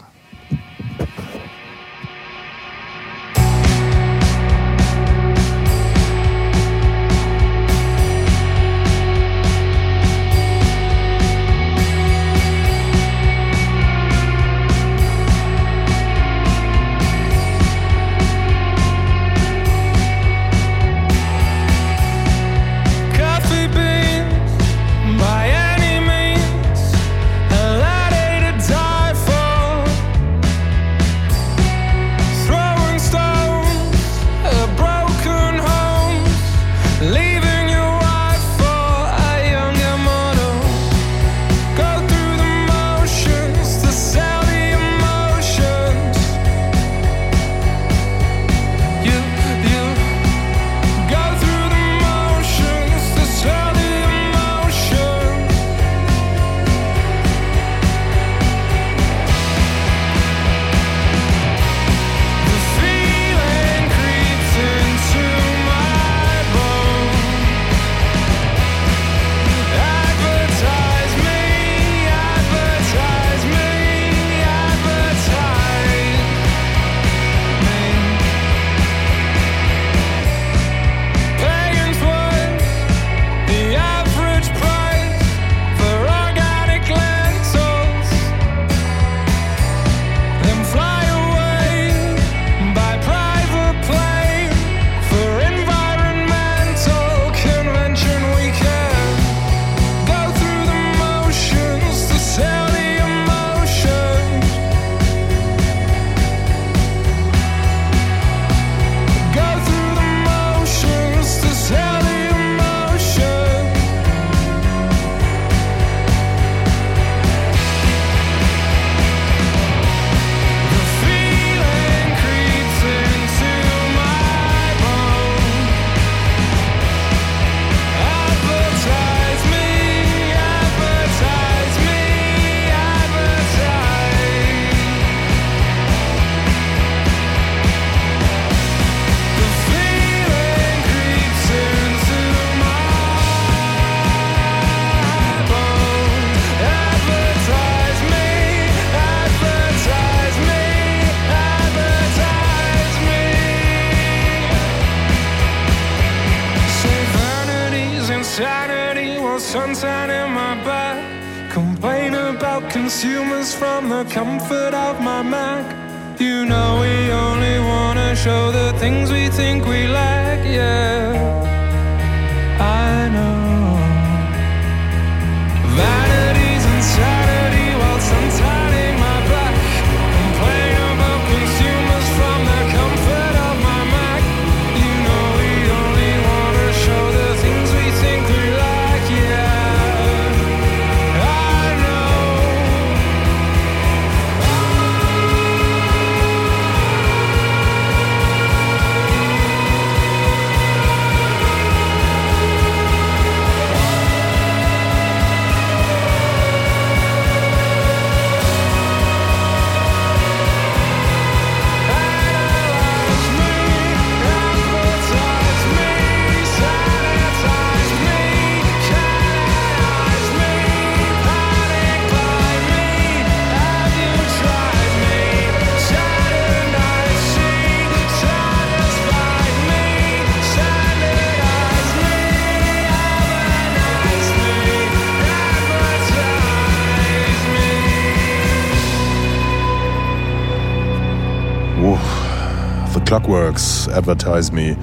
Clockworks, 243.32 243.88
Advertise 243.88 244.52
Me, 244.52 244.76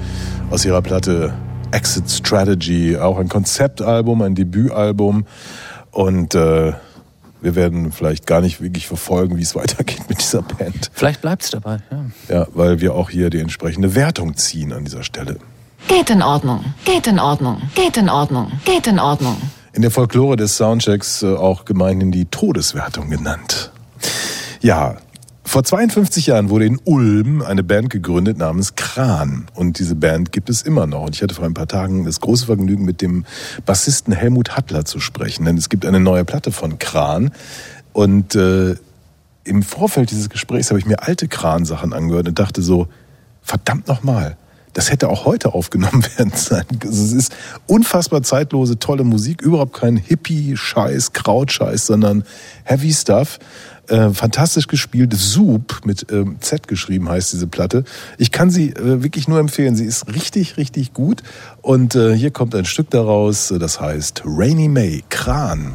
aus 0.50 0.64
ihrer 0.64 0.82
Platte 0.82 1.32
Exit 1.70 2.10
Strategy, 2.10 2.96
auch 2.96 3.16
ein 3.18 3.28
Konzeptalbum, 3.28 4.22
ein 4.22 4.34
Debütalbum. 4.34 5.24
Und 5.92 6.34
äh, 6.34 6.72
wir 7.40 7.54
werden 7.54 7.92
vielleicht 7.92 8.26
gar 8.26 8.40
nicht 8.40 8.60
wirklich 8.60 8.88
verfolgen, 8.88 9.36
wie 9.36 9.42
es 9.42 9.54
weitergeht 9.54 10.02
mit 10.08 10.20
dieser 10.20 10.42
Band. 10.42 10.90
Vielleicht 10.92 11.20
bleibt's 11.20 11.50
dabei. 11.50 11.78
Ja. 11.92 12.38
Ja, 12.40 12.46
weil 12.52 12.80
wir 12.80 12.96
auch 12.96 13.08
hier 13.08 13.30
die 13.30 13.38
entsprechende 13.38 13.94
Wertung 13.94 14.36
ziehen 14.36 14.72
an 14.72 14.84
dieser 14.84 15.04
Stelle. 15.04 15.36
Geht 15.86 16.10
in 16.10 16.20
Ordnung, 16.20 16.74
geht 16.84 17.06
in 17.06 17.20
Ordnung, 17.20 17.62
geht 17.76 17.96
in 17.96 18.08
Ordnung, 18.08 18.50
geht 18.64 18.88
in 18.88 18.98
Ordnung. 18.98 19.36
In 19.74 19.82
der 19.82 19.92
Folklore 19.92 20.34
des 20.34 20.56
Soundchecks 20.56 21.22
äh, 21.22 21.36
auch 21.36 21.64
gemeinhin 21.64 22.10
die 22.10 22.24
Todeswertung 22.24 23.10
genannt. 23.10 23.70
Ja, 24.60 24.96
vor 25.50 25.64
52 25.64 26.26
Jahren 26.26 26.48
wurde 26.48 26.64
in 26.64 26.78
Ulm 26.84 27.42
eine 27.42 27.64
Band 27.64 27.90
gegründet 27.90 28.38
namens 28.38 28.76
Kran. 28.76 29.48
Und 29.52 29.80
diese 29.80 29.96
Band 29.96 30.30
gibt 30.30 30.48
es 30.48 30.62
immer 30.62 30.86
noch. 30.86 31.02
Und 31.02 31.16
ich 31.16 31.22
hatte 31.22 31.34
vor 31.34 31.44
ein 31.44 31.54
paar 31.54 31.66
Tagen 31.66 32.04
das 32.04 32.20
große 32.20 32.46
Vergnügen, 32.46 32.84
mit 32.84 33.02
dem 33.02 33.24
Bassisten 33.66 34.14
Helmut 34.14 34.56
Hattler 34.56 34.84
zu 34.84 35.00
sprechen. 35.00 35.46
Denn 35.46 35.56
es 35.56 35.68
gibt 35.68 35.84
eine 35.84 35.98
neue 35.98 36.24
Platte 36.24 36.52
von 36.52 36.78
Kran. 36.78 37.32
Und 37.92 38.36
äh, 38.36 38.76
im 39.42 39.64
Vorfeld 39.64 40.12
dieses 40.12 40.30
Gesprächs 40.30 40.70
habe 40.70 40.78
ich 40.78 40.86
mir 40.86 41.02
alte 41.02 41.26
Kran-Sachen 41.26 41.92
angehört 41.94 42.28
und 42.28 42.38
dachte 42.38 42.62
so, 42.62 42.86
verdammt 43.42 43.88
nochmal. 43.88 44.36
Das 44.72 44.90
hätte 44.90 45.08
auch 45.08 45.24
heute 45.24 45.54
aufgenommen 45.54 46.04
werden 46.16 46.32
sein. 46.34 46.64
Also 46.82 47.04
es 47.04 47.12
ist 47.12 47.32
unfassbar 47.66 48.22
zeitlose, 48.22 48.78
tolle 48.78 49.04
Musik, 49.04 49.42
überhaupt 49.42 49.74
kein 49.74 49.96
Hippie-Scheiß, 49.96 51.12
Krautscheiß, 51.12 51.86
sondern 51.86 52.24
Heavy 52.64 52.92
Stuff. 52.92 53.38
Äh, 53.88 54.10
fantastisch 54.10 54.68
gespielt. 54.68 55.12
Soup 55.14 55.80
mit 55.84 56.06
ähm, 56.12 56.36
Z 56.40 56.68
geschrieben 56.68 57.08
heißt 57.08 57.32
diese 57.32 57.48
Platte. 57.48 57.82
Ich 58.18 58.30
kann 58.30 58.48
sie 58.48 58.70
äh, 58.70 59.02
wirklich 59.02 59.26
nur 59.26 59.40
empfehlen. 59.40 59.74
Sie 59.74 59.84
ist 59.84 60.06
richtig, 60.14 60.56
richtig 60.56 60.94
gut. 60.94 61.24
Und 61.60 61.96
äh, 61.96 62.14
hier 62.14 62.30
kommt 62.30 62.54
ein 62.54 62.66
Stück 62.66 62.90
daraus, 62.90 63.52
das 63.58 63.80
heißt 63.80 64.22
Rainy 64.24 64.68
May, 64.68 65.02
Kran. 65.08 65.74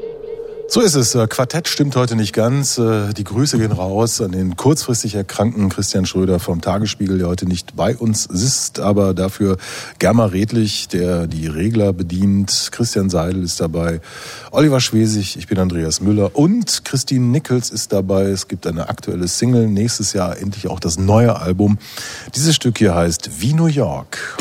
So 0.73 0.79
ist 0.79 0.95
es. 0.95 1.15
Äh, 1.15 1.27
Quartett 1.27 1.67
stimmt 1.67 1.97
heute 1.97 2.15
nicht 2.15 2.31
ganz. 2.31 2.77
Äh, 2.77 3.11
die 3.11 3.25
Grüße 3.25 3.57
gehen 3.57 3.73
raus 3.73 4.21
an 4.21 4.31
den 4.31 4.55
kurzfristig 4.55 5.15
erkrankten 5.15 5.67
Christian 5.67 6.05
Schröder 6.05 6.39
vom 6.39 6.61
Tagesspiegel, 6.61 7.17
der 7.17 7.27
heute 7.27 7.45
nicht 7.45 7.75
bei 7.75 7.93
uns 7.93 8.25
ist, 8.25 8.79
aber 8.79 9.13
dafür 9.13 9.57
Germa 9.99 10.27
Redlich, 10.27 10.87
der 10.87 11.27
die 11.27 11.47
Regler 11.47 11.91
bedient. 11.91 12.69
Christian 12.71 13.09
Seidel 13.09 13.43
ist 13.43 13.59
dabei. 13.59 13.99
Oliver 14.51 14.79
Schwesig, 14.79 15.35
ich 15.35 15.47
bin 15.47 15.59
Andreas 15.59 15.99
Müller 15.99 16.37
und 16.37 16.85
Christine 16.85 17.25
Nichols 17.25 17.69
ist 17.69 17.91
dabei. 17.91 18.27
Es 18.27 18.47
gibt 18.47 18.65
eine 18.65 18.87
aktuelle 18.87 19.27
Single. 19.27 19.67
Nächstes 19.67 20.13
Jahr 20.13 20.37
endlich 20.37 20.69
auch 20.69 20.79
das 20.79 20.97
neue 20.97 21.37
Album. 21.37 21.79
Dieses 22.33 22.55
Stück 22.55 22.77
hier 22.77 22.95
heißt 22.95 23.41
Wie 23.41 23.53
New 23.53 23.65
York. 23.65 24.37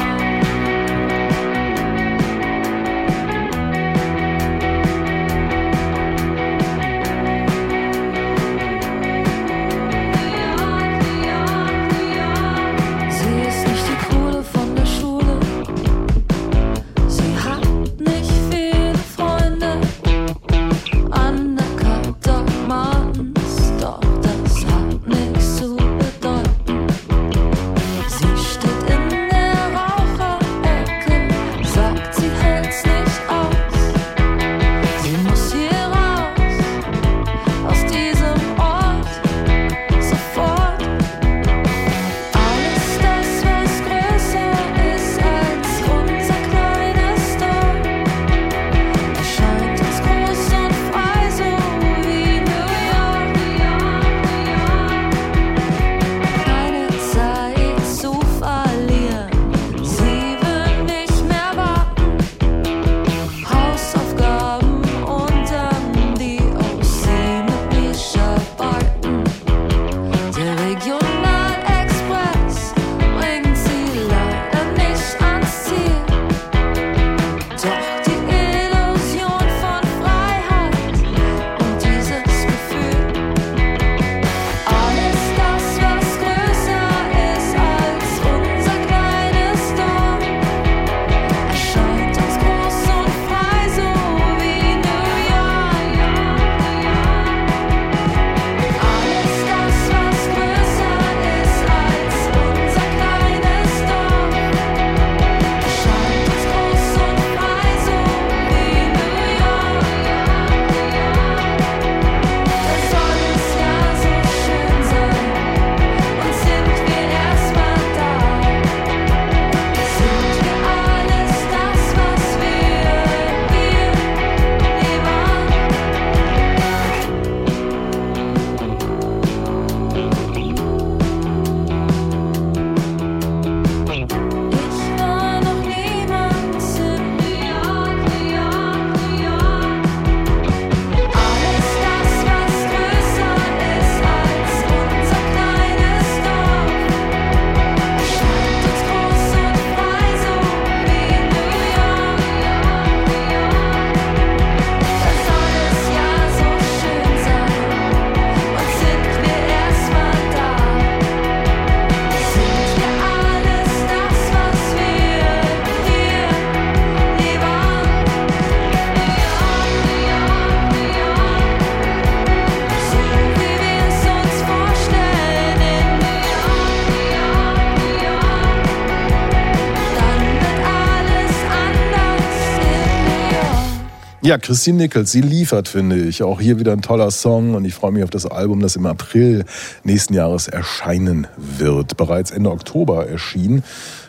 Ja, 184.30 184.38
Christine 184.38 184.78
Nichols, 184.78 185.10
sie 185.10 185.22
liefert, 185.22 185.66
finde 185.66 185.96
ich. 185.96 186.22
Auch 186.22 186.40
hier 186.40 186.60
wieder 186.60 186.70
ein 186.70 186.82
toller 186.82 187.10
Song 187.10 187.56
und 187.56 187.64
ich 187.64 187.74
freue 187.74 187.90
mich 187.90 188.04
auf 188.04 188.10
das 188.10 188.26
Album, 188.26 188.60
das 188.60 188.76
im 188.76 188.86
April 188.86 189.44
nächsten 189.82 190.14
Jahres 190.14 190.46
erscheinen 190.46 191.26
wird. 191.36 191.96
Bereits 191.96 192.30
Ende 192.30 192.52
Oktober 192.52 193.08
erschien, 193.08 193.64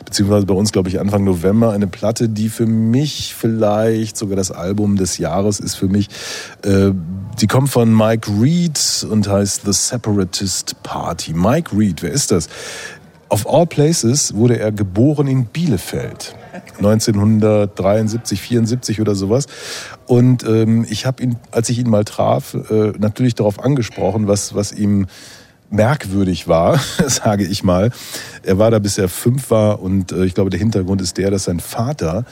beziehungsweise 0.06 0.46
bei 0.46 0.54
uns, 0.54 0.72
glaube 0.72 0.90
ich, 0.90 1.00
Anfang 1.00 1.24
November, 1.24 1.72
eine 1.72 1.88
Platte, 1.88 2.30
die 2.30 2.50
für 2.50 2.68
mich 2.68 3.34
vielleicht 3.34 4.16
sogar 4.16 4.36
das 4.36 4.52
Album 4.52 4.96
des 4.96 5.18
Jahres 5.18 5.60
ist 5.60 5.74
für 5.74 5.88
mich. 5.88 6.08
Äh, 6.64 6.92
die 7.42 7.48
kommt 7.48 7.70
von 7.72 7.92
Mike 7.92 8.30
Reed 8.40 8.80
und 9.10 9.28
heißt 9.28 9.64
The 9.66 9.74
Separatist 9.74 10.84
Party. 10.84 11.34
Mike 11.34 11.76
Reed, 11.76 12.04
wer 12.04 12.12
ist 12.12 12.30
das? 12.30 12.48
Of 13.30 13.52
all 13.52 13.66
places 13.66 14.36
wurde 14.36 14.60
er 14.60 14.72
geboren 14.72 15.26
in 15.26 15.46
Bielefeld. 15.46 16.36
1973, 16.78 18.42
74 18.42 19.02
oder 19.02 19.16
sowas. 19.16 19.48
Und 20.08 20.44
ähm, 20.44 20.86
ich 20.90 21.06
habe 21.06 21.24
ihn, 21.24 21.38
als 21.52 21.70
ich 21.70 21.80
ihn 21.80 21.90
mal 21.90 22.04
traf, 22.04 22.54
äh, 22.54 22.94
natürlich 22.98 23.36
darauf 23.36 23.64
angesprochen, 23.64 24.28
was, 24.28 24.56
was 24.56 24.72
ihm 24.72 25.08
merkwürdig 25.70 26.48
war, 26.48 26.80
sage 27.08 27.46
ich 27.46 27.64
mal. 27.64 27.92
Er 28.44 28.58
war 28.58 28.72
da, 28.72 28.80
bis 28.80 28.98
er 28.98 29.10
fünf 29.10 29.50
war 29.50 29.82
und 29.82 30.12
äh, 30.12 30.26
ich 30.26 30.34
glaube, 30.34 30.50
der 30.50 30.60
Hintergrund 30.60 31.02
ist 31.02 31.18
der, 31.18 31.32
dass 31.32 31.46
sein 31.46 31.60
Vater 31.60 32.26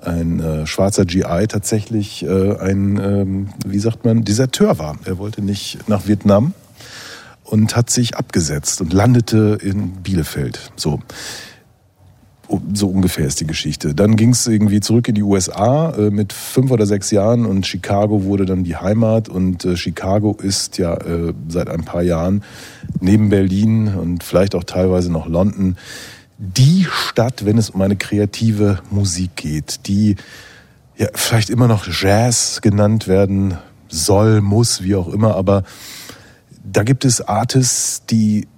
ein 0.00 0.40
äh, 0.40 0.66
schwarzer 0.66 1.04
GI 1.04 1.46
tatsächlich 1.48 2.24
äh, 2.24 2.56
ein, 2.58 2.98
ähm, 2.98 3.48
wie 3.66 3.78
sagt 3.78 4.04
man, 4.04 4.24
Deserteur 4.24 4.78
war. 4.78 4.96
Er 5.04 5.18
wollte 5.18 5.42
nicht 5.42 5.88
nach 5.88 6.06
Vietnam 6.06 6.52
und 7.42 7.76
hat 7.76 7.90
sich 7.90 8.16
abgesetzt 8.16 8.80
und 8.80 8.92
landete 8.92 9.58
in 9.62 10.02
Bielefeld. 10.02 10.72
So. 10.76 11.00
So 12.74 12.88
ungefähr 12.88 13.26
ist 13.26 13.40
die 13.40 13.46
Geschichte. 13.46 13.94
Dann 13.94 14.16
ging 14.16 14.30
es 14.30 14.46
irgendwie 14.46 14.80
zurück 14.80 15.08
in 15.08 15.14
die 15.14 15.22
USA 15.22 15.90
äh, 15.90 16.10
mit 16.10 16.32
fünf 16.32 16.70
oder 16.70 16.86
sechs 16.86 17.10
Jahren 17.10 17.46
und 17.46 17.66
Chicago 17.66 18.24
wurde 18.24 18.44
dann 18.44 18.64
die 18.64 18.76
Heimat 18.76 19.28
und 19.28 19.64
äh, 19.64 19.76
Chicago 19.76 20.36
ist 20.42 20.78
ja 20.78 20.94
äh, 20.94 21.32
seit 21.48 21.68
ein 21.68 21.84
paar 21.84 22.02
Jahren 22.02 22.44
neben 23.00 23.30
Berlin 23.30 23.88
und 23.88 24.22
vielleicht 24.22 24.54
auch 24.54 24.64
teilweise 24.64 25.10
noch 25.10 25.26
London 25.26 25.76
die 26.38 26.86
Stadt, 26.90 27.44
wenn 27.44 27.58
es 27.58 27.70
um 27.70 27.80
eine 27.80 27.96
kreative 27.96 28.80
Musik 28.90 29.36
geht, 29.36 29.86
die 29.86 30.16
ja 30.96 31.08
vielleicht 31.14 31.50
immer 31.50 31.68
noch 31.68 31.86
Jazz 31.88 32.60
genannt 32.60 33.08
werden 33.08 33.58
soll, 33.88 34.40
muss, 34.40 34.82
wie 34.82 34.96
auch 34.96 35.08
immer, 35.08 35.36
aber 35.36 35.62
da 36.64 36.82
gibt 36.82 37.04
es 37.04 37.20
Artists, 37.20 38.06
die 38.06 38.48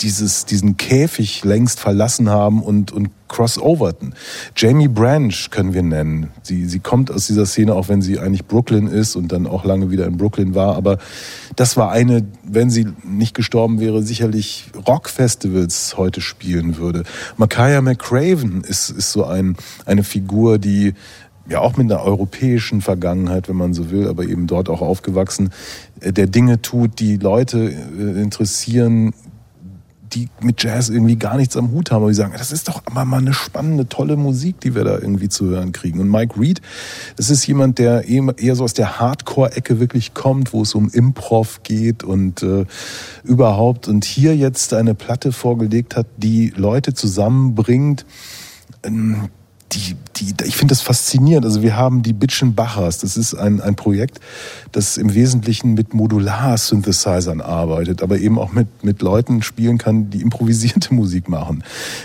dieses, 0.00 0.44
diesen 0.44 0.76
Käfig 0.76 1.44
längst 1.44 1.80
verlassen 1.80 2.30
haben 2.30 2.62
und, 2.62 2.92
und 2.92 3.10
crossoverten. 3.26 4.14
Jamie 4.56 4.88
Branch 4.88 5.34
können 5.50 5.74
wir 5.74 5.82
nennen. 5.82 6.30
Sie, 6.42 6.66
sie 6.66 6.78
kommt 6.78 7.10
aus 7.10 7.26
dieser 7.26 7.46
Szene, 7.46 7.74
auch 7.74 7.88
wenn 7.88 8.00
sie 8.00 8.18
eigentlich 8.18 8.46
Brooklyn 8.46 8.86
ist 8.86 9.16
und 9.16 9.32
dann 9.32 9.46
auch 9.46 9.64
lange 9.64 9.90
wieder 9.90 10.06
in 10.06 10.16
Brooklyn 10.16 10.54
war. 10.54 10.76
Aber 10.76 10.98
das 11.56 11.76
war 11.76 11.90
eine, 11.90 12.26
wenn 12.44 12.70
sie 12.70 12.86
nicht 13.04 13.34
gestorben 13.34 13.80
wäre, 13.80 14.02
sicherlich 14.02 14.70
Rockfestivals 14.86 15.96
heute 15.96 16.20
spielen 16.20 16.78
würde. 16.78 17.02
Makaya 17.36 17.82
McCraven 17.82 18.62
ist, 18.62 18.90
ist 18.90 19.12
so 19.12 19.24
ein, 19.24 19.56
eine 19.84 20.04
Figur, 20.04 20.58
die 20.58 20.94
ja 21.48 21.60
auch 21.60 21.76
mit 21.76 21.90
einer 21.90 22.02
europäischen 22.02 22.82
Vergangenheit, 22.82 23.48
wenn 23.48 23.56
man 23.56 23.74
so 23.74 23.90
will, 23.90 24.06
aber 24.06 24.24
eben 24.24 24.46
dort 24.46 24.68
auch 24.68 24.82
aufgewachsen, 24.82 25.50
äh, 26.00 26.12
der 26.12 26.26
Dinge 26.26 26.62
tut, 26.62 27.00
die 27.00 27.16
Leute 27.16 27.58
äh, 27.58 28.22
interessieren, 28.22 29.14
die 30.14 30.28
mit 30.40 30.62
Jazz 30.62 30.88
irgendwie 30.88 31.16
gar 31.16 31.36
nichts 31.36 31.56
am 31.56 31.70
Hut 31.70 31.90
haben, 31.90 32.02
aber 32.02 32.10
die 32.10 32.14
sagen, 32.14 32.34
das 32.36 32.52
ist 32.52 32.68
doch 32.68 32.82
mal 32.92 33.12
eine 33.16 33.32
spannende, 33.32 33.88
tolle 33.88 34.16
Musik, 34.16 34.60
die 34.60 34.74
wir 34.74 34.84
da 34.84 34.98
irgendwie 34.98 35.28
zu 35.28 35.46
hören 35.46 35.72
kriegen. 35.72 36.00
Und 36.00 36.10
Mike 36.10 36.38
Reed, 36.38 36.60
das 37.16 37.30
ist 37.30 37.46
jemand, 37.46 37.78
der 37.78 38.08
eher 38.08 38.56
so 38.56 38.64
aus 38.64 38.74
der 38.74 38.98
Hardcore-Ecke 38.98 39.80
wirklich 39.80 40.14
kommt, 40.14 40.52
wo 40.52 40.62
es 40.62 40.74
um 40.74 40.90
Improv 40.90 41.62
geht 41.62 42.04
und 42.04 42.42
äh, 42.42 42.64
überhaupt. 43.24 43.88
Und 43.88 44.04
hier 44.04 44.36
jetzt 44.36 44.74
eine 44.74 44.94
Platte 44.94 45.32
vorgelegt 45.32 45.96
hat, 45.96 46.06
die 46.16 46.52
Leute 46.56 46.94
zusammenbringt, 46.94 48.06
ähm, 48.82 49.28
die, 49.72 49.96
die, 50.16 50.34
ich 50.44 50.56
finde 50.56 50.72
das 50.72 50.80
faszinierend. 50.80 51.44
Also 51.44 51.62
wir 51.62 51.76
haben 51.76 52.02
die 52.02 52.12
Bitchen 52.12 52.54
Bachers. 52.54 52.98
Das 52.98 53.16
ist 53.16 53.34
ein, 53.34 53.60
ein 53.60 53.76
Projekt, 53.76 54.20
das 54.72 54.96
im 54.96 55.14
Wesentlichen 55.14 55.74
mit 55.74 55.94
Modular-Synthesizern 55.94 57.40
arbeitet, 57.40 58.02
aber 58.02 58.18
eben 58.18 58.38
auch 58.38 58.52
mit, 58.52 58.82
mit 58.82 59.02
Leuten 59.02 59.42
spielen 59.42 59.78
kann, 59.78 60.10
die 60.10 60.22
improvisierte 60.22 60.94
Musik 60.98 61.28
machen. 61.28 61.64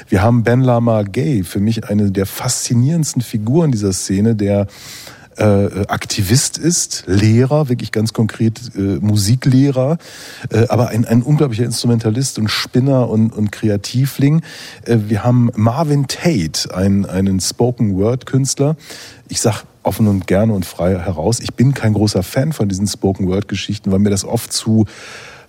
Wir 0.10 0.22
haben 0.22 0.44
Ben 0.44 0.62
Lama 0.62 1.04
Gay, 1.04 1.44
für 1.44 1.60
mich 1.60 1.90
eine 1.90 2.12
der 2.12 2.26
faszinierendsten 2.26 3.22
Figuren 3.22 3.72
dieser 3.72 3.94
Szene, 3.94 4.36
der 4.36 4.68
äh, 5.38 5.86
Aktivist 5.88 6.58
ist, 6.58 7.04
Lehrer, 7.08 7.70
wirklich 7.70 7.92
ganz 7.92 8.14
konkret 8.14 8.60
äh, 8.76 8.80
Musiklehrer, 8.80 9.98
äh, 10.50 10.68
aber 10.68 10.90
ein, 10.90 11.06
ein 11.06 11.22
unglaublicher 11.22 11.66
Instrumentalist 11.66 12.40
und 12.40 12.50
Spinner 12.50 13.10
und, 13.10 13.34
und 13.34 13.52
Kreativling. 13.52 14.42
Äh, 14.86 14.98
wir 15.08 15.24
haben 15.24 15.50
Marvin 15.56 16.08
Tate, 16.08 16.76
ein, 16.76 17.06
einen 17.06 17.40
Spoken-Word-Künstler. 17.40 18.76
Ich 19.30 19.42
sag 19.42 19.64
offen 19.84 20.08
und 20.08 20.28
gerne 20.28 20.54
und 20.54 20.66
frei 20.66 20.98
heraus, 20.98 21.40
ich 21.40 21.54
bin 21.54 21.74
kein 21.74 21.94
großer 21.94 22.24
Fan 22.24 22.54
von 22.54 22.70
diesen 22.70 22.88
Spoken-Word-Geschichten, 22.88 23.92
weil 23.92 24.00
mir 24.00 24.10
das 24.10 24.26
oft 24.26 24.54
zu 24.54 24.86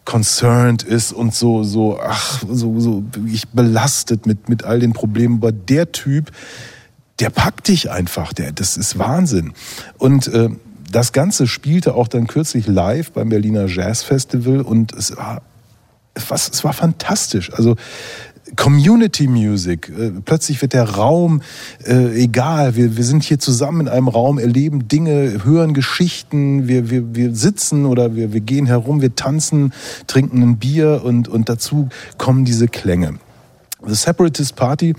concerned 0.05 0.83
ist 0.83 1.13
und 1.13 1.35
so 1.35 1.63
so 1.63 1.99
ach 1.99 2.43
so 2.47 2.79
so 2.79 3.05
wirklich 3.13 3.49
belastet 3.49 4.27
mit 4.27 4.51
mit 4.51 4.63
all 4.63 4.79
den 4.79 4.93
Problemen 4.93 5.37
aber 5.37 5.51
der 5.51 5.93
Typ 5.93 6.31
der 7.21 7.31
packt 7.31 7.69
dich 7.69 7.91
einfach, 7.91 8.33
der, 8.33 8.53
das 8.53 8.77
ist 8.77 8.99
Wahnsinn. 8.99 9.53
Und 9.99 10.29
äh, 10.29 10.49
das 10.91 11.13
Ganze 11.13 11.47
spielte 11.47 11.95
auch 11.95 12.09
dann 12.09 12.27
kürzlich 12.27 12.67
live 12.67 13.13
beim 13.13 13.29
Berliner 13.29 13.67
Jazz 13.67 14.03
Festival 14.03 14.61
und 14.61 14.93
es 14.93 15.17
war, 15.17 15.43
was, 16.29 16.49
es 16.49 16.65
war 16.65 16.73
fantastisch. 16.73 17.53
Also 17.53 17.77
Community 18.57 19.27
Music. 19.27 19.89
Äh, 19.89 20.13
plötzlich 20.25 20.61
wird 20.63 20.73
der 20.73 20.89
Raum 20.89 21.43
äh, 21.85 22.23
egal. 22.23 22.77
Wir, 22.77 22.97
wir 22.97 23.05
sind 23.05 23.25
hier 23.25 23.39
zusammen 23.39 23.83
in 23.83 23.89
einem 23.89 24.09
Raum, 24.09 24.39
erleben 24.39 24.87
Dinge, 24.89 25.45
hören 25.45 25.75
Geschichten. 25.75 26.69
Wir, 26.69 26.91
wir, 26.91 27.15
wir 27.15 27.35
sitzen 27.35 27.87
oder 27.87 28.15
wir, 28.15 28.33
wir 28.33 28.41
gehen 28.41 28.67
herum, 28.67 29.01
wir 29.01 29.15
tanzen, 29.17 29.73
trinken 30.07 30.43
ein 30.43 30.59
Bier 30.59 31.03
und, 31.05 31.29
und 31.29 31.49
dazu 31.49 31.89
kommen 32.19 32.45
diese 32.45 32.69
Klänge. 32.69 33.19
The 33.87 33.95
Separatist 33.95 34.57
Party 34.57 34.95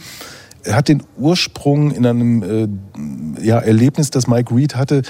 hat 0.72 0.88
den 0.88 1.04
Ursprung 1.18 1.92
in 1.92 2.06
einem 2.06 2.44
äh, 2.44 3.46
ja, 3.46 3.60
Erlebnis, 3.60 4.12
das 4.12 4.28
Mike 4.28 4.56
Reed 4.56 4.76
hatte. 4.76 5.04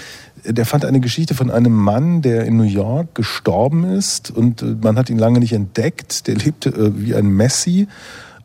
Der 0.43 0.65
fand 0.65 0.85
eine 0.85 0.99
Geschichte 0.99 1.33
von 1.33 1.49
einem 1.49 1.73
Mann, 1.73 2.21
der 2.21 2.45
in 2.45 2.57
New 2.57 2.63
York 2.63 3.15
gestorben 3.15 3.83
ist 3.83 4.31
und 4.31 4.61
äh, 4.61 4.75
man 4.81 4.97
hat 4.97 5.09
ihn 5.09 5.17
lange 5.17 5.39
nicht 5.39 5.53
entdeckt. 5.53 6.27
Der 6.27 6.35
lebte 6.35 6.69
äh, 6.69 6.91
wie 6.95 7.15
ein 7.15 7.27
Messi 7.27 7.87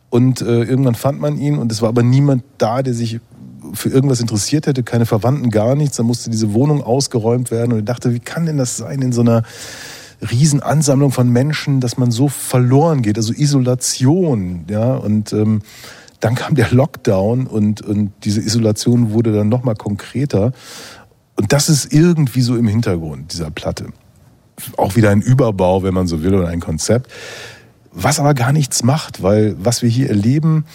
und 0.09 0.41
äh, 0.41 0.63
irgendwann 0.63 0.95
fand 0.95 1.19
man 1.19 1.37
ihn 1.37 1.57
und 1.57 1.71
es 1.71 1.81
war 1.81 1.89
aber 1.89 2.03
niemand 2.03 2.43
da, 2.57 2.81
der 2.81 2.93
sich 2.93 3.19
für 3.73 3.89
irgendwas 3.89 4.19
interessiert 4.19 4.67
hätte, 4.67 4.83
keine 4.83 5.05
Verwandten, 5.05 5.49
gar 5.49 5.75
nichts. 5.75 5.97
Dann 5.97 6.05
musste 6.05 6.29
diese 6.29 6.53
Wohnung 6.53 6.83
ausgeräumt 6.83 7.51
werden 7.51 7.73
und 7.73 7.79
ich 7.79 7.85
dachte, 7.85 8.13
wie 8.13 8.19
kann 8.19 8.45
denn 8.45 8.57
das 8.57 8.77
sein 8.77 9.01
in 9.01 9.13
so 9.13 9.21
einer 9.21 9.43
Riesenansammlung 10.29 11.11
von 11.11 11.29
Menschen, 11.29 11.79
dass 11.79 11.97
man 11.97 12.11
so 12.11 12.27
verloren 12.27 13.01
geht, 13.01 13.17
also 13.17 13.33
Isolation, 13.33 14.65
ja 14.69 14.93
und 14.93 15.33
ähm, 15.33 15.61
dann 16.21 16.35
kam 16.35 16.55
der 16.55 16.71
Lockdown 16.71 17.47
und, 17.47 17.81
und 17.81 18.11
diese 18.23 18.41
Isolation 18.41 19.11
wurde 19.11 19.33
dann 19.33 19.49
nochmal 19.49 19.75
konkreter. 19.75 20.53
Und 21.35 21.51
das 21.51 21.67
ist 21.67 21.91
irgendwie 21.91 22.41
so 22.41 22.55
im 22.55 22.67
Hintergrund 22.67 23.33
dieser 23.33 23.51
Platte. 23.51 23.87
Auch 24.77 24.95
wieder 24.95 25.09
ein 25.09 25.21
Überbau, 25.21 25.83
wenn 25.83 25.93
man 25.93 26.07
so 26.07 26.23
will, 26.23 26.35
oder 26.35 26.47
ein 26.47 26.59
Konzept. 26.59 27.11
Was 27.91 28.19
aber 28.19 28.35
gar 28.35 28.53
nichts 28.53 28.83
macht, 28.83 29.23
weil 29.23 29.55
was 29.59 29.81
wir 29.81 29.89
hier 29.89 30.09
erleben, 30.09 30.65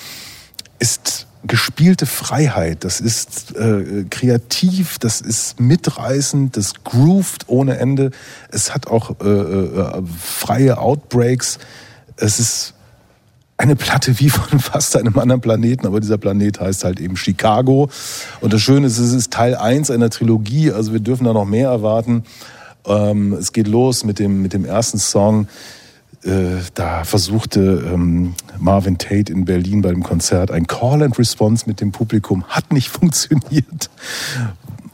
ist 0.80 1.26
gespielte 1.44 2.06
Freiheit. 2.06 2.84
Das 2.84 3.00
ist 3.00 3.54
äh, 3.56 4.04
kreativ, 4.10 4.98
das 4.98 5.20
ist 5.20 5.60
mitreißend, 5.60 6.56
das 6.56 6.82
groovt 6.82 7.44
ohne 7.48 7.78
Ende. 7.78 8.10
Es 8.50 8.74
hat 8.74 8.88
auch 8.88 9.20
äh, 9.20 9.28
äh, 9.28 10.02
freie 10.18 10.78
Outbreaks. 10.78 11.58
Es 12.16 12.40
ist 12.40 12.74
eine 13.58 13.76
Platte 13.76 14.18
wie 14.18 14.30
von 14.30 14.58
fast 14.58 14.96
einem 14.96 15.18
anderen 15.18 15.40
Planeten, 15.40 15.86
aber 15.86 16.00
dieser 16.00 16.18
Planet 16.18 16.60
heißt 16.60 16.84
halt 16.84 17.00
eben 17.00 17.16
Chicago. 17.16 17.88
Und 18.40 18.52
das 18.52 18.60
Schöne 18.60 18.86
ist, 18.86 18.98
es 18.98 19.12
ist 19.12 19.32
Teil 19.32 19.54
1 19.54 19.90
einer 19.90 20.10
Trilogie, 20.10 20.72
also 20.72 20.92
wir 20.92 21.00
dürfen 21.00 21.24
da 21.24 21.32
noch 21.32 21.46
mehr 21.46 21.70
erwarten. 21.70 22.24
Ähm, 22.86 23.32
es 23.32 23.52
geht 23.52 23.68
los 23.68 24.04
mit 24.04 24.18
dem, 24.18 24.42
mit 24.42 24.52
dem 24.52 24.64
ersten 24.64 24.98
Song. 24.98 25.48
Äh, 26.22 26.60
da 26.74 27.04
versuchte 27.04 27.90
ähm, 27.92 28.34
Marvin 28.58 28.98
Tate 28.98 29.32
in 29.32 29.44
Berlin 29.44 29.82
bei 29.82 29.90
dem 29.90 30.02
Konzert 30.02 30.50
ein 30.50 30.66
Call 30.66 31.02
and 31.02 31.18
Response 31.18 31.64
mit 31.66 31.80
dem 31.80 31.92
Publikum, 31.92 32.44
hat 32.44 32.72
nicht 32.72 32.88
funktioniert 32.90 33.90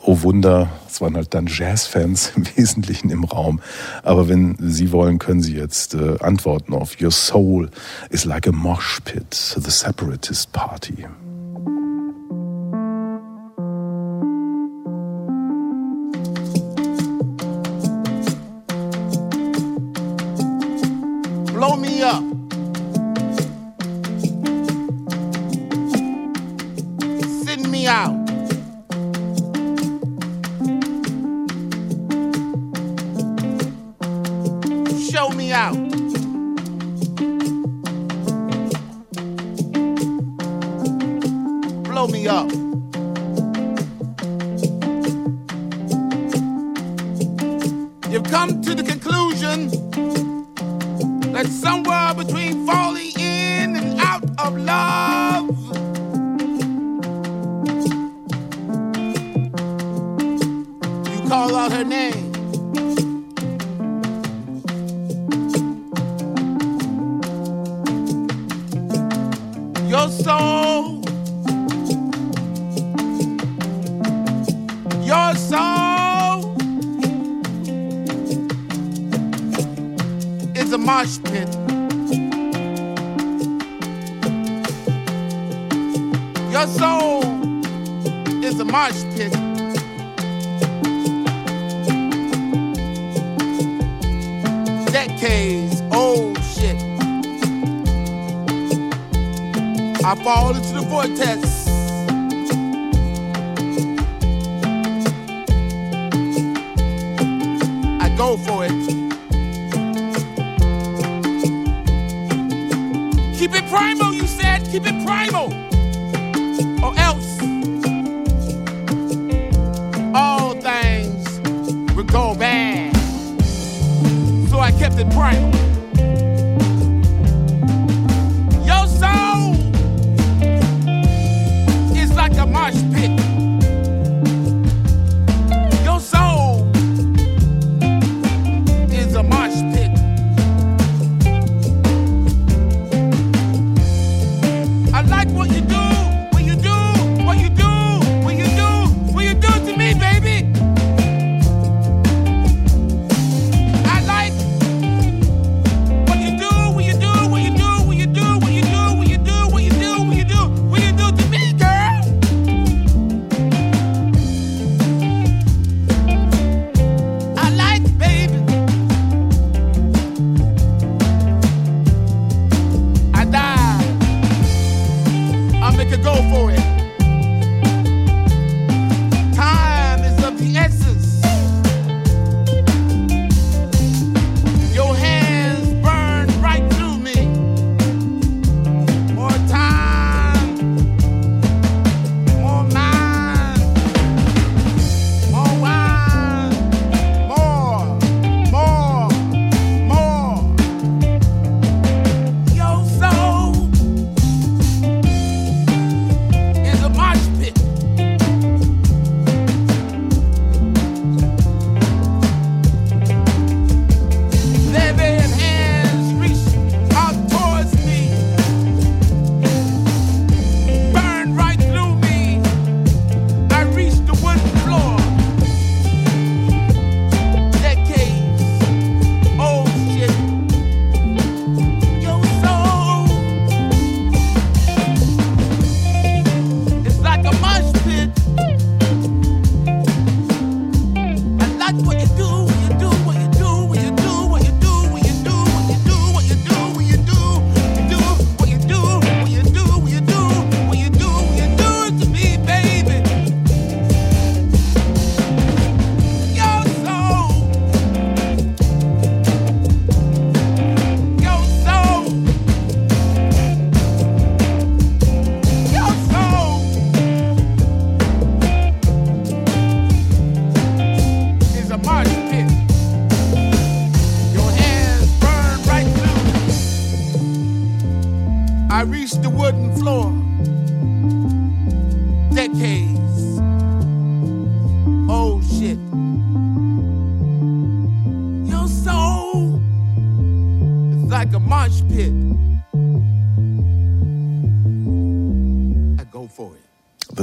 oh 0.05 0.23
Wunder, 0.23 0.69
es 0.89 1.01
waren 1.01 1.17
halt 1.17 1.35
dann 1.35 1.47
Jazzfans 1.47 2.33
im 2.37 2.47
Wesentlichen 2.57 3.11
im 3.11 3.25
Raum. 3.25 3.61
Aber 4.03 4.29
wenn 4.29 4.57
Sie 4.59 4.93
wollen, 4.93 5.19
können 5.19 5.43
Sie 5.43 5.57
jetzt 5.57 5.95
äh, 5.95 6.17
antworten 6.21 6.75
auf 6.75 7.01
Your 7.01 7.11
Soul 7.11 7.71
is 8.11 8.25
like 8.25 8.47
a 8.47 8.53
mosh 8.53 9.01
pit, 9.05 9.33
the 9.33 9.71
separatist 9.71 10.53
party. 10.53 11.07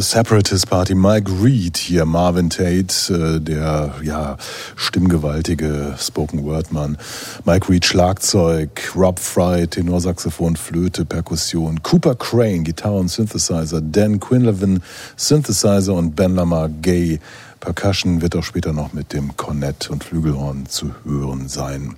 Separatist 0.10 0.68
Party, 0.72 0.96
Mike 0.96 1.30
Reed 1.40 1.78
hier, 1.78 2.04
Marvin 2.04 2.50
Tate, 2.50 3.14
äh, 3.14 3.40
der 3.40 3.94
ja 4.02 4.38
stimmgewaltige 4.76 5.94
Spoken 6.00 6.44
Word 6.46 6.72
Mann, 6.72 6.98
Mike 7.46 7.70
Reed 7.70 7.86
Schlagzeug, 7.86 8.92
Rob 8.96 9.20
Fry 9.20 9.68
Tenorsaxophon, 9.68 10.56
Flöte, 10.56 11.06
Perkussion, 11.06 11.84
Cooper 11.84 12.16
Crane 12.16 12.64
Gitarre 12.64 12.98
und 12.98 13.10
Synthesizer, 13.10 13.82
Dan 13.82 14.20
Quinlivan 14.20 14.82
Synthesizer 15.16 15.94
und 15.94 16.16
Ben 16.16 16.34
Lamar 16.34 16.70
Gay. 16.70 17.20
Percussion 17.60 18.24
wird 18.24 18.36
auch 18.36 18.44
später 18.44 18.74
noch 18.74 18.94
mit 18.94 19.14
dem 19.14 19.38
Kornett 19.38 19.92
und 19.92 20.04
Flügelhorn 20.04 20.66
zu 20.66 20.92
hören 21.06 21.48
sein. 21.50 21.98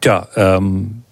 Tja, 0.00 0.28
ähm, 0.36 1.02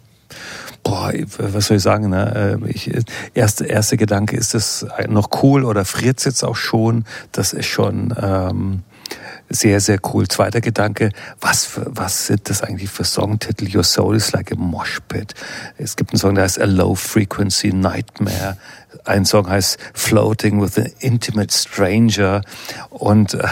was 1.38 1.66
soll 1.66 1.76
ich 1.78 1.82
sagen? 1.82 2.10
Ne? 2.10 2.58
Äh, 2.62 2.70
Ich, 2.70 2.90
erste, 3.34 3.66
erste 3.66 3.96
Gedanke, 3.96 4.36
ist 4.36 4.54
das 4.54 4.86
noch 5.08 5.28
cool 5.42 5.64
oder 5.64 5.84
friert's 5.84 6.24
jetzt 6.24 6.42
auch 6.42 6.56
schon? 6.56 7.04
Das 7.32 7.52
ist 7.52 7.66
schon 7.66 8.14
ähm, 8.20 8.82
sehr, 9.48 9.80
sehr 9.80 9.98
cool. 10.12 10.26
Zweiter 10.28 10.60
Gedanke, 10.60 11.10
was, 11.40 11.68
was 11.76 12.26
sind 12.26 12.48
das 12.48 12.62
eigentlich 12.62 12.90
für 12.90 13.04
Songtitel? 13.04 13.74
Your 13.74 13.84
Soul 13.84 14.16
is 14.16 14.32
like 14.32 14.52
a 14.52 14.56
mosh 14.56 15.00
pit. 15.08 15.34
Es 15.78 15.96
gibt 15.96 16.12
einen 16.12 16.18
Song, 16.18 16.34
der 16.34 16.44
heißt 16.44 16.60
A 16.60 16.64
Low 16.64 16.94
Frequency 16.94 17.72
Nightmare. 17.72 18.56
Ein 19.04 19.24
Song 19.24 19.48
heißt 19.48 19.78
Floating 19.94 20.60
with 20.60 20.78
an 20.78 20.90
Intimate 21.00 21.52
Stranger. 21.52 22.42
Und 22.90 23.34
äh, 23.34 23.46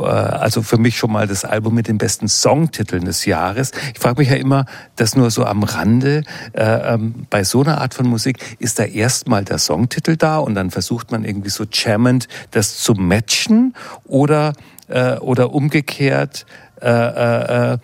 also 0.00 0.62
für 0.62 0.78
mich 0.78 0.96
schon 0.96 1.12
mal 1.12 1.26
das 1.26 1.44
Album 1.44 1.74
mit 1.74 1.88
den 1.88 1.98
besten 1.98 2.28
Songtiteln 2.28 3.04
des 3.04 3.24
Jahres. 3.24 3.72
Ich 3.94 4.00
frage 4.00 4.20
mich 4.20 4.30
ja 4.30 4.36
immer, 4.36 4.66
das 4.96 5.16
nur 5.16 5.30
so 5.30 5.44
am 5.44 5.62
Rande, 5.62 6.22
äh, 6.52 6.94
ähm, 6.94 7.26
bei 7.30 7.44
so 7.44 7.62
einer 7.62 7.80
Art 7.80 7.94
von 7.94 8.06
Musik 8.06 8.56
ist 8.58 8.78
da 8.78 8.84
erstmal 8.84 9.44
der 9.44 9.58
Songtitel 9.58 10.16
da 10.16 10.38
und 10.38 10.54
dann 10.54 10.70
versucht 10.70 11.10
man 11.12 11.24
irgendwie 11.24 11.50
so 11.50 11.64
jammend 11.70 12.28
das 12.50 12.78
zu 12.78 12.94
matchen 12.94 13.74
oder 14.04 14.52
äh, 14.88 15.16
oder 15.18 15.52
umgekehrt 15.52 16.46
äh, 16.82 17.72
äh, 17.72 17.78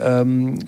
ähm, 0.00 0.58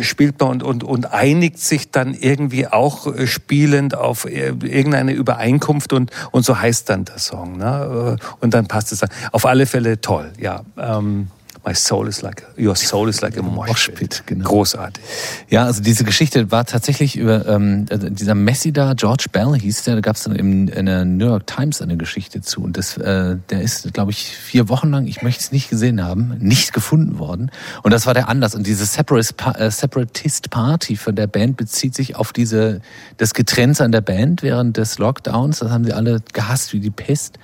spielt 0.00 0.40
man 0.40 0.48
und, 0.50 0.62
und, 0.62 0.84
und 0.84 1.12
einigt 1.12 1.58
sich 1.58 1.90
dann 1.90 2.14
irgendwie 2.14 2.66
auch 2.66 3.06
äh, 3.06 3.26
spielend 3.26 3.94
auf 3.94 4.24
äh, 4.24 4.48
irgendeine 4.48 5.12
Übereinkunft 5.12 5.92
und, 5.92 6.10
und 6.30 6.44
so 6.44 6.60
heißt 6.60 6.88
dann 6.88 7.04
der 7.04 7.18
Song. 7.18 7.58
Ne? 7.58 8.18
Äh, 8.18 8.24
Und 8.40 8.54
dann 8.54 8.66
passt 8.66 8.92
es 8.92 9.00
dann. 9.00 9.10
Auf 9.32 9.46
alle 9.46 9.66
Fälle 9.66 10.00
toll, 10.00 10.32
ja. 10.38 10.62
Ähm, 10.76 11.28
My 11.68 11.74
soul 11.74 12.08
is 12.08 12.22
like, 12.22 12.42
your 12.56 12.74
soul 12.74 13.10
is 13.10 13.20
like 13.20 13.36
a 13.36 13.42
mosh 13.42 13.68
Moshpit, 13.68 14.22
genau. 14.24 14.48
Großartig. 14.48 15.04
Ja, 15.50 15.66
also 15.66 15.82
diese 15.82 16.02
Geschichte 16.02 16.50
war 16.50 16.64
tatsächlich 16.64 17.14
über 17.14 17.46
ähm, 17.46 17.84
dieser 17.90 18.34
Messi 18.34 18.72
da, 18.72 18.94
George 18.94 19.26
Bell 19.30 19.52
hieß 19.52 19.82
der, 19.82 19.96
da 19.96 20.00
gab 20.00 20.16
es 20.16 20.22
dann 20.22 20.34
im, 20.34 20.68
in 20.68 20.86
der 20.86 21.04
New 21.04 21.26
York 21.26 21.46
Times 21.46 21.82
eine 21.82 21.98
Geschichte 21.98 22.40
zu. 22.40 22.62
Und 22.62 22.78
das, 22.78 22.96
äh, 22.96 23.36
der 23.50 23.60
ist, 23.60 23.92
glaube 23.92 24.12
ich, 24.12 24.30
vier 24.30 24.70
Wochen 24.70 24.88
lang, 24.88 25.06
ich 25.06 25.20
möchte 25.20 25.42
es 25.42 25.52
nicht 25.52 25.68
gesehen 25.68 26.02
haben, 26.02 26.38
nicht 26.38 26.72
gefunden 26.72 27.18
worden. 27.18 27.50
Und 27.82 27.92
das 27.92 28.06
war 28.06 28.14
der 28.14 28.30
Anlass. 28.30 28.54
Und 28.54 28.66
diese 28.66 28.84
äh, 28.84 29.70
Separatist 29.70 30.48
Party 30.48 30.96
von 30.96 31.16
der 31.16 31.26
Band 31.26 31.58
bezieht 31.58 31.94
sich 31.94 32.16
auf 32.16 32.32
diese 32.32 32.80
das 33.18 33.34
Getrenntsein 33.34 33.92
der 33.92 34.00
Band 34.00 34.42
während 34.42 34.78
des 34.78 34.98
Lockdowns. 34.98 35.58
Das 35.58 35.70
haben 35.70 35.84
sie 35.84 35.92
alle 35.92 36.22
gehasst 36.32 36.72
wie 36.72 36.80
die 36.80 36.90
Pest. 36.90 37.38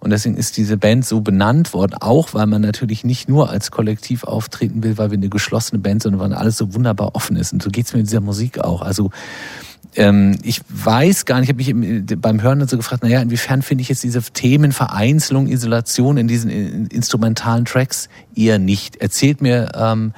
Und 0.00 0.10
deswegen 0.10 0.36
ist 0.36 0.56
diese 0.56 0.76
Band 0.76 1.04
so 1.04 1.20
benannt 1.20 1.72
worden, 1.72 1.94
auch 1.94 2.32
weil 2.32 2.46
man 2.46 2.62
natürlich 2.62 3.04
nicht 3.04 3.28
nur 3.28 3.50
als 3.50 3.70
Kollektiv 3.70 4.24
auftreten 4.24 4.82
will, 4.84 4.96
weil 4.96 5.10
wir 5.10 5.18
eine 5.18 5.28
geschlossene 5.28 5.80
Band 5.80 6.02
sind, 6.02 6.12
sondern 6.12 6.30
weil 6.30 6.38
alles 6.38 6.56
so 6.56 6.72
wunderbar 6.74 7.16
offen 7.16 7.36
ist. 7.36 7.52
Und 7.52 7.62
so 7.62 7.70
geht's 7.70 7.92
mir 7.92 7.98
mit 7.98 8.06
dieser 8.06 8.20
Musik 8.20 8.60
auch. 8.60 8.82
Also 8.82 9.10
ähm, 9.96 10.38
ich 10.42 10.60
weiß 10.68 11.24
gar 11.24 11.40
nicht, 11.40 11.50
ich 11.50 11.68
habe 11.68 11.80
mich 11.80 12.10
im, 12.10 12.20
beim 12.20 12.40
Hören 12.40 12.66
so 12.68 12.76
gefragt, 12.76 13.02
naja, 13.02 13.20
inwiefern 13.20 13.62
finde 13.62 13.82
ich 13.82 13.88
jetzt 13.88 14.04
diese 14.04 14.22
Themen 14.22 14.70
Vereinzelung, 14.70 15.48
Isolation 15.48 16.16
in 16.16 16.28
diesen 16.28 16.50
in, 16.50 16.86
instrumentalen 16.86 17.64
Tracks 17.64 18.08
eher 18.36 18.58
nicht. 18.58 18.96
Erzählt 18.96 19.40
mir 19.40 19.72
ähm, 19.74 20.12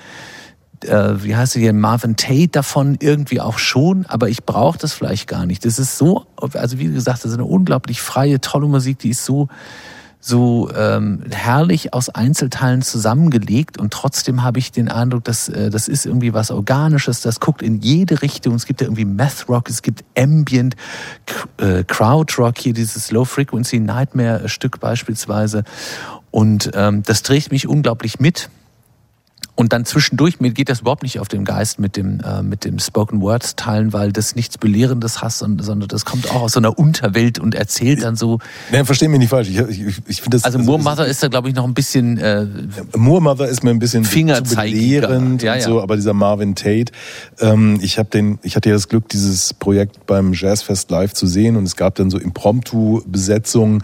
äh, 0.84 1.22
wie 1.22 1.36
heißt 1.36 1.56
er 1.56 1.62
hier, 1.62 1.72
Marvin 1.72 2.16
Tate 2.16 2.48
davon 2.48 2.96
irgendwie 3.00 3.40
auch 3.40 3.58
schon, 3.58 4.06
aber 4.06 4.28
ich 4.28 4.44
brauche 4.44 4.78
das 4.78 4.92
vielleicht 4.92 5.26
gar 5.28 5.46
nicht. 5.46 5.64
Das 5.64 5.78
ist 5.78 5.98
so, 5.98 6.26
also 6.36 6.78
wie 6.78 6.86
gesagt, 6.86 7.24
das 7.24 7.32
ist 7.32 7.38
eine 7.38 7.44
unglaublich 7.44 8.00
freie, 8.00 8.40
tolle 8.40 8.66
Musik, 8.66 8.98
die 8.98 9.10
ist 9.10 9.24
so 9.24 9.48
so 10.22 10.70
ähm, 10.76 11.22
herrlich 11.30 11.94
aus 11.94 12.10
Einzelteilen 12.10 12.82
zusammengelegt 12.82 13.78
und 13.78 13.90
trotzdem 13.90 14.42
habe 14.42 14.58
ich 14.58 14.70
den 14.70 14.90
Eindruck, 14.90 15.24
dass 15.24 15.48
äh, 15.48 15.70
das 15.70 15.88
ist 15.88 16.04
irgendwie 16.04 16.34
was 16.34 16.50
Organisches, 16.50 17.22
das 17.22 17.40
guckt 17.40 17.62
in 17.62 17.80
jede 17.80 18.20
Richtung. 18.20 18.54
Es 18.54 18.66
gibt 18.66 18.82
ja 18.82 18.86
irgendwie 18.86 19.06
Math 19.06 19.48
Rock, 19.48 19.70
es 19.70 19.80
gibt 19.80 20.04
Ambient, 20.18 20.76
äh, 21.56 21.84
Crowd 21.84 22.34
Rock, 22.36 22.58
hier 22.58 22.74
dieses 22.74 23.10
Low 23.10 23.24
Frequency 23.24 23.80
Nightmare 23.80 24.46
Stück 24.50 24.78
beispielsweise 24.78 25.64
und 26.30 26.70
ähm, 26.74 27.02
das 27.02 27.22
trägt 27.22 27.50
mich 27.50 27.66
unglaublich 27.66 28.20
mit. 28.20 28.50
Und 29.60 29.74
dann 29.74 29.84
zwischendurch, 29.84 30.40
mir 30.40 30.52
geht 30.52 30.70
das 30.70 30.80
überhaupt 30.80 31.02
nicht 31.02 31.20
auf 31.20 31.28
den 31.28 31.44
Geist 31.44 31.78
mit 31.78 31.98
dem, 31.98 32.20
äh, 32.20 32.42
mit 32.42 32.64
dem 32.64 32.78
Spoken 32.78 33.20
Words 33.20 33.56
teilen, 33.56 33.92
weil 33.92 34.10
das 34.10 34.34
nichts 34.34 34.56
Belehrendes 34.56 35.20
hast, 35.20 35.40
sondern, 35.40 35.86
das 35.86 36.06
kommt 36.06 36.30
auch 36.30 36.40
aus 36.40 36.52
so 36.52 36.60
einer 36.60 36.78
Unterwelt 36.78 37.38
und 37.38 37.54
erzählt 37.54 38.02
dann 38.02 38.16
so. 38.16 38.38
Nee, 38.72 38.82
versteh 38.84 39.08
mich 39.08 39.18
nicht 39.18 39.28
falsch. 39.28 39.50
Ich, 39.50 39.58
ich, 39.58 39.98
ich 40.06 40.22
finde 40.22 40.38
das. 40.38 40.44
Also 40.44 40.58
Moor 40.58 40.78
Mother 40.78 41.06
ist 41.06 41.22
da, 41.22 41.28
glaube 41.28 41.50
ich, 41.50 41.54
noch 41.54 41.64
ein 41.64 41.74
bisschen 41.74 42.16
äh, 42.16 42.46
Moor 42.96 43.20
Mother 43.20 43.48
ist 43.48 43.62
mir 43.62 43.68
ein 43.68 43.78
bisschen 43.78 44.02
zu 44.02 44.56
belehrend 44.56 45.42
Ja, 45.42 45.52
und 45.52 45.58
ja. 45.58 45.60
so, 45.60 45.82
aber 45.82 45.96
dieser 45.96 46.14
Marvin 46.14 46.54
Tate, 46.54 46.90
ähm, 47.40 47.80
ich 47.82 47.98
habe 47.98 48.08
den, 48.08 48.38
ich 48.42 48.56
hatte 48.56 48.70
ja 48.70 48.74
das 48.74 48.88
Glück, 48.88 49.10
dieses 49.10 49.52
Projekt 49.52 50.06
beim 50.06 50.32
Jazzfest 50.32 50.90
live 50.90 51.12
zu 51.12 51.26
sehen 51.26 51.56
und 51.56 51.64
es 51.64 51.76
gab 51.76 51.96
dann 51.96 52.08
so 52.08 52.16
Impromptu-Besetzungen 52.16 53.82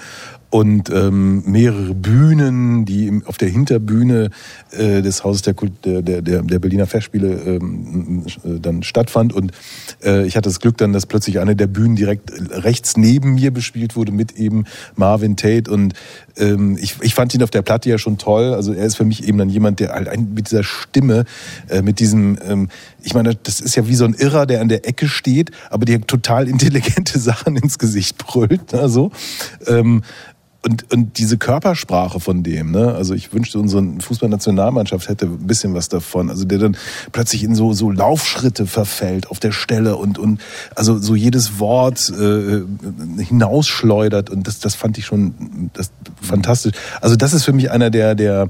und 0.51 0.91
ähm, 0.91 1.43
mehrere 1.45 1.95
Bühnen, 1.95 2.85
die 2.85 3.09
im, 3.09 3.27
auf 3.27 3.37
der 3.37 3.49
Hinterbühne 3.49 4.31
äh, 4.71 5.03
des 5.03 5.25
Hauses 5.25 5.43
der, 5.43 5.55
Kult- 5.55 5.85
der, 5.85 6.03
der, 6.03 6.43
der 6.43 6.59
Berliner 6.59 6.87
Festspiele 6.87 7.29
ähm, 7.47 8.25
äh, 8.45 8.61
dann 8.61 8.83
stattfand. 8.83 9.33
Und 9.33 9.53
äh, 10.05 10.27
ich 10.27 10.37
hatte 10.37 10.49
das 10.49 10.61
Glück 10.61 10.77
dann, 10.79 10.93
dass 10.93 11.07
plötzlich 11.07 11.41
eine 11.41 11.57
der 11.57 11.67
Bühnen 11.67 11.97
direkt 11.97 12.33
rechts 12.51 12.97
neben 12.97 13.35
mir 13.35 13.51
bespielt 13.51 13.97
wurde 13.97 14.13
mit 14.13 14.33
eben 14.33 14.65
Marvin 14.95 15.37
Tate. 15.37 15.71
Und 15.71 15.95
ähm, 16.37 16.79
ich, 16.81 16.97
ich 17.03 17.15
fand 17.15 17.35
ihn 17.35 17.43
auf 17.43 17.51
der 17.51 17.63
Platte 17.63 17.91
ja 17.91 17.99
schon 17.99 18.17
toll. 18.17 18.55
Also 18.55 18.73
er 18.73 18.87
ist 18.87 18.97
für 18.97 19.05
mich 19.05 19.27
eben 19.27 19.39
dann 19.39 19.51
jemand, 19.51 19.81
der 19.81 19.91
halt 19.93 20.09
ein, 20.09 20.33
mit 20.35 20.51
dieser 20.51 20.63
Stimme, 20.63 21.25
äh, 21.69 21.83
mit 21.83 21.99
diesem, 21.99 22.39
ähm, 22.47 22.69
ich 23.03 23.15
meine, 23.15 23.35
das 23.35 23.61
ist 23.61 23.75
ja 23.77 23.89
wie 23.89 23.95
so 23.97 24.05
ein 24.05 24.15
Irrer, 24.15 24.47
der 24.47 24.61
an 24.61 24.69
der 24.69 24.87
Ecke 24.89 25.09
steht, 25.09 25.51
aber 25.71 25.85
der 25.85 26.01
total 26.03 26.49
intelligente 26.49 27.19
Sachen 27.19 27.57
ins 27.57 27.79
Gesicht 27.79 28.19
brüllt. 28.19 28.73
Ne, 28.73 28.89
so. 28.89 29.11
Ähm, 29.67 30.03
und, 30.63 30.93
und 30.93 31.19
diese 31.19 31.39
Körpersprache 31.39 32.19
von 32.19 32.43
dem, 32.43 32.73
ne? 32.73 32.95
also 32.95 33.15
ich 33.15 33.33
wünschte, 33.33 33.59
unsere 33.59 33.85
Fußballnationalmannschaft 34.01 35.09
hätte 35.09 35.27
ein 35.27 35.47
bisschen 35.47 35.75
was 35.75 35.89
davon. 35.89 36.29
Also 36.29 36.45
der 36.45 36.59
dann 36.59 36.77
plötzlich 37.13 37.45
in 37.45 37.55
so, 37.55 37.73
so 37.73 37.91
Laufschritte 37.91 38.67
verfällt 38.67 39.31
auf 39.31 39.39
der 39.39 39.53
Stelle 39.53 39.97
und, 39.97 40.19
und 40.19 40.41
also 40.75 40.99
so 40.99 41.15
jedes 41.15 41.61
Wort 41.61 42.11
äh, 42.11 42.63
hinausschleudert 43.23 44.31
und 44.31 44.47
das, 44.49 44.59
das 44.59 44.75
fand 44.75 44.99
ich 44.99 45.07
schon 45.07 45.71
das, 45.73 45.93
fantastisch. 46.21 46.73
Also 47.01 47.15
das 47.15 47.33
ist 47.33 47.45
für 47.45 47.53
mich 47.53 47.71
einer 47.71 47.91
der, 47.91 48.15
der, 48.15 48.49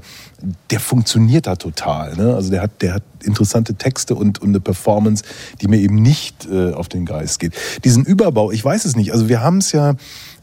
der 0.71 0.79
funktioniert 0.79 1.45
da 1.45 1.55
total. 1.55 2.15
Ne? 2.15 2.35
Also 2.35 2.49
der 2.49 2.61
hat, 2.61 2.81
der 2.81 2.95
hat 2.95 3.03
interessante 3.23 3.75
Texte 3.75 4.15
und, 4.15 4.41
und 4.41 4.49
eine 4.49 4.59
Performance, 4.59 5.23
die 5.61 5.67
mir 5.67 5.79
eben 5.79 5.95
nicht 5.95 6.47
äh, 6.51 6.71
auf 6.73 6.87
den 6.89 7.05
Geist 7.05 7.39
geht. 7.39 7.53
Diesen 7.83 8.05
Überbau, 8.05 8.51
ich 8.51 8.63
weiß 8.63 8.85
es 8.85 8.95
nicht. 8.95 9.11
Also 9.11 9.29
wir 9.29 9.41
haben 9.41 9.57
es 9.57 9.71
ja, 9.71 9.95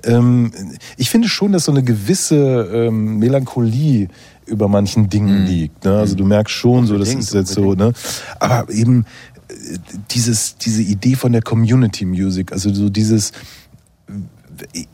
ähm, 0.06 0.52
ich 0.97 1.10
finde 1.10 1.28
schon, 1.28 1.52
dass 1.52 1.64
so 1.64 1.72
eine 1.72 1.82
gewisse 1.82 2.68
ähm, 2.72 3.18
Melancholie 3.18 4.09
über 4.47 4.68
manchen 4.68 5.09
Dingen 5.09 5.47
liegt. 5.47 5.85
Ne? 5.85 5.98
Also 5.98 6.14
du 6.14 6.24
merkst 6.24 6.55
schon, 6.55 6.86
so 6.86 6.98
das 6.98 7.09
Unbedingt, 7.09 7.28
ist 7.28 7.35
jetzt 7.35 7.52
so, 7.52 7.74
ne? 7.74 7.93
Aber 8.39 8.70
eben 8.72 9.06
äh, 9.48 9.78
dieses, 10.10 10.56
diese 10.59 10.82
Idee 10.82 11.14
von 11.14 11.32
der 11.32 11.43
Community 11.43 12.05
Music, 12.05 12.52
also 12.52 12.72
so 12.72 12.90
dieses 12.90 13.32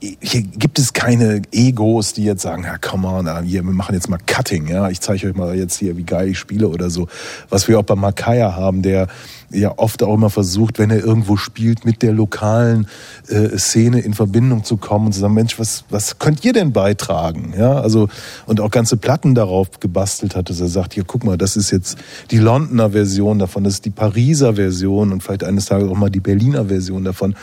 hier 0.00 0.42
gibt 0.42 0.78
es 0.78 0.92
keine 0.92 1.42
Egos, 1.52 2.12
die 2.12 2.24
jetzt 2.24 2.42
sagen, 2.42 2.64
ja, 2.64 2.78
come 2.78 3.08
on, 3.08 3.28
ah, 3.28 3.42
hier, 3.42 3.62
wir 3.62 3.72
machen 3.72 3.94
jetzt 3.94 4.08
mal 4.08 4.18
Cutting, 4.26 4.68
ja, 4.68 4.88
ich 4.88 5.00
zeige 5.00 5.28
euch 5.28 5.36
mal 5.36 5.54
jetzt 5.54 5.78
hier, 5.78 5.96
wie 5.96 6.04
geil 6.04 6.28
ich 6.28 6.38
spiele 6.38 6.68
oder 6.68 6.90
so. 6.90 7.08
Was 7.48 7.68
wir 7.68 7.78
auch 7.78 7.84
bei 7.84 7.94
Makaya 7.94 8.54
haben, 8.54 8.82
der 8.82 9.08
ja 9.50 9.74
oft 9.76 10.02
auch 10.02 10.14
immer 10.14 10.30
versucht, 10.30 10.78
wenn 10.78 10.90
er 10.90 10.98
irgendwo 10.98 11.36
spielt, 11.36 11.84
mit 11.84 12.02
der 12.02 12.12
lokalen 12.12 12.86
äh, 13.28 13.56
Szene 13.58 14.00
in 14.00 14.14
Verbindung 14.14 14.64
zu 14.64 14.76
kommen 14.76 15.06
und 15.06 15.12
zu 15.12 15.20
sagen, 15.20 15.34
Mensch, 15.34 15.58
was, 15.58 15.84
was 15.90 16.18
könnt 16.18 16.44
ihr 16.44 16.52
denn 16.52 16.72
beitragen? 16.72 17.54
Ja, 17.58 17.80
also, 17.80 18.08
und 18.46 18.60
auch 18.60 18.70
ganze 18.70 18.96
Platten 18.96 19.34
darauf 19.34 19.80
gebastelt 19.80 20.36
hat, 20.36 20.50
dass 20.50 20.60
er 20.60 20.68
sagt, 20.68 20.94
hier, 20.94 21.04
guck 21.04 21.24
mal, 21.24 21.36
das 21.36 21.56
ist 21.56 21.70
jetzt 21.70 21.98
die 22.30 22.38
Londoner 22.38 22.90
Version 22.90 23.38
davon, 23.38 23.64
das 23.64 23.74
ist 23.74 23.84
die 23.84 23.90
Pariser 23.90 24.54
Version 24.54 25.12
und 25.12 25.22
vielleicht 25.22 25.44
eines 25.44 25.66
Tages 25.66 25.88
auch 25.88 25.96
mal 25.96 26.10
die 26.10 26.20
Berliner 26.20 26.66
Version 26.66 27.04
davon. 27.04 27.34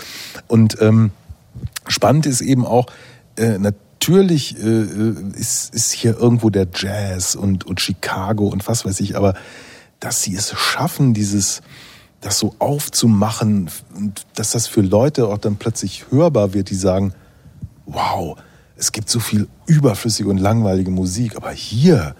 Und, 0.48 0.78
ähm, 0.82 1.12
Spannend 1.88 2.26
ist 2.26 2.42
eben 2.42 2.66
auch, 2.66 2.88
äh, 3.38 3.58
natürlich 3.58 4.58
äh, 4.62 4.84
ist, 5.36 5.74
ist 5.74 5.92
hier 5.92 6.18
irgendwo 6.18 6.50
der 6.50 6.68
Jazz 6.74 7.36
und, 7.36 7.66
und 7.66 7.80
Chicago 7.80 8.48
und 8.48 8.68
was 8.68 8.86
weiß 8.86 9.00
ich, 9.00 9.16
aber 9.16 9.34
dass 10.00 10.22
sie 10.22 10.36
es 10.36 10.54
schaffen, 10.58 11.14
dieses 11.14 11.62
das 12.28 12.40
so 12.40 12.54
aufzumachen 12.60 13.70
und 13.96 14.26
dass 14.36 14.52
das 14.52 14.68
für 14.68 14.82
Leute 14.82 15.28
auch 15.28 15.38
dann 15.38 15.56
plötzlich 15.56 16.12
hörbar 16.12 16.54
wird, 16.54 16.70
die 16.70 16.76
sagen, 16.76 17.14
wow, 17.86 18.38
es 18.76 18.92
gibt 18.92 19.10
so 19.10 19.22
viel 19.22 19.48
überflüssige 19.66 20.28
und 20.28 20.38
langweilige 20.38 20.92
Musik, 20.92 21.38
aber 21.38 21.52
hier, 21.52 22.16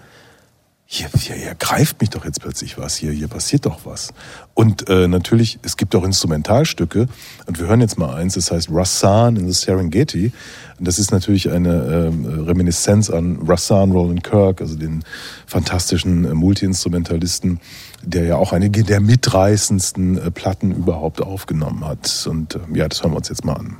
hier, 0.86 1.10
hier, 1.14 1.36
hier 1.36 1.54
greift 1.54 2.00
mich 2.00 2.08
doch 2.08 2.24
jetzt 2.24 2.40
plötzlich 2.40 2.78
was, 2.78 2.96
hier, 2.96 3.12
hier 3.12 3.28
passiert 3.28 3.66
doch 3.66 3.80
was. 3.84 4.14
Und 4.54 4.88
äh, 4.88 5.08
natürlich, 5.08 5.58
es 5.60 5.76
gibt 5.76 5.94
auch 5.94 6.04
Instrumentalstücke 6.04 7.06
und 7.44 7.60
wir 7.60 7.66
hören 7.66 7.82
jetzt 7.82 7.98
mal 7.98 8.14
eins, 8.14 8.32
das 8.32 8.50
heißt 8.50 8.70
Rassan 8.72 9.36
in 9.36 9.46
the 9.46 9.52
Serengeti. 9.52 10.32
Und 10.78 10.88
das 10.88 10.98
ist 10.98 11.12
natürlich 11.12 11.50
eine 11.50 12.08
ähm, 12.08 12.44
Reminiszenz 12.46 13.10
an 13.10 13.40
Rassan 13.46 13.92
Roland 13.92 14.24
Kirk, 14.24 14.62
also 14.62 14.74
den 14.74 15.04
fantastischen 15.46 16.24
äh, 16.24 16.32
Multi-Instrumentalisten, 16.32 17.60
der 18.02 18.24
ja 18.24 18.36
auch 18.36 18.52
einige 18.52 18.84
der 18.84 19.00
mitreißendsten 19.00 20.18
äh, 20.18 20.30
Platten 20.30 20.72
überhaupt 20.72 21.20
aufgenommen 21.20 21.84
hat. 21.84 22.26
Und 22.28 22.54
äh, 22.54 22.58
ja, 22.74 22.88
das 22.88 23.02
hören 23.02 23.12
wir 23.12 23.18
uns 23.18 23.28
jetzt 23.28 23.44
mal 23.44 23.54
an. 23.54 23.76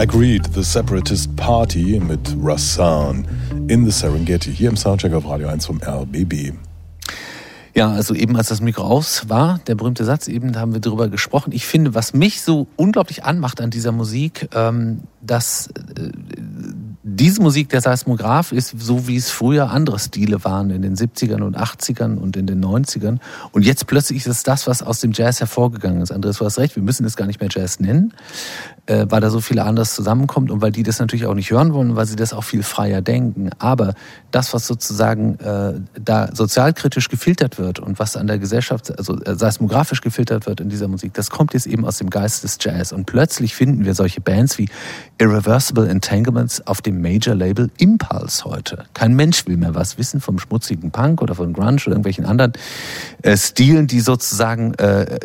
Mike 0.00 0.18
Reed, 0.18 0.48
The 0.54 0.62
Separatist 0.62 1.36
Party 1.36 2.00
mit 2.00 2.34
Rassan 2.40 3.26
in 3.68 3.84
the 3.84 3.90
Serengeti, 3.90 4.50
hier 4.50 4.70
im 4.70 4.76
Soundcheck 4.78 5.12
auf 5.12 5.28
Radio 5.28 5.48
1 5.48 5.66
vom 5.66 5.78
RBB. 5.78 6.54
Ja, 7.74 7.90
also 7.92 8.14
eben 8.14 8.34
als 8.34 8.48
das 8.48 8.62
Mikro 8.62 8.82
aus 8.82 9.28
war, 9.28 9.60
der 9.66 9.74
berühmte 9.74 10.06
Satz, 10.06 10.26
eben 10.26 10.56
haben 10.56 10.72
wir 10.72 10.80
drüber 10.80 11.08
gesprochen. 11.08 11.52
Ich 11.52 11.66
finde, 11.66 11.94
was 11.94 12.14
mich 12.14 12.40
so 12.40 12.66
unglaublich 12.76 13.24
anmacht 13.24 13.60
an 13.60 13.68
dieser 13.68 13.92
Musik, 13.92 14.48
ähm, 14.54 15.02
dass 15.20 15.66
äh, 15.66 16.10
diese 17.02 17.42
Musik, 17.42 17.68
der 17.68 17.80
Seismograph, 17.80 18.52
ist 18.52 18.74
so, 18.78 19.06
wie 19.06 19.16
es 19.16 19.30
früher 19.30 19.70
andere 19.70 19.98
Stile 19.98 20.44
waren 20.44 20.70
in 20.70 20.82
den 20.82 20.96
70ern 20.96 21.42
und 21.42 21.58
80ern 21.58 22.16
und 22.16 22.36
in 22.36 22.46
den 22.46 22.64
90ern. 22.64 23.18
Und 23.52 23.64
jetzt 23.64 23.86
plötzlich 23.86 24.18
ist 24.18 24.26
es 24.26 24.42
das, 24.42 24.66
was 24.66 24.82
aus 24.82 25.00
dem 25.00 25.12
Jazz 25.12 25.40
hervorgegangen 25.40 26.02
ist. 26.02 26.10
Andreas, 26.10 26.38
du 26.38 26.44
hast 26.44 26.58
recht, 26.58 26.76
wir 26.76 26.82
müssen 26.82 27.06
es 27.06 27.16
gar 27.16 27.26
nicht 27.26 27.40
mehr 27.40 27.50
Jazz 27.52 27.80
nennen, 27.80 28.12
äh, 28.90 29.06
weil 29.08 29.20
da 29.20 29.30
so 29.30 29.40
viele 29.40 29.64
anderes 29.64 29.94
zusammenkommt 29.94 30.50
und 30.50 30.60
weil 30.60 30.72
die 30.72 30.82
das 30.82 30.98
natürlich 30.98 31.26
auch 31.26 31.34
nicht 31.34 31.50
hören 31.50 31.72
wollen, 31.72 31.94
weil 31.94 32.06
sie 32.06 32.16
das 32.16 32.32
auch 32.32 32.42
viel 32.42 32.64
freier 32.64 33.02
denken. 33.02 33.50
Aber 33.58 33.94
das, 34.32 34.52
was 34.52 34.66
sozusagen 34.66 35.38
äh, 35.38 35.74
da 36.02 36.28
sozialkritisch 36.34 37.08
gefiltert 37.08 37.58
wird 37.58 37.78
und 37.78 38.00
was 38.00 38.16
an 38.16 38.26
der 38.26 38.38
Gesellschaft, 38.38 38.96
also 38.98 39.16
äh, 39.22 39.36
seismografisch 39.36 40.00
gefiltert 40.00 40.46
wird 40.46 40.60
in 40.60 40.68
dieser 40.68 40.88
Musik, 40.88 41.14
das 41.14 41.30
kommt 41.30 41.54
jetzt 41.54 41.68
eben 41.68 41.84
aus 41.84 41.98
dem 41.98 42.10
Geist 42.10 42.42
des 42.42 42.58
Jazz. 42.60 42.90
Und 42.90 43.06
plötzlich 43.06 43.54
finden 43.54 43.84
wir 43.84 43.94
solche 43.94 44.20
Bands 44.20 44.58
wie 44.58 44.68
Irreversible 45.18 45.88
Entanglements 45.88 46.66
auf 46.66 46.82
dem 46.82 47.00
Major-Label 47.00 47.70
Impulse 47.78 48.44
heute. 48.44 48.84
Kein 48.94 49.14
Mensch 49.14 49.46
will 49.46 49.56
mehr 49.56 49.76
was 49.76 49.98
wissen 49.98 50.20
vom 50.20 50.40
schmutzigen 50.40 50.90
Punk 50.90 51.22
oder 51.22 51.36
von 51.36 51.52
Grunge 51.52 51.60
oder 51.60 51.88
irgendwelchen 51.88 52.24
anderen 52.24 52.54
äh, 53.22 53.36
Stilen, 53.36 53.86
die 53.86 54.00
sozusagen 54.00 54.74
äh, 54.74 55.20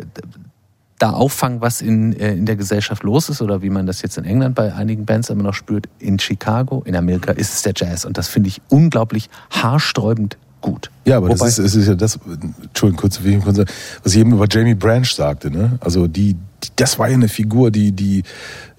da 0.98 1.10
auffangen, 1.10 1.60
was 1.60 1.82
in, 1.82 2.12
äh, 2.18 2.32
in 2.32 2.46
der 2.46 2.56
Gesellschaft 2.56 3.02
los 3.02 3.28
ist 3.28 3.42
oder 3.42 3.62
wie 3.62 3.70
man 3.70 3.86
das 3.86 4.02
jetzt 4.02 4.16
in 4.16 4.24
England 4.24 4.54
bei 4.54 4.72
einigen 4.74 5.04
Bands 5.04 5.28
immer 5.30 5.42
noch 5.42 5.54
spürt. 5.54 5.88
In 5.98 6.18
Chicago, 6.18 6.82
in 6.86 6.96
Amerika 6.96 7.32
ist 7.32 7.52
es 7.52 7.62
der 7.62 7.74
Jazz 7.76 8.04
und 8.04 8.16
das 8.16 8.28
finde 8.28 8.48
ich 8.48 8.60
unglaublich 8.68 9.28
haarsträubend 9.50 10.38
gut. 10.62 10.90
Ja, 11.04 11.18
aber 11.18 11.28
Wobei- 11.28 11.44
das 11.46 11.58
ist, 11.58 11.66
es 11.66 11.74
ist 11.74 11.88
ja 11.88 11.94
das, 11.94 12.18
Entschuldigung, 12.62 13.00
kurz, 13.02 13.20
was 14.02 14.12
ich 14.14 14.18
eben 14.18 14.32
über 14.32 14.46
Jamie 14.50 14.74
Branch 14.74 15.04
sagte, 15.04 15.50
ne? 15.50 15.78
Also 15.80 16.06
die, 16.06 16.34
die, 16.34 16.68
das 16.76 16.98
war 16.98 17.08
ja 17.08 17.14
eine 17.14 17.28
Figur, 17.28 17.70
die, 17.70 17.92
die, 17.92 18.22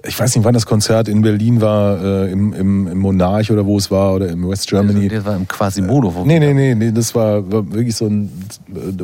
ich 0.08 0.20
weiß 0.20 0.36
nicht, 0.36 0.46
wann 0.46 0.54
das 0.54 0.66
Konzert 0.66 1.08
in 1.08 1.22
Berlin 1.22 1.62
war, 1.62 2.02
äh, 2.04 2.32
im, 2.32 2.54
im, 2.54 2.88
im 2.88 2.98
Monarch 2.98 3.52
oder 3.52 3.66
wo 3.66 3.78
es 3.78 3.92
war, 3.92 4.14
oder 4.14 4.30
im 4.30 4.48
West 4.48 4.68
Germany. 4.68 5.04
Also, 5.04 5.16
das 5.16 5.26
war 5.26 5.36
im 5.36 5.48
Quasimodo. 5.48 6.16
Wo 6.16 6.24
Nee, 6.26 6.40
nee, 6.40 6.54
nee, 6.54 6.76
nee, 6.76 6.92
das 6.92 7.14
war, 7.14 7.52
war 7.52 7.72
wirklich 7.74 7.96
so 7.96 8.08
ein, 8.08 8.32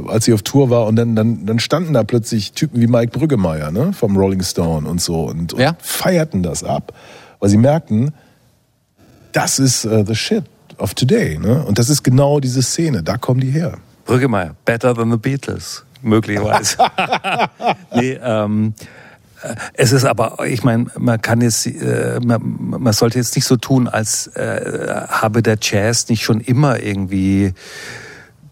als 0.08 0.26
sie 0.26 0.34
auf 0.34 0.42
Tour 0.42 0.70
war 0.70 0.86
und 0.88 0.96
dann, 0.96 1.16
dann, 1.16 1.46
dann 1.46 1.60
standen 1.60 1.94
da 1.94 2.04
plötzlich 2.04 2.54
Typen 2.54 2.80
wie 2.82 2.88
Mike 2.88 3.18
Brüggemeier, 3.18 3.72
ne, 3.72 3.94
vom 3.94 4.16
Rolling 4.18 4.42
Stone 4.44 4.88
und 4.88 5.02
so 5.02 5.26
und, 5.26 5.54
und 5.54 5.60
Ja. 5.60 5.76
feierten 5.80 6.42
das 6.44 6.64
ab, 6.64 6.94
weil 7.40 7.50
sie 7.50 7.58
merkten, 7.58 8.14
das 9.34 9.60
ist 9.60 9.86
uh, 9.86 10.04
the 10.06 10.16
shit 10.16 10.44
of 10.78 10.94
today, 10.94 11.38
ne, 11.38 11.64
und 11.66 11.80
das 11.80 11.90
ist 11.90 12.04
genau 12.04 12.40
diese 12.40 12.62
Szene, 12.62 13.04
da 13.04 13.18
kommen 13.18 13.40
die 13.42 13.52
her. 13.52 13.78
Brüggemeier, 14.06 14.56
better 14.66 14.94
than 14.96 15.12
the 15.12 15.18
Beatles, 15.18 15.84
möglicherweise. 16.02 16.78
nee, 17.96 18.18
ähm, 18.24 18.74
äh, 18.80 18.84
es 19.74 19.92
ist 19.92 20.06
aber, 20.06 20.46
ich 20.46 20.64
meine, 20.64 20.88
man 20.98 21.22
kann 21.22 21.42
jetzt, 21.42 21.66
äh, 21.68 22.20
man, 22.24 22.42
man 22.68 22.94
sollte 22.94 23.18
jetzt 23.18 23.36
nicht 23.36 23.46
so 23.46 23.58
tun, 23.58 23.88
als 23.88 24.28
äh, 24.28 25.06
habe 25.10 25.42
der 25.42 25.58
Jazz 25.62 26.10
nicht 26.10 26.24
schon 26.24 26.40
immer 26.40 26.82
irgendwie 26.82 27.54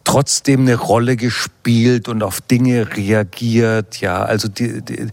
trotzdem 0.03 0.61
eine 0.61 0.75
Rolle 0.75 1.15
gespielt 1.15 2.07
und 2.09 2.23
auf 2.23 2.41
Dinge 2.41 2.95
reagiert. 2.95 4.01
Ja, 4.01 4.23
also 4.23 4.47
die, 4.47 4.81
die, 4.81 5.07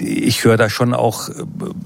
die, 0.00 0.24
ich 0.24 0.44
höre 0.44 0.56
da 0.56 0.68
schon 0.68 0.94
auch 0.94 1.28
äh, 1.28 1.32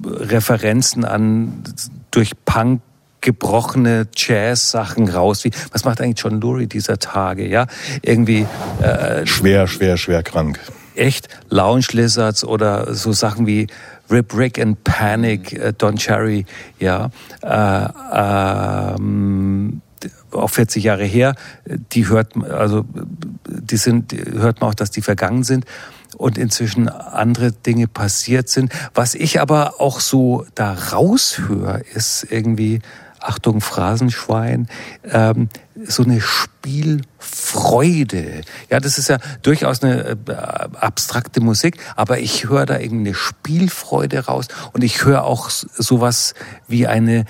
Referenzen 0.06 1.04
an 1.04 1.62
durch 2.10 2.32
Punk 2.44 2.80
gebrochene 3.20 4.06
Jazz-Sachen 4.14 5.08
raus. 5.08 5.44
Wie, 5.44 5.50
was 5.72 5.84
macht 5.84 6.00
eigentlich 6.00 6.22
John 6.22 6.40
Lurie 6.40 6.66
dieser 6.66 6.98
Tage? 6.98 7.46
Ja, 7.46 7.66
irgendwie 8.02 8.46
äh, 8.80 9.26
Schwer, 9.26 9.66
schwer, 9.66 9.96
schwer 9.96 10.22
krank. 10.22 10.60
Echt 10.98 11.28
Lounge 11.50 11.86
Lizards 11.92 12.44
oder 12.44 12.94
so 12.94 13.12
Sachen 13.12 13.46
wie 13.46 13.66
Rip 14.10 14.36
Rick 14.36 14.58
and 14.60 14.82
Panic, 14.84 15.52
äh, 15.52 15.72
Don 15.76 15.96
Cherry, 15.96 16.46
ja, 16.78 17.10
äh, 17.42 18.94
ähm, 18.96 19.80
auch 20.32 20.50
40 20.50 20.84
Jahre 20.84 21.04
her, 21.04 21.34
die 21.92 22.08
hört, 22.08 22.36
man- 22.36 22.50
also 22.50 22.84
die 23.48 23.76
sind, 23.76 24.12
hört 24.12 24.60
man 24.60 24.70
auch, 24.70 24.74
dass 24.74 24.90
die 24.90 25.02
vergangen 25.02 25.42
sind 25.44 25.64
und 26.16 26.38
inzwischen 26.38 26.88
andere 26.88 27.52
Dinge 27.52 27.88
passiert 27.88 28.48
sind. 28.48 28.72
Was 28.94 29.14
ich 29.14 29.40
aber 29.40 29.80
auch 29.80 30.00
so 30.00 30.46
da 30.54 30.72
raushöre, 30.74 31.82
ist 31.94 32.26
irgendwie, 32.30 32.80
Achtung, 33.26 33.60
Phrasenschwein, 33.60 34.68
ähm, 35.10 35.48
so 35.84 36.04
eine 36.04 36.20
Spielfreude. 36.20 37.02
Ja, 38.70 38.80
das 38.80 38.98
ist 38.98 39.08
ja 39.08 39.18
durchaus 39.42 39.82
eine 39.82 40.16
äh, 40.28 40.34
abstrakte 40.80 41.40
Musik, 41.40 41.78
aber 41.96 42.18
ich 42.18 42.48
höre 42.48 42.66
da 42.66 42.78
irgendeine 42.78 43.14
Spielfreude 43.14 44.26
raus 44.26 44.48
und 44.72 44.84
ich 44.84 45.04
höre 45.04 45.24
auch 45.24 45.50
sowas 45.50 46.34
wie 46.68 46.86
eine 46.86 47.24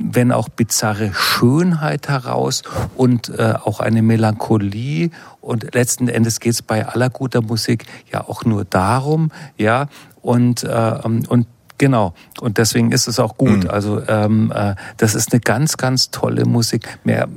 wenn 0.00 0.32
auch 0.32 0.48
bizarre 0.48 1.12
Schönheit 1.14 2.08
heraus 2.08 2.62
und 2.96 3.28
äh, 3.28 3.54
auch 3.64 3.78
eine 3.80 4.02
Melancholie. 4.02 5.10
Und 5.40 5.74
letzten 5.74 6.08
Endes 6.08 6.40
geht 6.40 6.54
es 6.54 6.62
bei 6.62 6.86
aller 6.86 7.10
guter 7.10 7.42
Musik 7.42 7.84
ja 8.10 8.26
auch 8.26 8.44
nur 8.44 8.64
darum, 8.64 9.30
ja, 9.56 9.86
und, 10.20 10.64
äh, 10.64 10.98
und 11.04 11.46
genau, 11.78 12.14
und 12.40 12.58
deswegen 12.58 12.92
ist 12.92 13.08
es 13.08 13.18
auch 13.18 13.36
gut. 13.36 13.68
Also 13.68 14.02
ähm, 14.08 14.52
äh, 14.54 14.74
das 14.96 15.14
ist 15.14 15.32
eine 15.32 15.40
ganz, 15.40 15.76
ganz 15.76 16.10
tolle 16.10 16.44
Musik. 16.44 16.98
Mehr 17.04 17.28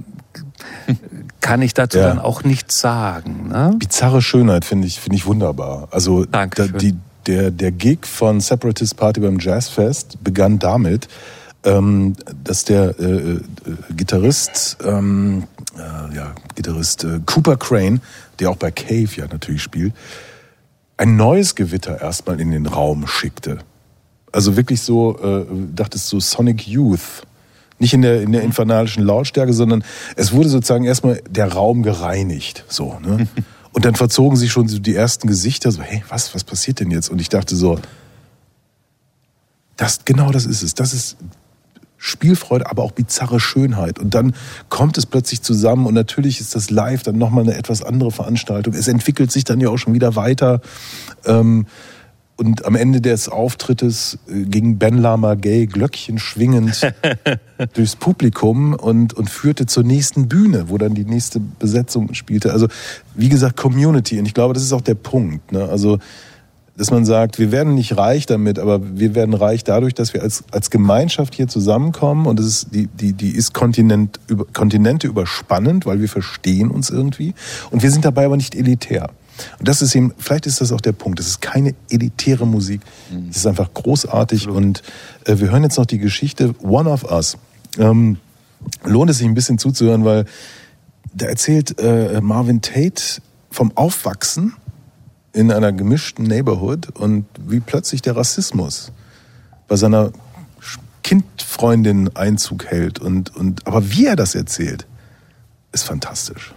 kann 1.41 1.61
ich 1.61 1.73
dazu 1.73 1.97
Ja. 1.97 2.09
dann 2.09 2.19
auch 2.19 2.43
nicht 2.43 2.72
sagen. 2.72 3.49
Ne? 3.49 3.76
Bizarre 3.77 4.22
Schönheit 4.22 4.65
finde 4.65 4.88
ich, 4.88 4.99
finde 4.99 5.18
ich 5.18 5.26
wunderbar. 5.26 5.88
Also 5.91 6.26
da, 6.26 6.45
die, 6.47 6.95
der, 7.26 7.51
der 7.51 7.72
Gig 7.72 8.05
von 8.05 8.39
Separatist 8.41 8.97
Party 8.97 9.19
beim 9.19 9.39
Jazzfest 9.39 10.23
begann 10.23 10.59
damit, 10.59 11.07
ähm, 11.64 12.15
dass 12.43 12.64
der 12.65 12.99
äh, 12.99 13.03
äh, 13.03 13.41
Gitarrist, 13.95 14.77
ähm, 14.84 15.43
äh, 15.76 16.15
ja, 16.15 16.34
Gitarrist 16.55 17.03
äh, 17.03 17.19
Cooper 17.26 17.57
Crane, 17.57 18.01
der 18.39 18.49
auch 18.49 18.55
bei 18.57 18.72
Cave 18.72 19.09
ja 19.15 19.27
natürlich 19.27 19.61
spielt, 19.61 19.93
ein 20.97 21.15
neues 21.15 21.55
Gewitter 21.55 22.01
erstmal 22.01 22.39
in 22.39 22.51
den 22.51 22.65
Raum 22.65 23.07
schickte. 23.07 23.59
Also 24.31 24.55
wirklich 24.57 24.81
so, 24.81 25.17
äh, 25.19 25.45
dachtest 25.75 26.11
du, 26.11 26.19
Sonic 26.19 26.67
Youth. 26.67 27.23
Nicht 27.79 27.93
in 27.93 28.01
der, 28.01 28.21
in 28.21 28.31
der 28.31 28.41
infernalischen 28.41 29.03
Lautstärke, 29.03 29.53
sondern 29.53 29.83
es 30.15 30.31
wurde 30.31 30.49
sozusagen 30.49 30.83
erstmal 30.83 31.21
der 31.29 31.53
Raum 31.53 31.83
gereinigt. 31.83 32.65
So, 32.67 32.97
ne? 32.99 33.27
Und 33.71 33.85
dann 33.85 33.93
verzogen 33.93 34.37
sich 34.37 34.51
schon 34.51 34.67
so 34.67 34.79
die 34.79 34.95
ersten 34.95 35.27
Gesichter, 35.27 35.71
so, 35.71 35.83
hey, 35.83 36.03
was, 36.09 36.33
was 36.33 36.43
passiert 36.43 36.79
denn 36.79 36.89
jetzt? 36.89 37.09
Und 37.11 37.21
ich 37.21 37.29
dachte 37.29 37.55
so, 37.55 37.77
das, 39.75 39.99
genau 40.03 40.31
das 40.31 40.47
ist 40.47 40.63
es. 40.63 40.73
Das 40.73 40.93
ist 40.93 41.17
Spielfreude, 41.97 42.69
aber 42.69 42.83
auch 42.83 42.91
bizarre 42.91 43.39
Schönheit. 43.39 43.99
Und 43.99 44.15
dann 44.15 44.35
kommt 44.69 44.97
es 44.97 45.05
plötzlich 45.05 45.41
zusammen 45.41 45.85
und 45.85 45.93
natürlich 45.93 46.41
ist 46.41 46.55
das 46.55 46.69
live 46.69 47.03
dann 47.03 47.17
nochmal 47.17 47.43
eine 47.43 47.55
etwas 47.55 47.83
andere 47.83 48.11
Veranstaltung. 48.11 48.73
Es 48.73 48.87
entwickelt 48.87 49.31
sich 49.31 49.43
dann 49.43 49.59
ja 49.59 49.69
auch 49.69 49.77
schon 49.77 49.93
wieder 49.93 50.15
weiter. 50.15 50.61
Ähm, 51.25 51.67
und 52.38 52.65
am 52.65 52.76
Ende 52.76 53.01
des 53.01 53.30
Auftrittes 53.30 54.19
äh, 54.30 54.43
ging 54.43 54.77
Ben 54.77 54.99
Lama 54.99 55.34
Gay 55.35 55.65
Glöckchen 55.65 56.19
schwingend 56.19 56.81
durchs 57.73 57.95
Publikum 57.95 58.73
und, 58.73 59.14
und 59.14 59.30
führte 59.30 59.65
zur 59.65 59.84
nächsten 59.84 60.30
Bühne, 60.30 60.69
wo 60.69 60.77
dann 60.77 60.93
die 60.93 61.05
nächste 61.05 61.39
Besetzung 61.39 62.14
spielte. 62.14 62.53
Also 62.53 62.68
wie 63.15 63.30
gesagt, 63.30 63.57
Community. 63.57 64.19
Und 64.19 64.27
ich 64.27 64.35
glaube, 64.35 64.53
das 64.53 64.64
ist 64.64 64.72
auch 64.72 64.81
der 64.81 64.95
Punkt. 64.95 65.51
Ne? 65.51 65.68
Also 65.68 65.97
dass 66.77 66.91
man 66.91 67.05
sagt, 67.05 67.39
wir 67.39 67.51
werden 67.51 67.73
nicht 67.73 67.97
reich 67.97 68.27
damit, 68.27 68.59
aber 68.59 68.80
wir 68.99 69.15
werden 69.15 69.34
reich 69.34 69.64
dadurch, 69.64 69.95
dass 69.95 70.14
wir 70.14 70.22
als, 70.22 70.43
als 70.51 70.69
Gemeinschaft 70.69 71.34
hier 71.34 71.47
zusammenkommen 71.47 72.27
und 72.27 72.38
das 72.38 72.45
ist, 72.45 72.68
die, 72.72 72.85
die, 72.85 73.14
die 73.14 73.31
ist 73.31 73.55
Kontinent, 73.55 74.19
über, 74.27 74.45
Kontinente 74.53 75.07
überspannend, 75.07 75.88
weil 75.88 76.01
wir 76.01 76.07
verstehen 76.07 76.69
uns 76.69 76.91
irgendwie 76.91 77.34
und 77.72 77.81
wir 77.81 77.89
sind 77.89 78.05
dabei 78.05 78.26
aber 78.26 78.38
nicht 78.38 78.53
elitär. 78.53 79.09
Und 79.59 79.68
das 79.68 79.81
ist 79.81 79.95
eben, 79.95 80.14
vielleicht 80.18 80.45
ist 80.45 80.61
das 80.61 80.72
auch 80.72 80.81
der 80.81 80.91
Punkt, 80.91 81.19
das 81.19 81.27
ist 81.27 81.41
keine 81.41 81.76
elitäre 81.89 82.45
Musik, 82.45 82.81
es 83.30 83.38
ist 83.38 83.47
einfach 83.47 83.73
großartig. 83.73 84.47
Und 84.47 84.81
äh, 85.26 85.38
wir 85.39 85.51
hören 85.51 85.64
jetzt 85.64 85.77
noch 85.77 85.85
die 85.85 85.99
Geschichte 85.99 86.55
One 86.61 86.89
of 86.89 87.03
Us. 87.11 87.38
Ähm, 87.77 88.18
lohnt 88.84 89.09
es 89.09 89.19
sich 89.19 89.27
ein 89.27 89.35
bisschen 89.35 89.57
zuzuhören, 89.57 90.05
weil 90.05 90.26
da 91.14 91.27
erzählt 91.27 91.80
äh, 91.80 92.22
Marvin 92.22 92.61
Tate 92.61 93.22
vom 93.49 93.72
Aufwachsen 93.76 94.53
in 95.34 95.51
einer 95.51 95.72
gemischten 95.72 96.26
Neighborhood 96.26 96.89
und 96.95 97.26
wie 97.45 97.59
plötzlich 97.59 98.01
der 98.01 98.15
Rassismus 98.15 98.91
bei 99.68 99.76
seiner 99.76 100.11
Kindfreundin 101.03 102.15
Einzug 102.15 102.65
hält 102.65 102.99
und, 102.99 103.35
und 103.35 103.65
aber 103.65 103.91
wie 103.91 104.05
er 104.07 104.15
das 104.15 104.35
erzählt, 104.35 104.85
ist 105.72 105.84
fantastisch. 105.84 106.53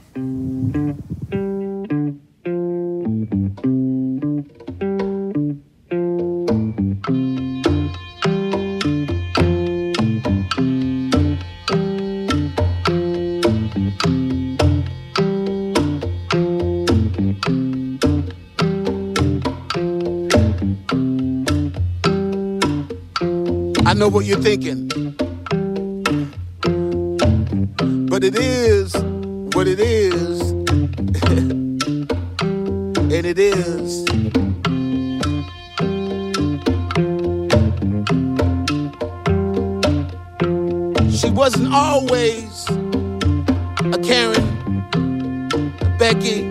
I 3.20 3.24
know 23.92 24.08
what 24.08 24.24
you're 24.24 24.40
thinking. 24.40 24.88
But 28.08 28.24
it 28.24 28.34
is 28.38 28.94
what 29.52 29.68
it 29.68 29.78
is 29.78 30.39
is. 33.40 34.04
She 41.18 41.30
wasn't 41.30 41.72
always 41.72 42.68
a 42.68 43.98
Karen, 44.02 44.46
a 45.80 45.96
Becky, 45.98 46.49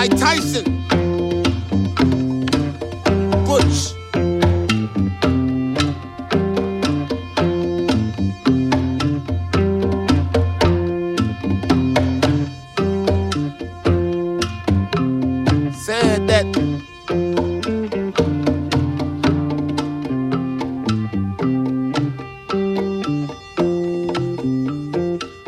like 0.00 0.10
Tyson. 0.18 0.64
Butch. 3.46 3.94
Said 15.74 16.28
that 16.28 16.46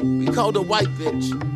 we 0.02 0.26
called 0.26 0.56
her 0.56 0.62
white 0.62 0.89
bitch. 0.98 1.51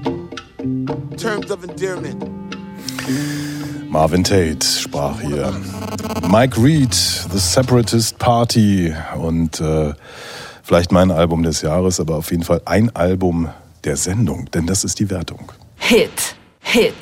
Marvin 3.90 4.24
Tate 4.24 4.64
sprach 4.64 5.20
hier. 5.20 5.52
Mike 6.28 6.62
Reed, 6.62 6.94
The 6.94 7.38
Separatist 7.38 8.18
Party 8.18 8.94
und 9.18 9.60
äh, 9.60 9.92
vielleicht 10.62 10.90
mein 10.90 11.10
Album 11.10 11.42
des 11.42 11.60
Jahres, 11.60 12.00
aber 12.00 12.16
auf 12.16 12.30
jeden 12.30 12.44
Fall 12.44 12.62
ein 12.64 12.94
Album 12.96 13.50
der 13.84 13.96
Sendung, 13.98 14.50
denn 14.52 14.66
das 14.66 14.84
ist 14.84 14.98
die 15.00 15.10
Wertung. 15.10 15.52
Hit, 15.76 16.36
Hit, 16.60 16.94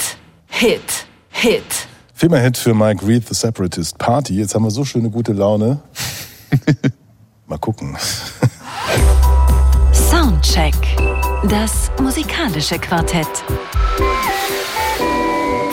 Hit, 0.48 1.06
Hit. 1.30 1.62
Filmhit 2.12 2.56
für 2.56 2.74
Mike 2.74 3.06
Reed, 3.06 3.28
The 3.28 3.34
Separatist 3.34 3.98
Party. 3.98 4.34
Jetzt 4.34 4.55
haben 4.55 4.64
wir 4.64 4.70
so 4.70 4.84
schöne 4.84 5.09
gute 5.09 5.32
Laune. 5.32 5.80
Mal 7.46 7.59
gucken. 7.59 7.96
Soundcheck. 9.92 10.74
Das 11.48 11.90
musikalische 12.01 12.78
Quartett. 12.78 13.28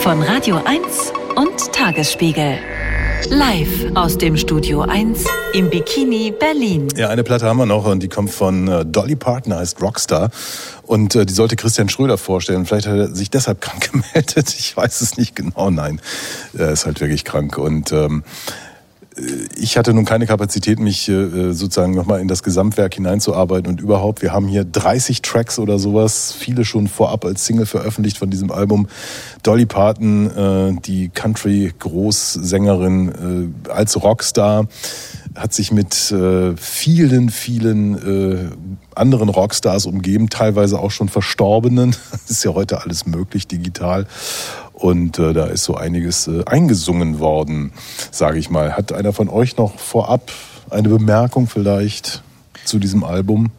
Von 0.02 0.23
Radio 0.23 0.60
1 0.65 1.14
und 1.36 1.73
Tagesspiegel. 1.73 2.57
Live 3.30 3.86
aus 3.94 4.18
dem 4.18 4.36
Studio 4.36 4.82
1 4.82 5.26
im 5.53 5.69
Bikini 5.69 6.34
Berlin. 6.38 6.88
Ja, 6.98 7.10
eine 7.10 7.23
Platte 7.23 7.45
haben 7.45 7.57
wir 7.57 7.68
noch 7.68 7.86
und 7.86 8.02
die 8.02 8.10
kommt 8.10 8.32
von 8.32 8.68
äh, 8.68 8.84
Dolly 8.84 9.15
Parton, 9.15 9.53
heißt 9.53 9.80
Rockstar. 9.80 10.32
Und 10.82 11.14
äh, 11.14 11.28
die 11.28 11.34
sollte 11.34 11.56
Christian 11.56 11.88
Schröder 11.88 12.18
vorstellen. 12.18 12.65
Vielleicht 12.65 12.88
hat 12.88 12.98
er 12.98 13.15
sich 13.15 13.30
deshalb 13.30 13.61
krank 13.61 13.91
gemeldet. 13.91 14.56
Ich 14.57 14.76
weiß 14.76 15.02
es 15.02 15.18
nicht 15.18 15.36
genau. 15.36 15.69
Nein, 15.69 16.02
er 16.57 16.72
ist 16.72 16.88
halt 16.88 16.99
wirklich 16.99 17.23
krank. 17.23 17.60
Und 17.60 17.91
ähm, 17.91 18.23
ich 19.58 19.78
hatte 19.78 19.94
nun 19.94 20.06
keine 20.06 20.26
Kapazität, 20.26 20.80
mich 20.80 21.10
äh, 21.10 21.52
sozusagen 21.52 21.94
nochmal 21.94 22.22
in 22.22 22.30
das 22.30 22.44
Gesamtwerk 22.44 22.96
hineinzuarbeiten 22.96 23.70
und 23.70 23.82
überhaupt, 23.82 24.22
wir 24.22 24.32
haben 24.32 24.48
hier 24.48 24.64
30 24.64 25.22
Tracks 25.22 25.60
oder 25.60 25.80
sowas, 25.80 26.34
viele 26.38 26.64
schon 26.64 26.88
vorab 26.88 27.26
als 27.26 27.46
Single 27.46 27.66
veröffentlicht 27.66 28.18
von 28.18 28.30
diesem 28.30 28.52
Album. 28.52 28.88
Dolly 29.44 29.66
Parton, 29.66 30.32
äh, 30.32 30.72
die 30.86 31.10
Country-Großsängerin, 31.10 33.52
äh, 33.68 33.70
als 33.70 34.02
Rockstar, 34.02 34.68
hat 35.36 35.54
sich 35.54 35.72
mit 35.72 36.12
äh, 36.12 36.56
vielen, 36.56 37.30
vielen 37.30 37.96
äh, 37.96 38.50
anderen 38.96 39.30
Rockstars 39.30 39.86
umgeben, 39.86 40.30
teilweise 40.30 40.80
auch 40.80 40.92
schon 40.92 41.10
Verstorbenen. 41.10 41.96
Das 42.12 42.38
ist 42.38 42.44
ja 42.44 42.54
heute 42.54 42.82
alles 42.82 43.06
möglich 43.06 43.48
digital. 43.48 44.06
Und 44.74 45.20
äh, 45.20 45.34
da 45.34 45.46
ist 45.46 45.64
so 45.64 45.76
einiges 45.76 46.28
äh, 46.28 46.44
eingesungen 46.46 47.20
worden, 47.20 47.74
sage 48.10 48.40
ich 48.40 48.50
mal. 48.50 48.76
Hat 48.78 48.94
einer 48.94 49.14
von 49.14 49.30
euch 49.30 49.58
noch 49.58 49.78
vorab 49.78 50.32
eine 50.70 50.90
Bemerkung 50.90 51.48
vielleicht 51.48 52.24
zu 52.66 52.80
diesem 52.80 53.04
Album? 53.04 53.52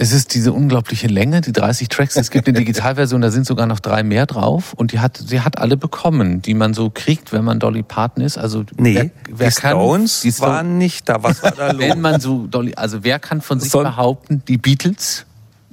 Es 0.00 0.12
ist 0.12 0.32
diese 0.34 0.52
unglaubliche 0.54 1.08
Länge, 1.08 1.42
die 1.42 1.52
30 1.52 1.88
Tracks. 1.88 2.16
Es 2.16 2.30
gibt 2.30 2.48
eine 2.48 2.56
Digitalversion, 2.58 3.20
da 3.20 3.30
sind 3.30 3.44
sogar 3.46 3.66
noch 3.66 3.80
drei 3.80 4.02
mehr 4.02 4.24
drauf. 4.24 4.72
Und 4.72 4.92
die 4.92 4.98
hat, 5.00 5.18
sie 5.18 5.42
hat 5.42 5.58
alle 5.58 5.76
bekommen, 5.76 6.40
die 6.40 6.54
man 6.54 6.72
so 6.72 6.88
kriegt, 6.88 7.32
wenn 7.32 7.44
man 7.44 7.58
Dolly 7.58 7.82
Parton 7.82 8.24
ist. 8.24 8.38
Also 8.38 8.64
Nee, 8.78 8.94
wer, 8.94 9.10
wer 9.30 9.48
die 9.48 9.52
Stones 9.54 10.20
die 10.22 10.32
Sto- 10.32 10.46
waren 10.46 10.78
nicht 10.78 11.06
da. 11.08 11.22
Was 11.22 11.42
war 11.42 11.50
da 11.50 11.72
los? 11.72 11.80
wenn 11.80 12.00
man 12.00 12.18
so 12.20 12.46
Dolly, 12.46 12.74
also 12.76 13.04
wer 13.04 13.18
kann 13.18 13.42
von 13.42 13.60
sich 13.60 13.70
Soll- 13.70 13.84
behaupten, 13.84 14.42
die 14.48 14.56
Beatles? 14.56 15.26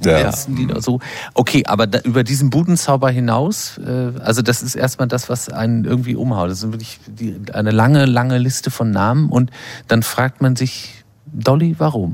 Ja. 0.03 0.11
Ersten 0.11 0.57
Lieder 0.57 0.79
so. 0.81 0.99
Okay, 1.33 1.63
aber 1.65 1.87
da, 1.87 1.99
über 2.01 2.23
diesen 2.23 2.49
Budenzauber 2.51 3.09
hinaus, 3.09 3.79
äh, 3.79 4.11
also 4.19 4.43
das 4.43 4.61
ist 4.61 4.75
erstmal 4.75 5.07
das, 5.07 5.27
was 5.29 5.49
einen 5.49 5.85
irgendwie 5.85 6.15
umhaut. 6.15 6.51
Das 6.51 6.63
ist 6.63 6.71
wirklich 6.71 6.99
die, 7.07 7.35
eine 7.53 7.71
lange, 7.71 8.05
lange 8.05 8.37
Liste 8.37 8.69
von 8.71 8.91
Namen 8.91 9.29
und 9.29 9.49
dann 9.87 10.03
fragt 10.03 10.39
man 10.41 10.55
sich, 10.55 11.03
Dolly, 11.33 11.75
warum? 11.79 12.13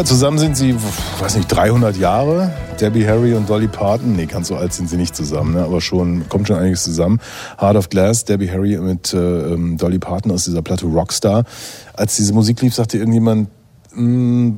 Ja, 0.00 0.06
zusammen 0.06 0.38
sind 0.38 0.56
sie, 0.56 0.74
weiß 1.18 1.36
nicht, 1.36 1.48
300 1.48 1.94
Jahre. 1.98 2.50
Debbie 2.80 3.06
Harry 3.06 3.34
und 3.34 3.50
Dolly 3.50 3.68
Parton. 3.68 4.16
Nee, 4.16 4.24
ganz 4.24 4.48
so 4.48 4.56
alt 4.56 4.72
sind 4.72 4.88
sie 4.88 4.96
nicht 4.96 5.14
zusammen, 5.14 5.52
ne? 5.52 5.62
aber 5.62 5.82
schon, 5.82 6.26
kommt 6.30 6.48
schon 6.48 6.56
einiges 6.56 6.84
zusammen. 6.84 7.20
Heart 7.60 7.76
of 7.76 7.90
Glass, 7.90 8.24
Debbie 8.24 8.50
Harry 8.50 8.78
mit 8.78 9.12
äh, 9.12 9.18
ähm, 9.18 9.76
Dolly 9.76 9.98
Parton 9.98 10.32
aus 10.32 10.44
dieser 10.46 10.62
Platte 10.62 10.86
Rockstar. 10.86 11.44
Als 11.92 12.16
diese 12.16 12.32
Musik 12.32 12.62
lief, 12.62 12.74
sagte 12.74 12.96
irgendjemand, 12.96 13.50
"Mm, 13.94 14.52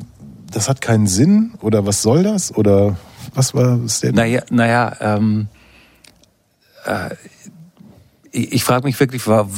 das 0.53 0.69
hat 0.69 0.81
keinen 0.81 1.09
Sinn 1.09 1.55
oder 1.61 1.85
was 1.87 2.03
soll 2.03 2.23
das? 2.23 2.55
Oder 2.55 2.97
was 3.35 3.53
war 3.53 3.79
das 3.79 3.99
denn? 3.99 4.15
Naja, 4.15 4.43
naja 4.49 4.93
ähm, 5.01 5.49
äh, 6.85 7.17
ich, 8.31 8.53
ich 8.53 8.63
frage 8.63 8.85
mich 8.85 9.01
wirklich, 9.01 9.27
wa- 9.27 9.49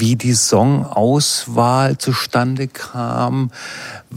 wie 0.00 0.16
die 0.16 0.32
Songauswahl 0.32 1.98
zustande 1.98 2.68
kam, 2.68 3.50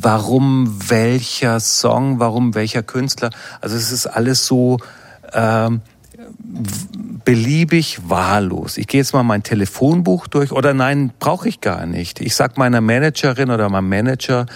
warum 0.02 0.90
welcher 0.90 1.60
Song, 1.60 2.20
warum 2.20 2.56
welcher 2.56 2.84
Künstler. 2.84 3.30
Also 3.62 3.76
es 3.76 3.92
ist 3.92 4.08
alles 4.08 4.46
so 4.46 4.80
ähm, 5.34 5.82
beliebig 7.32 7.98
wahllos. 8.10 8.78
Ich 8.78 8.88
gehe 8.88 9.00
jetzt 9.00 9.14
mal 9.14 9.24
mein 9.24 9.42
Telefonbuch 9.42 10.28
durch 10.28 10.52
oder 10.52 10.74
nein, 10.74 11.14
brauche 11.18 11.48
ich 11.48 11.62
gar 11.62 11.86
nicht. 11.86 12.20
Ich 12.20 12.36
sag 12.36 12.58
meiner 12.58 12.82
Managerin 12.82 13.52
oder 13.52 13.70
meinem 13.70 13.88
Manager, 13.88 14.48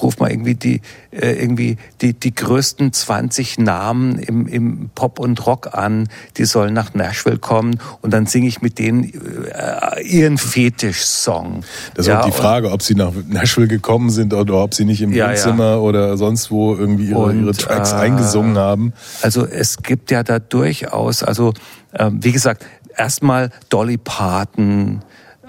ruf 0.00 0.20
mal 0.20 0.30
irgendwie 0.30 0.54
die 0.54 0.80
äh, 1.10 1.32
irgendwie 1.32 1.76
die 2.00 2.12
die 2.12 2.32
größten 2.32 2.92
20 2.92 3.58
Namen 3.58 4.16
im 4.20 4.46
im 4.46 4.90
Pop 4.94 5.18
und 5.18 5.44
Rock 5.44 5.70
an, 5.76 6.08
die 6.36 6.44
sollen 6.44 6.72
nach 6.72 6.94
Nashville 6.94 7.38
kommen 7.38 7.80
und 8.00 8.12
dann 8.12 8.26
singe 8.26 8.46
ich 8.46 8.62
mit 8.62 8.78
denen 8.78 9.12
äh, 9.12 10.00
ihren 10.04 10.38
Fetisch-Song. 10.38 11.64
Das 11.94 12.06
ist 12.06 12.14
auch 12.14 12.26
die 12.26 12.30
Frage, 12.30 12.70
ob 12.70 12.82
sie 12.82 12.94
nach 12.94 13.10
Nashville 13.28 13.66
gekommen 13.66 14.10
sind 14.10 14.34
oder 14.34 14.54
ob 14.62 14.72
sie 14.72 14.84
nicht 14.84 15.02
im 15.02 15.10
Ja, 15.10 15.24
ja. 15.24 15.30
Wohnzimmer 15.30 15.82
oder 15.82 16.16
sonst 16.16 16.52
wo 16.52 16.76
irgendwie 16.76 17.08
ihre, 17.08 17.18
Und, 17.18 17.42
ihre 17.42 17.54
Tracks 17.54 17.90
äh, 17.90 17.96
eingesungen 17.96 18.56
haben. 18.56 18.92
Also 19.20 19.44
es 19.44 19.78
gibt 19.78 20.12
ja 20.12 20.22
da 20.22 20.38
durchaus, 20.38 21.24
also 21.24 21.54
ähm, 21.94 22.22
wie 22.22 22.32
gesagt, 22.32 22.64
erstmal 22.96 23.50
Dolly 23.68 23.98
Parton, 23.98 25.02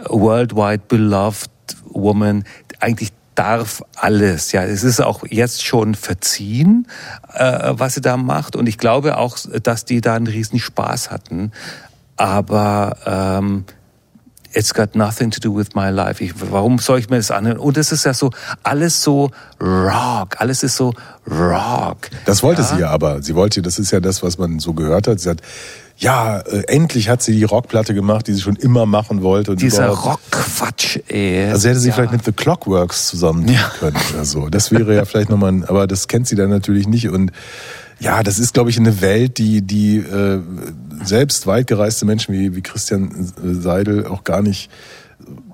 Worldwide 0.10 0.84
Beloved 0.88 1.50
Woman, 1.86 2.44
eigentlich 2.80 3.12
darf 3.36 3.82
alles. 3.96 4.52
Ja, 4.52 4.64
es 4.64 4.84
ist 4.84 5.02
auch 5.02 5.24
jetzt 5.30 5.66
schon 5.66 5.96
verziehen, 5.96 6.88
äh, 7.34 7.72
was 7.72 7.96
sie 7.96 8.02
da 8.02 8.18
macht. 8.18 8.56
Und 8.56 8.68
ich 8.68 8.78
glaube 8.78 9.18
auch, 9.18 9.38
dass 9.64 9.86
die 9.86 10.02
da 10.02 10.16
einen 10.16 10.28
riesen 10.28 10.60
Spaß 10.60 11.12
hatten. 11.12 11.52
Aber 12.18 12.98
ähm, 13.06 13.66
It's 14.54 14.74
got 14.74 14.96
nothing 14.96 15.32
to 15.32 15.40
do 15.40 15.56
with 15.56 15.76
my 15.76 15.90
life. 15.90 16.22
Ich, 16.22 16.34
warum 16.52 16.78
soll 16.78 17.00
ich 17.00 17.10
mir 17.10 17.16
das 17.16 17.32
anhören? 17.32 17.58
Und 17.58 17.78
es 17.78 17.94
ist 17.94 18.04
ja 18.04 18.14
so, 18.14 18.32
alles 18.64 19.02
so 19.02 19.32
Rock, 19.62 20.36
alles 20.40 20.62
ist 20.64 20.76
so 20.76 20.94
Rock. 21.26 22.10
Das 22.26 22.44
wollte 22.44 22.62
ja? 22.62 22.68
sie 22.68 22.80
ja 22.82 22.90
aber. 22.90 23.22
Sie 23.22 23.34
wollte, 23.34 23.62
das 23.62 23.80
ist 23.80 23.92
ja 23.92 24.02
das, 24.02 24.24
was 24.24 24.38
man 24.38 24.60
so 24.60 24.74
gehört 24.74 25.08
hat. 25.08 25.22
Sie 25.22 25.30
hat, 25.30 25.42
ja, 25.98 26.40
äh, 26.40 26.64
endlich 26.68 27.10
hat 27.10 27.22
sie 27.22 27.34
die 27.34 27.44
Rockplatte 27.44 27.94
gemacht, 27.94 28.28
die 28.28 28.34
sie 28.34 28.42
schon 28.42 28.56
immer 28.56 28.86
machen 28.86 29.22
wollte. 29.22 29.52
Und 29.52 29.62
Dieser 29.62 29.88
Rockquatsch, 29.90 31.00
ey. 31.08 31.50
Also 31.52 31.70
hätte 31.70 31.80
sie 31.80 31.90
Ja. 31.90 31.96
vielleicht 31.96 32.12
mit 32.14 32.26
The 32.26 32.32
Clockworks 32.32 33.08
zusammen 33.08 33.46
tun 33.48 33.56
können 33.80 33.98
oder 34.14 34.26
so. 34.26 34.50
Das 34.50 34.72
wäre 34.72 34.96
ja 34.96 35.06
vielleicht 35.06 35.30
nochmal, 35.30 35.52
ein, 35.52 35.66
aber 35.66 35.88
das 35.88 36.08
kennt 36.08 36.28
sie 36.28 36.36
dann 36.36 36.50
natürlich 36.50 36.88
nicht. 36.88 37.10
Und 37.10 37.32
ja, 38.00 38.24
das 38.24 38.40
ist, 38.40 38.54
glaube 38.56 38.72
ich, 38.72 38.78
eine 38.80 39.02
Welt, 39.02 39.38
die, 39.38 39.62
die 39.62 39.98
äh, 39.98 40.40
selbst 41.04 41.46
weitgereiste 41.46 42.06
Menschen 42.06 42.34
wie, 42.34 42.56
wie 42.56 42.62
Christian 42.62 43.32
Seidel 43.44 44.08
auch 44.08 44.24
gar 44.24 44.42
nicht 44.42 44.72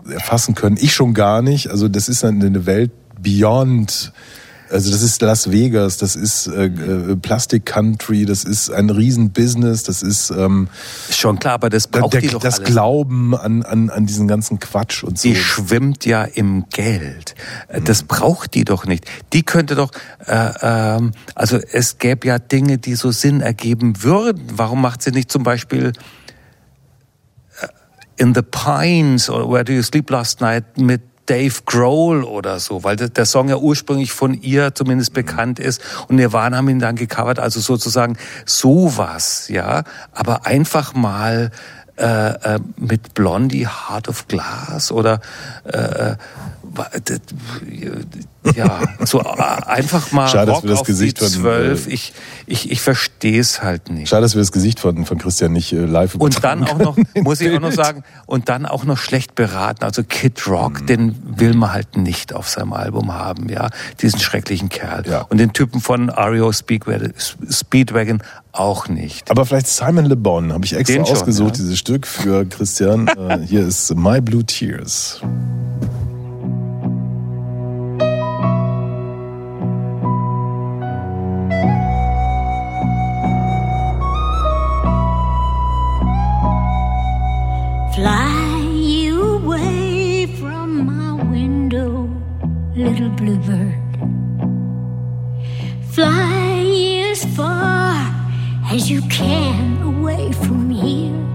erfassen 0.09 0.55
können. 0.55 0.77
Ich 0.79 0.93
schon 0.93 1.13
gar 1.13 1.41
nicht. 1.41 1.69
Also 1.69 1.89
das 1.89 2.07
ist 2.07 2.23
eine 2.23 2.65
Welt 2.65 2.91
beyond. 3.21 4.13
Also 4.69 4.91
das 4.91 5.01
ist 5.01 5.21
Las 5.21 5.51
Vegas, 5.51 5.97
das 5.97 6.15
ist 6.15 6.47
äh, 6.47 6.65
äh, 6.65 7.15
Plastic 7.15 7.65
Country, 7.65 8.25
das 8.25 8.43
ist 8.43 8.69
ein 8.69 8.89
Riesenbusiness, 8.89 9.83
das 9.83 10.01
ist 10.01 10.29
ähm, 10.31 10.67
Schon 11.09 11.39
klar, 11.39 11.53
aber 11.53 11.69
das 11.69 11.87
braucht 11.87 12.13
der, 12.13 12.21
die 12.21 12.27
doch 12.27 12.41
das 12.41 12.59
alles. 12.59 12.69
Glauben 12.71 13.35
an, 13.35 13.63
an, 13.63 13.89
an 13.89 14.05
diesen 14.05 14.27
ganzen 14.27 14.59
Quatsch 14.59 15.03
und 15.03 15.17
so. 15.17 15.29
Die 15.29 15.35
schwimmt 15.35 16.05
ja 16.05 16.23
im 16.23 16.65
Geld. 16.69 17.35
Äh, 17.67 17.81
Das 17.81 18.03
braucht 18.03 18.53
die 18.55 18.65
doch 18.65 18.85
nicht. 18.85 19.05
Die 19.33 19.43
könnte 19.43 19.75
doch, 19.75 19.91
äh, 20.25 20.51
ähm, 20.61 21.11
also 21.35 21.57
es 21.57 21.97
gäbe 21.97 22.27
ja 22.27 22.39
Dinge, 22.39 22.77
die 22.77 22.95
so 22.95 23.11
Sinn 23.11 23.41
ergeben 23.41 24.03
würden. 24.03 24.43
Warum 24.55 24.81
macht 24.81 25.01
sie 25.01 25.11
nicht 25.11 25.31
zum 25.31 25.43
Beispiel 25.43 25.93
äh, 27.61 27.67
In 28.17 28.33
the 28.35 28.41
Pines 28.41 29.29
oder 29.29 29.49
Where 29.49 29.63
Do 29.63 29.73
You 29.73 29.81
Sleep 29.83 30.09
Last 30.09 30.41
Night 30.41 30.77
mit 30.77 31.01
Dave 31.27 31.53
Grohl 31.65 32.23
oder 32.23 32.59
so, 32.59 32.83
weil 32.83 32.95
der 32.95 33.25
Song 33.25 33.49
ja 33.49 33.57
ursprünglich 33.57 34.11
von 34.11 34.33
ihr 34.33 34.73
zumindest 34.73 35.13
bekannt 35.13 35.59
ist 35.59 35.81
und 36.07 36.15
Nirvana 36.15 36.57
haben 36.57 36.69
ihn 36.69 36.79
dann 36.79 36.95
gecovert, 36.95 37.37
also 37.39 37.59
sozusagen 37.59 38.17
sowas, 38.45 39.47
ja, 39.49 39.83
aber 40.13 40.45
einfach 40.45 40.93
mal 40.95 41.51
äh, 41.97 42.55
äh, 42.55 42.59
mit 42.77 43.13
Blondie 43.13 43.67
Heart 43.67 44.07
of 44.07 44.27
Glass 44.27 44.91
oder 44.91 45.19
äh, 45.63 45.77
d- 45.77 46.17
ja, 48.55 48.79
so 49.05 49.19
äh, 49.21 49.25
einfach 49.65 50.11
mal 50.11 50.27
Schade, 50.27 50.47
dass 50.47 50.55
Rock 50.57 50.63
wir 50.63 50.69
das 50.71 50.79
auf 50.81 50.87
Gesicht 50.87 51.17
die 51.19 51.23
von, 51.25 51.29
zwölf. 51.33 51.87
äh, 51.87 51.91
Ich, 51.91 52.13
ich, 52.45 52.71
ich 52.71 52.81
verstehe 52.81 53.39
es 53.39 53.61
halt 53.61 53.89
nicht. 53.89 54.09
Schade, 54.09 54.21
dass 54.21 54.35
wir 54.35 54.41
das 54.41 54.51
Gesicht 54.51 54.79
von, 54.79 55.05
von 55.05 55.17
Christian 55.17 55.51
nicht 55.53 55.73
äh, 55.73 55.85
live 55.85 56.15
Und 56.15 56.43
dann 56.43 56.63
auch 56.63 56.77
noch, 56.77 56.97
muss 57.15 57.41
ich 57.41 57.53
auch 57.55 57.59
noch 57.59 57.71
sagen, 57.73 58.03
und 58.25 58.49
dann 58.49 58.65
auch 58.65 58.83
noch 58.85 58.97
schlecht 58.97 59.35
beraten. 59.35 59.83
Also 59.83 60.03
Kid 60.03 60.47
Rock, 60.47 60.81
Mhm. 60.81 60.85
den 60.87 61.15
will 61.39 61.53
man 61.53 61.73
halt 61.73 61.97
nicht 61.97 62.33
auf 62.33 62.47
seinem 62.49 62.73
Album 62.73 63.13
haben, 63.13 63.49
ja. 63.49 63.69
Diesen 64.01 64.19
schrecklichen 64.19 64.69
Kerl. 64.69 65.03
Ja. 65.07 65.21
Und 65.29 65.37
den 65.39 65.53
Typen 65.53 65.81
von 65.81 66.09
REO 66.09 66.51
Speedwagon, 66.51 67.13
Speedwagon 67.49 68.21
auch 68.51 68.87
nicht. 68.87 69.29
Aber 69.29 69.45
vielleicht 69.45 69.67
Simon 69.67 70.05
Le 70.05 70.15
Bon 70.15 70.51
habe 70.53 70.65
ich 70.65 70.73
extra 70.73 71.05
schon, 71.05 71.15
ausgesucht, 71.15 71.57
ja. 71.57 71.63
dieses 71.63 71.77
Stück 71.77 72.07
für 72.07 72.45
Christian. 72.45 73.07
äh, 73.07 73.39
hier 73.45 73.67
ist 73.67 73.93
My 73.95 74.19
Blue 74.21 74.43
Tears. 74.45 75.21
Little 92.77 93.09
bluebird. 93.09 93.73
Fly 95.89 97.09
as 97.11 97.25
far 97.35 98.13
as 98.71 98.89
you 98.89 99.01
can 99.09 99.81
away 99.81 100.31
from 100.31 100.69
here. 100.69 101.25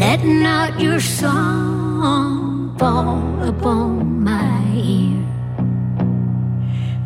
Let 0.00 0.24
not 0.24 0.80
your 0.80 0.98
song 0.98 2.76
fall 2.76 3.40
upon 3.48 4.24
my 4.24 4.64
ear. 4.74 5.14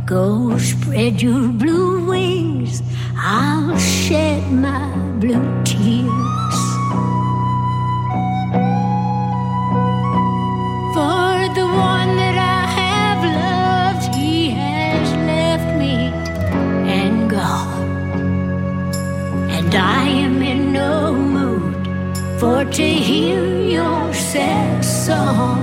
Go 0.06 0.56
spread 0.56 1.20
your 1.20 1.48
blue 1.48 2.06
wings, 2.06 2.82
I'll 3.18 3.76
shed 3.76 4.50
my 4.50 4.96
blue 5.20 5.44
tears. 5.64 6.47
To 22.78 22.84
hear 22.84 23.60
your 23.60 24.14
sad 24.14 24.84
song. 24.84 25.58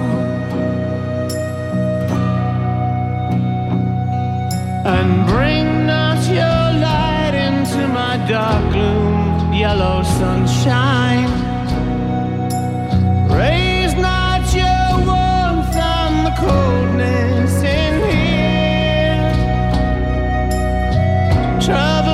And 4.85 5.25
bring 5.27 5.85
not 5.85 6.21
your 6.27 6.63
light 6.87 7.35
into 7.35 7.87
my 7.87 8.17
dark 8.27 8.73
gloom, 8.73 9.53
yellow 9.53 10.03
sunshine. 10.03 11.29
Raise 13.29 13.64
coldness 16.45 17.55
in 17.63 17.93
here. 18.09 19.31
Trouble 21.59 22.04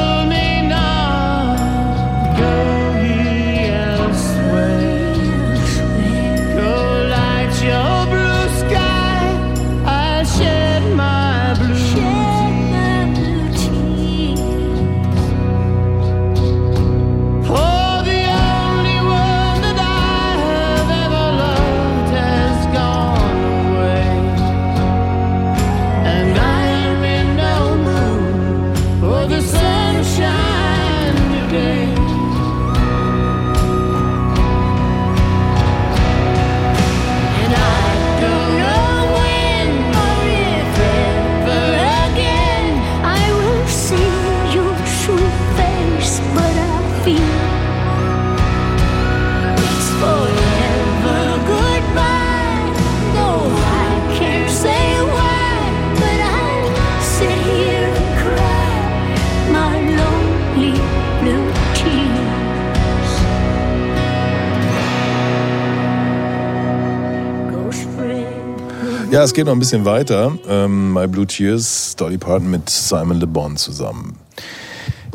Ja, 69.22 69.26
es 69.26 69.35
geht 69.35 69.45
noch 69.45 69.53
ein 69.53 69.60
bisschen 69.60 69.85
weiter. 69.85 70.35
Ähm, 70.48 70.93
My 70.93 71.06
Blue 71.06 71.27
Tears, 71.27 71.95
Dolly 71.95 72.18
Parton 72.18 72.49
mit 72.49 72.72
Simon 72.72 73.19
Le 73.19 73.27
Bon 73.27 73.56
zusammen. 73.56 74.18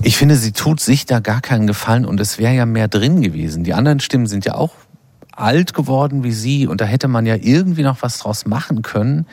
Ich 0.01 0.16
finde, 0.16 0.37
sie 0.37 0.53
tut 0.53 0.78
sich 0.78 1.07
da 1.07 1.19
gar 1.19 1.41
keinen 1.41 1.66
Gefallen 1.66 2.05
und 2.05 2.20
es 2.20 2.39
wäre 2.39 2.55
ja 2.55 2.66
mehr 2.66 2.87
drin 2.87 3.20
gewesen. 3.20 3.65
Die 3.65 3.74
anderen 3.74 3.99
Stimmen 3.99 4.28
sind 4.28 4.45
ja 4.45 4.55
auch 4.55 4.70
alt 5.33 5.74
geworden 5.74 6.23
wie 6.23 6.31
sie 6.31 6.69
und 6.69 6.81
da 6.81 6.85
hätte 6.85 7.09
man 7.09 7.27
ja 7.27 7.35
irgendwie 7.35 7.83
noch 7.83 8.01
was 8.01 8.19
draus 8.19 8.47
machen 8.47 8.83
können 8.83 9.27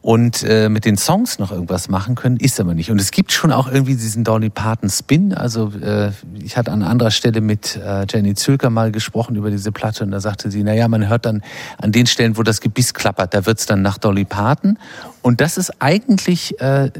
und 0.00 0.44
äh, 0.44 0.68
mit 0.68 0.84
den 0.84 0.96
Songs 0.96 1.40
noch 1.40 1.50
irgendwas 1.50 1.88
machen 1.88 2.14
können, 2.14 2.36
ist 2.36 2.60
aber 2.60 2.74
nicht. 2.74 2.92
Und 2.92 3.00
es 3.00 3.10
gibt 3.10 3.32
schon 3.32 3.50
auch 3.50 3.66
irgendwie 3.66 3.96
diesen 3.96 4.22
Dolly 4.22 4.48
Parton 4.48 4.90
Spin. 4.90 5.34
Also 5.34 5.72
äh, 5.72 6.12
ich 6.48 6.56
hatte 6.56 6.72
an 6.72 6.82
anderer 6.82 7.10
Stelle 7.10 7.42
mit 7.42 7.76
äh, 7.76 8.06
Jenny 8.08 8.34
Zülker 8.34 8.70
mal 8.70 8.90
gesprochen 8.90 9.36
über 9.36 9.50
diese 9.50 9.70
Platte 9.70 10.02
und 10.02 10.12
da 10.12 10.18
sagte 10.18 10.50
sie, 10.50 10.62
naja, 10.62 10.88
man 10.88 11.06
hört 11.06 11.26
dann 11.26 11.42
an 11.76 11.92
den 11.92 12.06
Stellen, 12.06 12.38
wo 12.38 12.42
das 12.42 12.62
Gebiss 12.62 12.94
klappert, 12.94 13.34
da 13.34 13.44
wird's 13.44 13.66
dann 13.66 13.82
nach 13.82 13.98
Dolly 13.98 14.24
Parton. 14.24 14.78
Und 15.20 15.42
das 15.42 15.58
ist 15.58 15.82
eigentlich, 15.82 16.58
äh, 16.58 16.90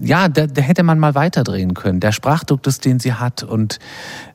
ja, 0.00 0.26
da, 0.28 0.48
da 0.48 0.60
hätte 0.60 0.82
man 0.82 0.98
mal 0.98 1.14
weiterdrehen 1.14 1.74
können. 1.74 2.00
Der 2.00 2.10
Sprachduktus, 2.10 2.80
den 2.80 2.98
sie 2.98 3.12
hat 3.12 3.44
und 3.44 3.78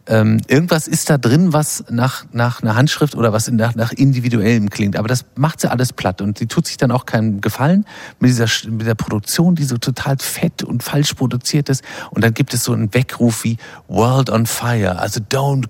ähm, 0.08 0.42
irgendwas 0.48 0.88
ist 0.88 1.10
da 1.10 1.18
drin, 1.18 1.54
was 1.54 1.86
nach, 1.90 2.26
nach 2.32 2.62
einer 2.62 2.76
Handschrift 2.76 3.16
oder 3.16 3.34
was 3.34 3.50
nach, 3.52 3.76
nach 3.76 3.92
individuellem 3.92 4.70
klingt. 4.70 4.96
Aber 4.98 5.08
das 5.08 5.26
macht 5.36 5.62
sie 5.62 5.70
alles 5.70 5.94
platt 5.94 6.22
und 6.22 6.38
sie 6.38 6.48
tut 6.48 6.68
sich 6.68 6.78
dann 6.78 6.92
auch 6.92 7.06
keinen 7.06 7.42
Gefallen 7.42 7.86
mit 8.20 8.30
dieser, 8.30 8.48
mit 8.70 8.88
der 8.88 8.96
Produktion, 8.96 9.56
die 9.56 9.64
so 9.64 9.78
total 9.78 10.18
fett 10.18 10.64
und 10.64 10.84
falsch 10.84 11.14
produziert 11.14 11.70
ist. 11.70 11.84
Und 12.10 12.24
dann 12.24 12.34
gibt 12.34 12.54
es 12.54 12.64
so 12.64 12.74
einen 12.74 12.94
Weckruf 12.94 13.44
wie 13.44 13.58
World 13.88 14.30
on 14.30 14.46
Fire. 14.46 15.00
Also 15.00 15.22
don't 15.22 15.68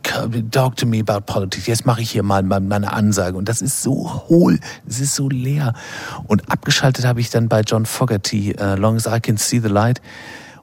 talk 0.51 0.75
to 0.77 0.85
me 0.85 0.99
about 0.99 1.21
politics. 1.25 1.67
Jetzt 1.67 1.85
mache 1.85 2.01
ich 2.01 2.11
hier 2.11 2.23
mal 2.23 2.43
meine 2.43 2.93
Ansage. 2.93 3.37
Und 3.37 3.49
das 3.49 3.61
ist 3.61 3.81
so 3.81 4.23
hohl, 4.29 4.59
es 4.87 4.99
ist 4.99 5.15
so 5.15 5.29
leer. 5.29 5.73
Und 6.27 6.51
abgeschaltet 6.51 7.05
habe 7.05 7.19
ich 7.19 7.29
dann 7.29 7.49
bei 7.49 7.61
John 7.61 7.85
Fogerty, 7.85 8.55
uh, 8.59 8.75
Long 8.75 8.95
as 8.95 9.05
I 9.05 9.19
Can 9.19 9.37
See 9.37 9.59
the 9.59 9.67
Light. 9.67 10.01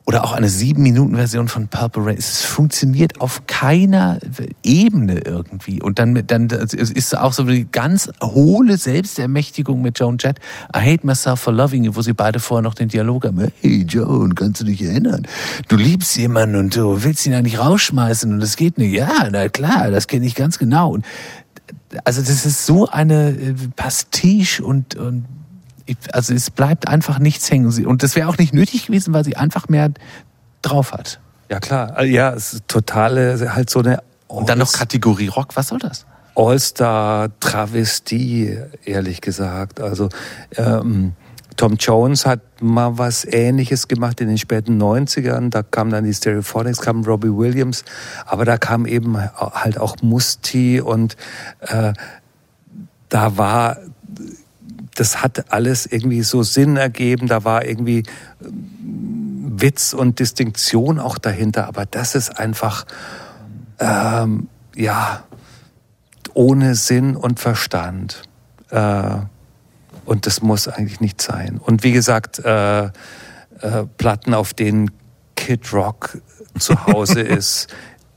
Oder 0.09 0.25
auch 0.25 0.33
eine 0.33 0.49
sieben 0.49 0.83
Minuten 0.85 1.17
Version 1.17 1.49
von 1.49 1.69
Purple 1.69 2.07
Rain. 2.07 2.17
Es 2.17 2.43
funktioniert 2.43 3.21
auf 3.21 3.47
keiner 3.47 4.19
Ebene 4.63 5.19
irgendwie. 5.19 5.83
Und 5.83 5.99
dann, 5.99 6.27
dann 6.27 6.49
ist 6.49 7.15
auch 7.15 7.35
so 7.35 7.43
eine 7.43 7.67
ganz 7.67 8.11
hohle 8.23 8.79
Selbstermächtigung 8.79 9.83
mit 9.83 9.99
Joan 9.99 10.17
Jett. 10.19 10.39
I 10.75 10.79
hate 10.79 11.07
myself 11.07 11.41
for 11.41 11.53
loving 11.53 11.85
you, 11.85 11.95
wo 11.95 12.01
sie 12.01 12.15
beide 12.15 12.41
vorher 12.41 12.63
noch 12.63 12.73
den 12.73 12.89
Dialog 12.89 13.27
haben. 13.27 13.53
Hey 13.61 13.85
Joan, 13.87 14.35
kannst 14.35 14.63
du 14.63 14.65
dich 14.65 14.83
erinnern? 14.83 15.27
Du 15.69 15.77
liebst 15.77 16.17
jemanden 16.17 16.57
und 16.57 16.75
du 16.75 17.05
willst 17.05 17.27
ihn 17.27 17.35
eigentlich 17.35 17.59
rausschmeißen 17.59 18.33
und 18.33 18.43
es 18.43 18.57
geht 18.57 18.79
nicht. 18.79 18.95
Ja, 18.95 19.29
na 19.31 19.51
klar, 19.51 19.91
das 19.91 20.07
kenne 20.07 20.25
ich 20.25 20.35
ganz 20.35 20.59
genau. 20.59 20.93
Und 20.93 21.05
also 22.05 22.23
das 22.23 22.47
ist 22.47 22.65
so 22.65 22.89
eine 22.89 23.33
äh, 23.33 23.55
Pastiche 23.77 24.65
und, 24.65 24.95
und 24.97 25.27
also 26.13 26.35
es 26.35 26.51
bleibt 26.51 26.89
einfach 26.89 27.19
nichts 27.19 27.51
hängen. 27.51 27.87
Und 27.87 28.03
das 28.03 28.17
wäre 28.17 28.29
auch 28.29 28.37
nicht 28.39 28.55
nötig 28.55 28.87
gewesen, 28.87 29.13
weil 29.15 29.25
sie 29.25 29.37
einfach 29.37 29.69
mehr 29.69 29.91
drauf 30.63 30.93
hat. 30.93 31.21
Ja 31.49 31.61
klar, 31.61 31.97
Also, 31.97 32.13
ja, 32.13 32.33
es 32.33 32.55
ist 32.55 32.67
totale, 32.69 33.55
halt 33.55 33.71
so 33.71 33.79
eine 33.81 34.03
Und 34.27 34.49
dann 34.49 34.59
noch 34.59 34.73
Kategorie 34.73 35.29
Rock, 35.29 35.55
was 35.57 35.69
soll 35.69 35.79
das? 35.79 36.07
All-Star-Travestie, 36.35 38.59
ehrlich 38.85 39.21
gesagt. 39.21 39.81
Also 39.81 40.09
ähm, 40.57 41.13
Tom 41.57 41.75
Jones 41.75 42.27
hat 42.27 42.41
mal 42.63 42.99
was 42.99 43.25
Ähnliches 43.25 43.89
gemacht 43.89 44.21
in 44.21 44.29
den 44.29 44.39
späten 44.39 44.81
90ern. 44.81 45.51
Da 45.51 45.65
kam 45.65 45.91
dann 45.91 46.05
die 46.05 46.15
Stereophonics, 46.15 46.81
kam 46.81 47.03
Robbie 47.05 47.37
Williams, 47.37 47.85
aber 48.25 48.45
da 48.45 48.57
kam 48.59 48.87
eben 48.87 49.19
halt 49.19 49.81
auch 49.81 49.97
Musti 50.01 50.81
und 50.81 51.17
äh, 51.61 51.93
da 53.09 53.37
war, 53.37 53.79
das 54.99 55.23
hat 55.23 55.53
alles 55.53 55.87
irgendwie 55.87 56.23
so 56.23 56.43
Sinn 56.43 56.77
ergeben. 56.77 57.29
Da 57.29 57.45
war 57.45 57.65
irgendwie 57.65 58.03
ähm, 58.43 59.55
Witz 59.61 59.93
und 59.93 60.19
Distinktion 60.19 60.99
auch 60.99 61.19
dahinter. 61.19 61.67
Aber 61.67 61.87
das 61.87 62.15
ist 62.15 62.39
einfach, 62.39 62.85
ähm, 63.79 64.49
ja, 64.75 65.23
ohne 66.35 66.75
Sinn 66.75 67.17
und 67.17 67.39
Verstand. 67.39 68.23
Äh, 68.71 69.17
und 70.05 70.27
das 70.27 70.43
muss 70.43 70.69
eigentlich 70.69 71.01
nicht 71.01 71.23
sein. 71.23 71.61
Und 71.63 71.85
wie 71.85 71.93
gesagt, 71.93 72.39
äh, 72.41 72.87
äh, 72.87 72.91
Platten, 73.99 74.35
auf 74.35 74.55
denen 74.55 74.91
Kid 75.37 75.73
Rock 75.73 76.19
zu 76.59 76.87
Hause 76.87 77.21
ist, 77.23 77.69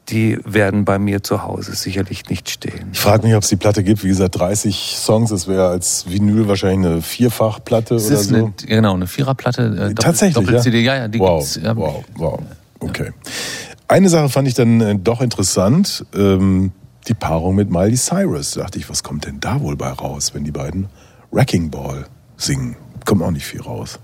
die 0.10 0.40
werden 0.44 0.84
bei 0.84 1.00
mir 1.00 1.24
zu 1.24 1.44
Hause 1.44 1.74
sicherlich 1.76 2.28
nicht 2.30 2.50
stehen. 2.50 2.90
Ich 2.92 3.00
frage 3.00 3.26
mich, 3.26 3.36
ob 3.36 3.44
es 3.44 3.50
die 3.50 3.56
Platte 3.56 3.84
gibt. 3.84 4.04
Wie 4.04 4.08
gesagt, 4.10 4.38
30 4.40 4.96
Songs. 4.98 5.30
Das 5.30 5.48
wäre 5.48 5.68
als 5.70 6.10
Vinyl 6.10 6.48
wahrscheinlich 6.48 6.86
eine 6.92 7.02
Vierfachplatte 7.02 7.96
Es 7.96 8.08
oder 8.08 8.16
ist 8.16 8.30
so. 8.30 8.36
eine, 8.36 8.54
genau, 8.66 8.94
eine 8.96 9.08
Viererplatte. 9.08 9.62
Äh, 9.64 9.76
Doppel- 9.76 9.96
Tatsächlich, 9.96 10.46
Doppel-CD, 10.46 10.82
ja, 10.82 10.96
ja, 10.96 11.08
die 11.08 11.20
wow, 11.20 11.40
gibt's. 11.40 11.60
Ja. 11.64 11.76
wow, 11.78 12.04
wow. 12.16 12.40
Okay. 12.80 13.12
Eine 13.88 14.10
Sache 14.10 14.30
fand 14.30 14.48
ich 14.48 14.54
dann 14.54 14.82
äh, 14.82 14.96
doch 14.98 15.22
interessant. 15.22 16.06
Ähm, 16.16 16.72
die 17.08 17.14
Paarung 17.14 17.56
mit 17.56 17.70
Miley 17.70 17.96
Cyrus. 17.96 18.52
Da 18.52 18.62
dachte 18.62 18.80
ich, 18.80 18.90
was 18.90 19.04
kommt 19.04 19.26
denn 19.26 19.40
da 19.40 19.62
wohl 19.62 19.76
bei 19.76 19.90
raus, 19.92 20.34
wenn 20.34 20.44
die 20.44 20.52
beiden 20.52 20.88
Wrecking 21.32 21.70
Ball 21.72 22.06
singen? 22.38 22.76
Kommt 23.06 23.22
auch 23.24 23.32
nicht 23.32 23.46
viel 23.46 23.62
raus. 23.62 24.00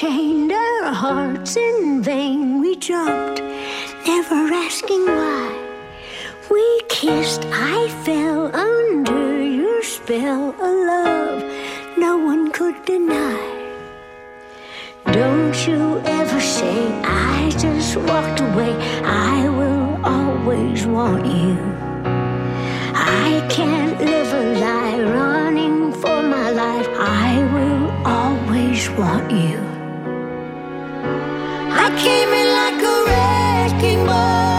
Chained 0.00 0.52
our 0.52 0.92
hearts 0.92 1.56
in 1.56 2.00
vain. 2.00 2.60
We 2.60 2.76
jumped, 2.76 3.40
never 4.06 4.42
asking 4.54 5.04
why. 5.06 5.46
We 6.48 6.82
kissed, 6.88 7.44
I 7.46 7.88
fell 8.04 8.54
under 8.54 9.42
your 9.42 9.82
spell 9.82 10.50
of 10.50 10.74
love 10.92 11.42
no 11.96 12.16
one 12.16 12.52
could 12.52 12.84
deny. 12.84 13.42
Don't 15.06 15.66
you 15.66 16.00
ever 16.04 16.40
say 16.40 16.78
I 17.02 17.50
just 17.58 17.96
walked 17.96 18.38
away. 18.38 18.74
I 19.02 19.48
will 19.48 20.06
always 20.06 20.86
want 20.86 21.26
you. 21.26 21.56
I 22.94 23.44
can't 23.50 23.98
live 23.98 24.32
a 24.32 24.44
lie 24.60 25.00
running 25.18 25.92
for 25.92 26.22
my 26.22 26.50
life. 26.50 26.88
I 27.00 27.32
will 27.52 28.06
always 28.06 28.88
want 28.90 29.32
you. 29.32 29.77
I 31.80 31.88
came 31.96 32.32
in 32.40 32.48
like 32.60 32.82
a 32.82 32.96
wrecking 33.06 34.04
ball. 34.04 34.57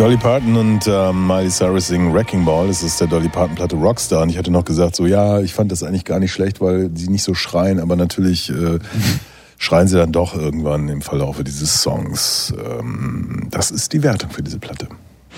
Dolly 0.00 0.16
Parton 0.16 0.56
und 0.56 0.86
ähm, 0.86 1.26
Miley 1.26 1.50
Cyrus 1.50 1.88
singen 1.88 2.14
Wrecking 2.14 2.46
Ball. 2.46 2.68
Das 2.68 2.82
ist 2.82 2.98
der 3.02 3.06
Dolly 3.06 3.28
Parton 3.28 3.54
Platte 3.54 3.76
Rockstar. 3.76 4.22
Und 4.22 4.30
ich 4.30 4.38
hatte 4.38 4.50
noch 4.50 4.64
gesagt, 4.64 4.96
so 4.96 5.04
ja, 5.04 5.40
ich 5.40 5.52
fand 5.52 5.70
das 5.70 5.82
eigentlich 5.82 6.06
gar 6.06 6.18
nicht 6.18 6.32
schlecht, 6.32 6.62
weil 6.62 6.88
sie 6.94 7.08
nicht 7.08 7.22
so 7.22 7.34
schreien, 7.34 7.78
aber 7.78 7.96
natürlich 7.96 8.48
äh, 8.48 8.78
schreien 9.58 9.88
sie 9.88 9.98
dann 9.98 10.10
doch 10.10 10.34
irgendwann 10.34 10.88
im 10.88 11.02
Verlaufe 11.02 11.44
dieses 11.44 11.82
Songs. 11.82 12.54
Ähm, 12.58 13.48
das 13.50 13.70
ist 13.70 13.92
die 13.92 14.02
Wertung 14.02 14.30
für 14.30 14.42
diese 14.42 14.58
Platte. 14.58 14.88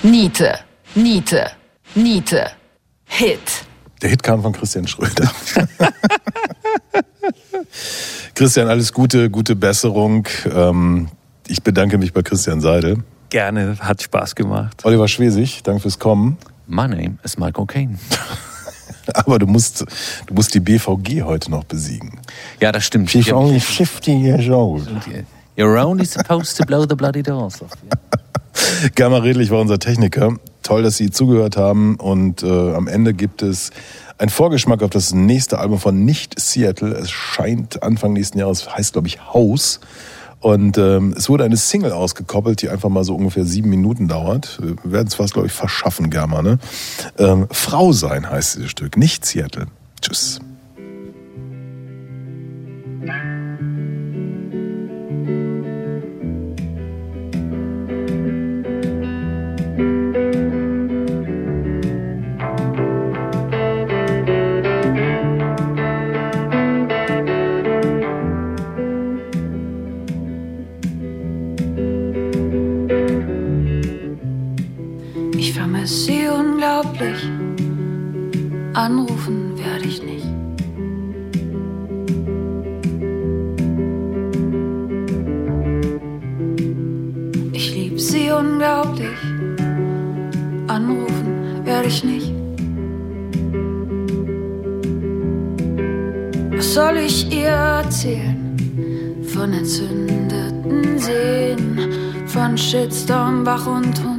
Niete, 0.04 0.54
Niete, 0.94 1.50
Niete. 1.96 2.46
Hit. 3.06 3.64
Der 4.00 4.10
Hit 4.10 4.22
kam 4.22 4.42
von 4.42 4.52
Christian 4.52 4.86
Schröder. 4.86 5.28
Christian, 8.36 8.68
alles 8.68 8.92
Gute, 8.92 9.28
gute 9.28 9.56
Besserung. 9.56 10.28
Ähm, 10.54 11.08
ich 11.48 11.64
bedanke 11.64 11.98
mich 11.98 12.12
bei 12.12 12.22
Christian 12.22 12.60
Seidel. 12.60 13.02
Gerne, 13.32 13.78
hat 13.80 14.02
Spaß 14.02 14.34
gemacht. 14.34 14.84
Oliver 14.84 15.08
Schwesig, 15.08 15.62
danke 15.62 15.80
fürs 15.80 15.98
Kommen. 15.98 16.36
My 16.66 16.86
name 16.86 17.16
is 17.24 17.38
Michael 17.38 17.64
Caine. 17.64 17.98
Aber 19.14 19.38
du 19.38 19.46
musst, 19.46 19.86
du 20.26 20.34
musst 20.34 20.52
die 20.52 20.60
BVG 20.60 21.22
heute 21.22 21.50
noch 21.50 21.64
besiegen. 21.64 22.20
Ja, 22.60 22.72
das 22.72 22.84
stimmt. 22.84 23.10
She's 23.10 23.32
only 23.32 23.58
50 23.58 24.08
years 24.08 24.50
old. 24.50 24.86
You're 25.56 25.82
only 25.82 26.04
supposed 26.04 26.58
to 26.58 26.66
blow 26.66 26.84
the 26.86 26.94
bloody 26.94 27.22
doors 27.22 27.62
off. 27.62 27.70
Gamma 28.96 29.16
Redlich 29.16 29.50
war 29.50 29.62
unser 29.62 29.78
Techniker. 29.78 30.36
Toll, 30.62 30.82
dass 30.82 30.98
Sie 30.98 31.10
zugehört 31.10 31.56
haben. 31.56 31.96
Und 31.96 32.42
äh, 32.42 32.74
am 32.74 32.86
Ende 32.86 33.14
gibt 33.14 33.40
es 33.40 33.70
einen 34.18 34.28
Vorgeschmack 34.28 34.82
auf 34.82 34.90
das 34.90 35.14
nächste 35.14 35.58
Album 35.58 35.80
von 35.80 36.04
Nicht 36.04 36.38
Seattle. 36.38 36.92
Es 36.92 37.10
scheint 37.10 37.82
Anfang 37.82 38.12
nächsten 38.12 38.38
Jahres, 38.38 38.76
heißt 38.76 38.92
glaube 38.92 39.08
ich 39.08 39.20
House. 39.32 39.80
Und 40.42 40.76
ähm, 40.76 41.14
es 41.16 41.28
wurde 41.28 41.44
eine 41.44 41.56
Single 41.56 41.92
ausgekoppelt, 41.92 42.62
die 42.62 42.68
einfach 42.68 42.88
mal 42.88 43.04
so 43.04 43.14
ungefähr 43.14 43.44
sieben 43.44 43.70
Minuten 43.70 44.08
dauert. 44.08 44.58
Wir 44.60 44.92
werden 44.92 45.06
es 45.06 45.14
fast, 45.14 45.34
glaube 45.34 45.46
ich, 45.46 45.52
verschaffen, 45.52 46.10
Gamma. 46.10 46.42
Ne? 46.42 46.58
Ähm, 47.16 47.46
Frau 47.50 47.92
sein 47.92 48.28
heißt 48.28 48.56
dieses 48.56 48.70
Stück, 48.72 48.96
nicht 48.96 49.24
Seattle. 49.24 49.66
Tschüss. 50.00 50.40
Unglaublich. 76.82 77.30
Anrufen 78.74 79.56
werde 79.56 79.86
ich 79.86 80.02
nicht. 80.02 80.26
Ich 87.52 87.74
lieb 87.74 88.00
sie 88.00 88.30
unglaublich. 88.30 89.18
Anrufen 90.68 91.64
werde 91.64 91.88
ich 91.88 92.04
nicht. 92.04 92.32
Was 96.56 96.74
soll 96.74 96.96
ich 96.98 97.30
ihr 97.32 97.48
erzählen? 97.48 98.56
Von 99.34 99.52
entzündeten 99.52 100.98
Seen, 100.98 101.78
von 102.26 102.56
Shitstorm, 102.56 103.44
Bach 103.44 103.66
und 103.66 104.02
Hund. 104.02 104.11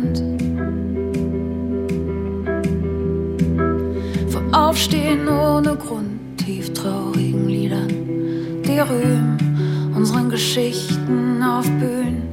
Aufstehen 4.74 5.28
ohne 5.30 5.76
Grund, 5.76 6.36
tief 6.44 6.74
traurigen 6.74 7.48
Liedern, 7.48 7.90
die 8.66 8.80
rühmen 8.80 9.38
unseren 9.96 10.32
Geschichten 10.32 11.44
auf 11.44 11.70
Bühnen. 11.78 12.24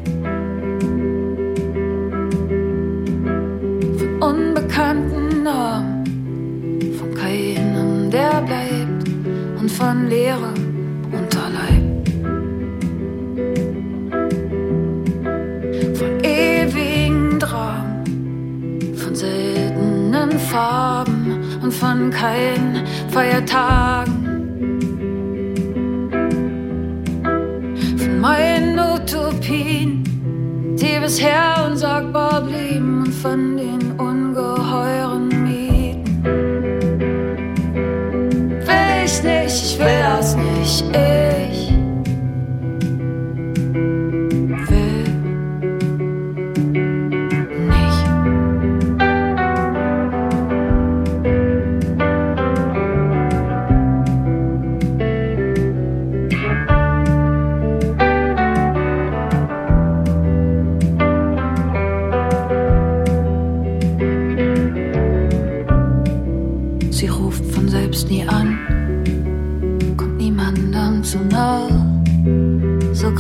Von 3.99 4.23
unbekannten 4.23 5.43
Namen, 5.43 6.95
von 6.99 7.15
keinem, 7.15 8.11
der 8.11 8.41
bleibt, 8.41 9.07
und 9.61 9.71
von 9.71 10.09
Leere 10.09 10.55
Unterleib. 11.13 12.09
Von 15.95 16.25
ewigen 16.25 17.39
Dramen, 17.39 18.95
von 18.97 19.15
seltenen 19.15 20.39
Farben 20.39 21.10
von 21.71 22.11
keinen 22.11 22.87
Feiertagen. 23.11 24.27
Von 27.97 28.21
meinen 28.21 28.79
Utopien, 28.79 30.05
die 30.77 30.99
bisher 31.01 31.67
unsagbar 31.71 32.43
blieben 32.43 33.03
und 33.05 33.13
von 33.15 33.57
den 33.57 33.90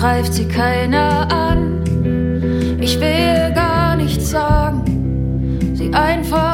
greift 0.00 0.32
sie 0.32 0.48
keiner 0.48 1.30
an. 1.30 2.78
Ich 2.80 2.98
will 2.98 3.52
gar 3.54 3.96
nichts 3.96 4.30
sagen, 4.30 5.74
sie 5.74 5.92
einfach 5.92 6.49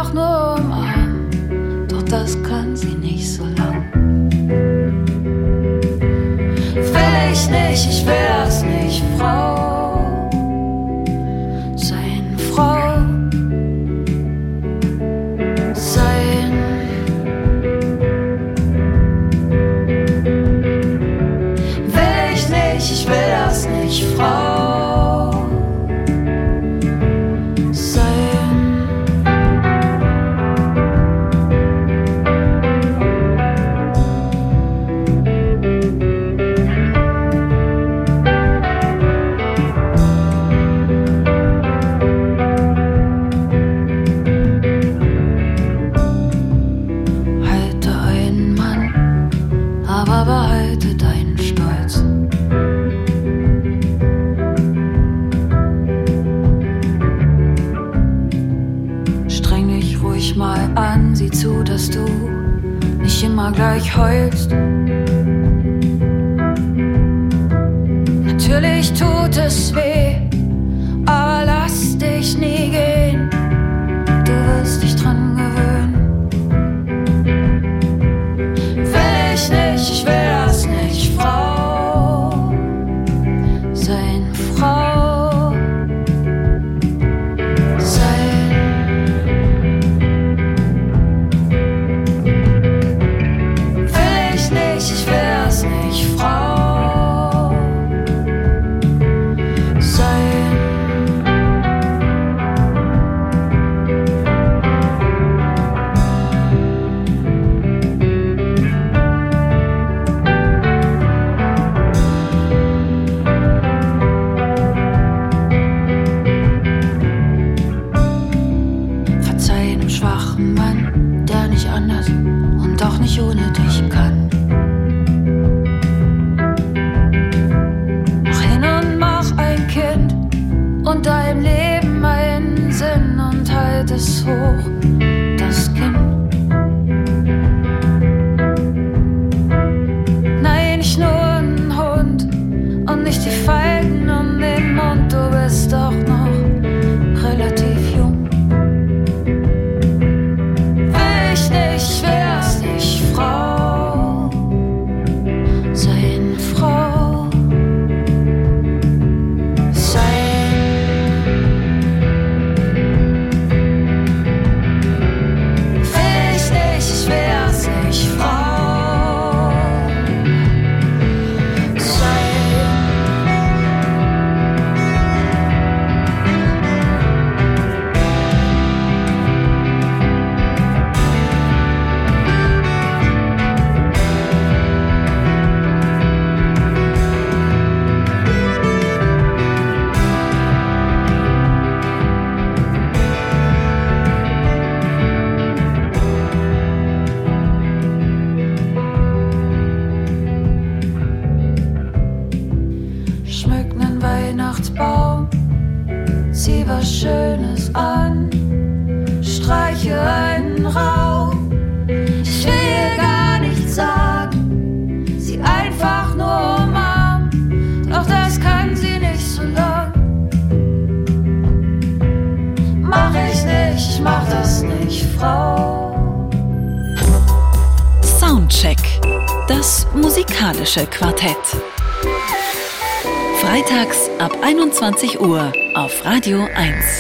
20 235.07 235.21
Uhr 235.21 235.53
auf 235.75 236.05
Radio 236.05 236.49
1. 236.55 236.96